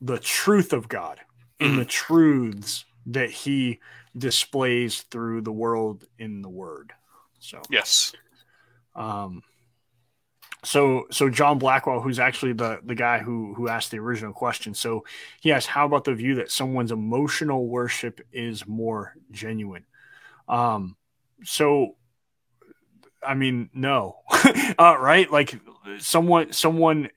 the 0.00 0.18
truth 0.18 0.72
of 0.72 0.88
God 0.88 1.20
and 1.60 1.78
the 1.78 1.84
mm. 1.84 1.88
truths 1.88 2.84
that 3.06 3.30
He 3.30 3.78
displays 4.18 5.02
through 5.02 5.42
the 5.42 5.52
world 5.52 6.06
in 6.18 6.42
the 6.42 6.48
Word. 6.48 6.92
So 7.38 7.62
yes, 7.70 8.12
um, 8.96 9.42
so 10.64 11.06
so 11.10 11.28
John 11.28 11.58
Blackwell, 11.58 12.00
who's 12.00 12.18
actually 12.18 12.52
the 12.52 12.80
the 12.84 12.94
guy 12.94 13.18
who 13.18 13.54
who 13.54 13.68
asked 13.68 13.90
the 13.90 13.98
original 13.98 14.32
question, 14.32 14.74
so 14.74 15.04
he 15.40 15.50
asked, 15.52 15.66
"How 15.66 15.86
about 15.86 16.04
the 16.04 16.14
view 16.14 16.36
that 16.36 16.52
someone's 16.52 16.92
emotional 16.92 17.66
worship 17.66 18.20
is 18.32 18.66
more 18.66 19.14
genuine?" 19.32 19.84
Um, 20.48 20.96
so, 21.44 21.96
I 23.26 23.34
mean, 23.34 23.70
no, 23.74 24.20
uh, 24.78 24.96
right? 24.98 25.30
Like 25.30 25.58
someone 25.98 26.52
someone, 26.52 27.10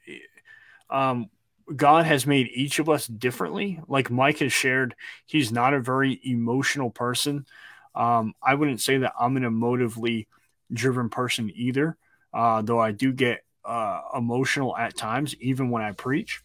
um, 0.89 1.29
God 1.75 2.05
has 2.05 2.25
made 2.25 2.49
each 2.51 2.79
of 2.79 2.89
us 2.89 3.05
differently. 3.05 3.79
Like 3.87 4.09
Mike 4.09 4.39
has 4.39 4.53
shared, 4.53 4.95
he's 5.27 5.51
not 5.51 5.73
a 5.73 5.79
very 5.79 6.19
emotional 6.23 6.89
person. 6.89 7.45
Um, 7.93 8.33
I 8.41 8.55
wouldn't 8.55 8.81
say 8.81 8.97
that 8.99 9.13
I'm 9.19 9.37
an 9.37 9.43
emotively 9.43 10.25
driven 10.73 11.09
person 11.09 11.51
either 11.53 11.97
uh, 12.35 12.61
though 12.61 12.79
I 12.79 12.91
do 12.91 13.13
get 13.13 13.43
uh, 13.63 14.01
emotional 14.13 14.75
at 14.75 14.95
times, 14.95 15.33
even 15.39 15.69
when 15.69 15.81
I 15.81 15.93
preach. 15.93 16.41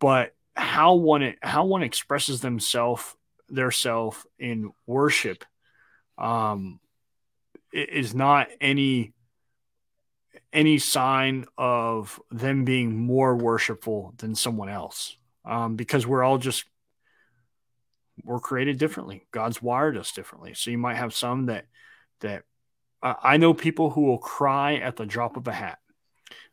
But 0.00 0.34
how 0.54 0.94
one 0.94 1.34
how 1.42 1.66
one 1.66 1.82
expresses 1.82 2.40
themselves 2.40 3.14
their 3.48 3.70
self 3.70 4.26
in 4.38 4.72
worship 4.86 5.44
um, 6.16 6.80
is 7.72 8.14
not 8.14 8.48
any 8.58 9.12
any 10.52 10.78
sign 10.78 11.44
of 11.58 12.18
them 12.30 12.64
being 12.64 12.96
more 12.96 13.36
worshipful 13.36 14.14
than 14.16 14.34
someone 14.34 14.70
else. 14.70 15.16
Um, 15.44 15.76
because 15.76 16.06
we're 16.06 16.24
all 16.24 16.38
just 16.38 16.64
we're 18.24 18.40
created 18.40 18.78
differently. 18.78 19.26
God's 19.30 19.60
wired 19.60 19.98
us 19.98 20.12
differently. 20.12 20.54
So 20.54 20.70
you 20.70 20.78
might 20.78 20.96
have 20.96 21.14
some 21.14 21.46
that 21.46 21.66
that 22.20 22.44
uh, 23.02 23.14
I 23.22 23.36
know 23.36 23.54
people 23.54 23.90
who 23.90 24.02
will 24.02 24.18
cry 24.18 24.76
at 24.76 24.96
the 24.96 25.06
drop 25.06 25.36
of 25.36 25.46
a 25.48 25.52
hat. 25.52 25.78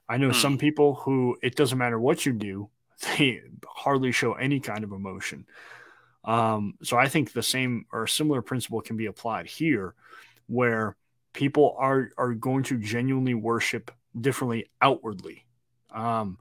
I 0.07 0.17
know 0.17 0.29
mm. 0.29 0.35
some 0.35 0.57
people 0.57 0.95
who 0.95 1.37
it 1.41 1.55
doesn't 1.55 1.77
matter 1.77 1.99
what 1.99 2.25
you 2.25 2.33
do, 2.33 2.69
they 3.17 3.41
hardly 3.65 4.11
show 4.11 4.33
any 4.33 4.59
kind 4.59 4.83
of 4.83 4.91
emotion. 4.91 5.45
Um, 6.25 6.75
so 6.83 6.97
I 6.97 7.07
think 7.07 7.33
the 7.33 7.43
same 7.43 7.85
or 7.91 8.07
similar 8.07 8.41
principle 8.41 8.81
can 8.81 8.95
be 8.95 9.07
applied 9.07 9.47
here, 9.47 9.93
where 10.47 10.95
people 11.33 11.75
are 11.77 12.11
are 12.17 12.33
going 12.33 12.63
to 12.63 12.77
genuinely 12.77 13.33
worship 13.33 13.91
differently 14.19 14.69
outwardly. 14.81 15.45
Um, 15.93 16.37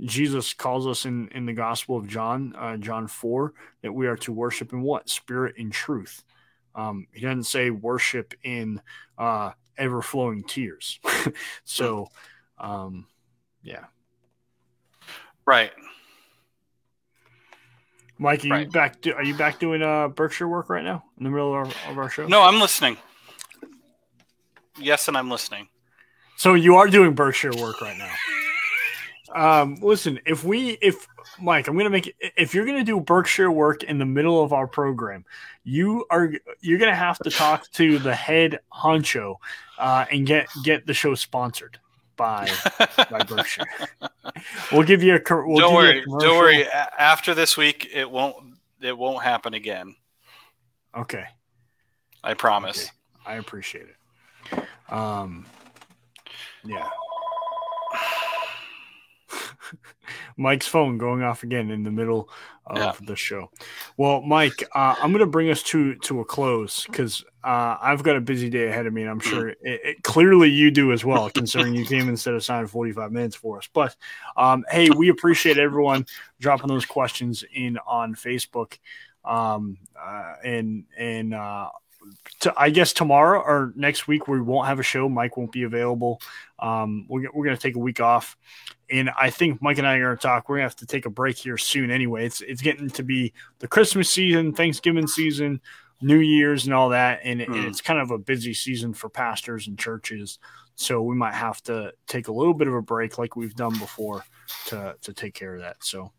Jesus 0.00 0.54
calls 0.54 0.86
us 0.86 1.04
in 1.04 1.28
in 1.28 1.46
the 1.46 1.52
Gospel 1.52 1.96
of 1.96 2.08
John, 2.08 2.54
uh, 2.56 2.76
John 2.76 3.06
four, 3.06 3.54
that 3.82 3.92
we 3.92 4.06
are 4.06 4.16
to 4.18 4.32
worship 4.32 4.72
in 4.72 4.82
what 4.82 5.08
spirit 5.08 5.56
and 5.58 5.72
truth. 5.72 6.24
Um, 6.74 7.06
he 7.12 7.22
doesn't 7.22 7.44
say 7.44 7.70
worship 7.70 8.34
in 8.42 8.80
uh, 9.18 9.52
ever 9.76 10.02
flowing 10.02 10.44
tears. 10.44 11.00
so, 11.64 12.08
um, 12.58 13.06
yeah. 13.62 13.84
Right. 15.44 15.72
Mike, 18.18 18.44
are 18.44 18.46
you 18.46 18.52
right. 18.52 18.72
back? 18.72 18.96
are 19.16 19.24
you 19.24 19.34
back 19.34 19.58
doing 19.58 19.82
uh, 19.82 20.08
Berkshire 20.08 20.46
work 20.46 20.68
right 20.68 20.84
now 20.84 21.02
in 21.16 21.24
the 21.24 21.30
middle 21.30 21.48
of 21.48 21.54
our, 21.54 21.90
of 21.90 21.98
our 21.98 22.10
show? 22.10 22.26
No, 22.26 22.42
I'm 22.42 22.60
listening. 22.60 22.98
Yes, 24.78 25.08
and 25.08 25.16
I'm 25.16 25.30
listening. 25.30 25.68
So 26.36 26.54
you 26.54 26.76
are 26.76 26.88
doing 26.88 27.14
Berkshire 27.14 27.52
work 27.56 27.80
right 27.80 27.96
now. 27.96 28.12
Um, 29.34 29.76
listen, 29.80 30.20
if 30.26 30.44
we, 30.44 30.70
if 30.82 31.06
Mike, 31.40 31.68
I'm 31.68 31.76
gonna 31.76 31.90
make 31.90 32.14
if 32.36 32.54
you're 32.54 32.66
gonna 32.66 32.84
do 32.84 33.00
Berkshire 33.00 33.50
work 33.50 33.82
in 33.84 33.98
the 33.98 34.04
middle 34.04 34.42
of 34.42 34.52
our 34.52 34.66
program, 34.66 35.24
you 35.64 36.04
are 36.10 36.32
you're 36.60 36.78
gonna 36.78 36.94
have 36.94 37.18
to 37.20 37.30
talk 37.30 37.70
to 37.72 37.98
the 37.98 38.14
head 38.14 38.58
honcho 38.72 39.36
uh, 39.78 40.04
and 40.10 40.26
get 40.26 40.48
get 40.64 40.86
the 40.86 40.94
show 40.94 41.14
sponsored 41.14 41.78
by 42.16 42.50
by 43.10 43.22
Berkshire. 43.28 43.66
We'll 44.72 44.82
give 44.82 45.02
you 45.02 45.16
a. 45.16 45.20
We'll 45.46 45.58
don't 45.58 45.74
worry, 45.74 46.04
don't 46.04 46.38
worry. 46.38 46.66
After 46.66 47.34
this 47.34 47.56
week, 47.56 47.88
it 47.92 48.10
won't 48.10 48.36
it 48.80 48.96
won't 48.96 49.22
happen 49.22 49.54
again. 49.54 49.94
Okay, 50.96 51.24
I 52.24 52.34
promise. 52.34 52.84
Okay. 52.84 52.90
I 53.26 53.34
appreciate 53.34 53.86
it. 53.86 54.64
Um, 54.92 55.46
yeah. 56.64 56.88
Mike's 60.36 60.66
phone 60.66 60.98
going 60.98 61.22
off 61.22 61.42
again 61.42 61.70
in 61.70 61.82
the 61.82 61.90
middle 61.90 62.30
of 62.66 62.76
yeah. 62.76 62.92
the 63.02 63.16
show. 63.16 63.50
Well, 63.96 64.22
Mike, 64.22 64.68
uh, 64.74 64.96
I'm 65.00 65.10
going 65.10 65.20
to 65.20 65.26
bring 65.26 65.50
us 65.50 65.62
to 65.64 65.94
to 65.96 66.20
a 66.20 66.24
close 66.24 66.86
because 66.86 67.24
uh, 67.42 67.76
I've 67.80 68.02
got 68.02 68.16
a 68.16 68.20
busy 68.20 68.50
day 68.50 68.68
ahead 68.68 68.86
of 68.86 68.92
me, 68.92 69.02
and 69.02 69.10
I'm 69.10 69.20
sure 69.20 69.48
it, 69.48 69.58
it, 69.62 70.02
clearly 70.02 70.50
you 70.50 70.70
do 70.70 70.92
as 70.92 71.04
well, 71.04 71.30
considering 71.30 71.74
you 71.74 71.84
came 71.84 72.08
instead 72.08 72.34
of 72.34 72.44
signing 72.44 72.66
45 72.66 73.12
minutes 73.12 73.36
for 73.36 73.58
us. 73.58 73.68
But 73.72 73.96
um, 74.36 74.64
hey, 74.70 74.90
we 74.90 75.08
appreciate 75.08 75.58
everyone 75.58 76.06
dropping 76.38 76.68
those 76.68 76.84
questions 76.84 77.44
in 77.52 77.78
on 77.86 78.14
Facebook, 78.14 78.78
um, 79.24 79.78
uh, 79.98 80.34
and 80.44 80.84
and 80.96 81.34
uh, 81.34 81.70
to, 82.40 82.54
I 82.56 82.70
guess 82.70 82.92
tomorrow 82.92 83.40
or 83.40 83.72
next 83.76 84.08
week 84.08 84.28
we 84.28 84.40
won't 84.40 84.66
have 84.66 84.78
a 84.78 84.82
show. 84.82 85.08
Mike 85.08 85.36
won't 85.36 85.52
be 85.52 85.64
available. 85.64 86.20
Um, 86.58 87.06
we're, 87.08 87.30
we're 87.32 87.44
going 87.44 87.56
to 87.56 87.62
take 87.62 87.76
a 87.76 87.80
week 87.80 88.00
off, 88.00 88.36
and 88.90 89.10
I 89.18 89.30
think 89.30 89.62
Mike 89.62 89.78
and 89.78 89.86
I 89.86 89.96
are 89.96 90.04
going 90.04 90.16
to 90.16 90.22
talk. 90.22 90.48
We're 90.48 90.56
going 90.56 90.64
to 90.64 90.70
have 90.70 90.76
to 90.76 90.86
take 90.86 91.06
a 91.06 91.10
break 91.10 91.36
here 91.36 91.56
soon. 91.58 91.90
Anyway, 91.90 92.24
it's 92.24 92.40
it's 92.40 92.62
getting 92.62 92.90
to 92.90 93.02
be 93.02 93.32
the 93.58 93.68
Christmas 93.68 94.10
season, 94.10 94.52
Thanksgiving 94.52 95.06
season, 95.06 95.60
New 96.00 96.18
Year's, 96.18 96.64
and 96.64 96.74
all 96.74 96.90
that, 96.90 97.20
and, 97.24 97.40
mm. 97.40 97.46
and 97.46 97.56
hmm. 97.56 97.66
it's 97.66 97.80
kind 97.80 98.00
of 98.00 98.10
a 98.10 98.18
busy 98.18 98.54
season 98.54 98.94
for 98.94 99.08
pastors 99.08 99.68
and 99.68 99.78
churches. 99.78 100.38
So 100.74 101.02
we 101.02 101.14
might 101.14 101.34
have 101.34 101.62
to 101.64 101.92
take 102.06 102.28
a 102.28 102.32
little 102.32 102.54
bit 102.54 102.68
of 102.68 102.74
a 102.74 102.82
break, 102.82 103.18
like 103.18 103.36
we've 103.36 103.54
done 103.54 103.78
before, 103.78 104.24
to 104.66 104.96
to 105.02 105.12
take 105.12 105.34
care 105.34 105.54
of 105.54 105.60
that. 105.60 105.76
So, 105.84 106.12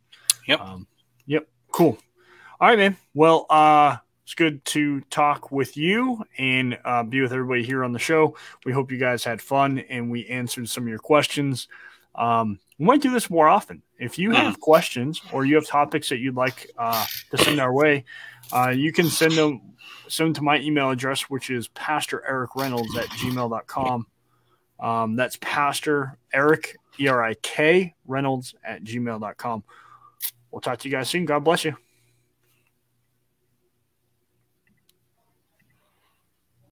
yep, 0.47 0.59
um, 0.61 0.87
yep, 1.25 1.47
cool. 1.71 1.97
All 2.59 2.67
right, 2.67 2.77
man. 2.77 2.95
Well, 3.15 3.47
uh, 3.49 3.97
it's 4.23 4.35
good 4.35 4.63
to 4.65 5.01
talk 5.09 5.51
with 5.51 5.75
you 5.75 6.23
and 6.37 6.77
uh, 6.85 7.03
be 7.03 7.21
with 7.21 7.33
everybody 7.33 7.63
here 7.63 7.83
on 7.83 7.91
the 7.91 7.99
show. 7.99 8.37
We 8.63 8.71
hope 8.71 8.91
you 8.91 8.97
guys 8.97 9.23
had 9.23 9.41
fun 9.41 9.79
and 9.79 10.11
we 10.11 10.27
answered 10.27 10.69
some 10.69 10.83
of 10.83 10.89
your 10.89 10.99
questions. 10.99 11.67
Um, 12.15 12.59
we 12.77 12.85
might 12.85 13.01
do 13.01 13.11
this 13.11 13.29
more 13.29 13.47
often. 13.47 13.83
If 13.99 14.17
you 14.17 14.31
have 14.31 14.59
questions 14.59 15.21
or 15.31 15.45
you 15.45 15.55
have 15.55 15.67
topics 15.67 16.09
that 16.09 16.17
you'd 16.17 16.35
like 16.35 16.69
uh, 16.77 17.05
to 17.29 17.37
send 17.37 17.59
our 17.59 17.71
way, 17.71 18.05
uh, 18.51 18.69
you 18.69 18.91
can 18.91 19.07
send 19.07 19.33
them 19.33 19.61
send 20.07 20.27
them 20.27 20.33
to 20.33 20.41
my 20.41 20.59
email 20.59 20.89
address, 20.89 21.23
which 21.23 21.49
is 21.49 21.67
Pastor 21.69 22.23
Erik 22.27 22.55
Reynolds 22.55 22.97
at 22.97 23.05
gmail.com. 23.07 24.07
Um, 24.79 25.15
that's 25.15 25.37
Pastor 25.39 26.17
Erik, 26.33 26.75
E 26.99 27.07
R 27.07 27.23
I 27.23 27.35
K, 27.35 27.93
Reynolds 28.07 28.55
at 28.63 28.83
gmail.com. 28.83 29.63
We'll 30.51 30.61
talk 30.61 30.79
to 30.79 30.89
you 30.89 30.95
guys 30.95 31.09
soon. 31.09 31.25
God 31.25 31.43
bless 31.43 31.63
you. 31.63 31.77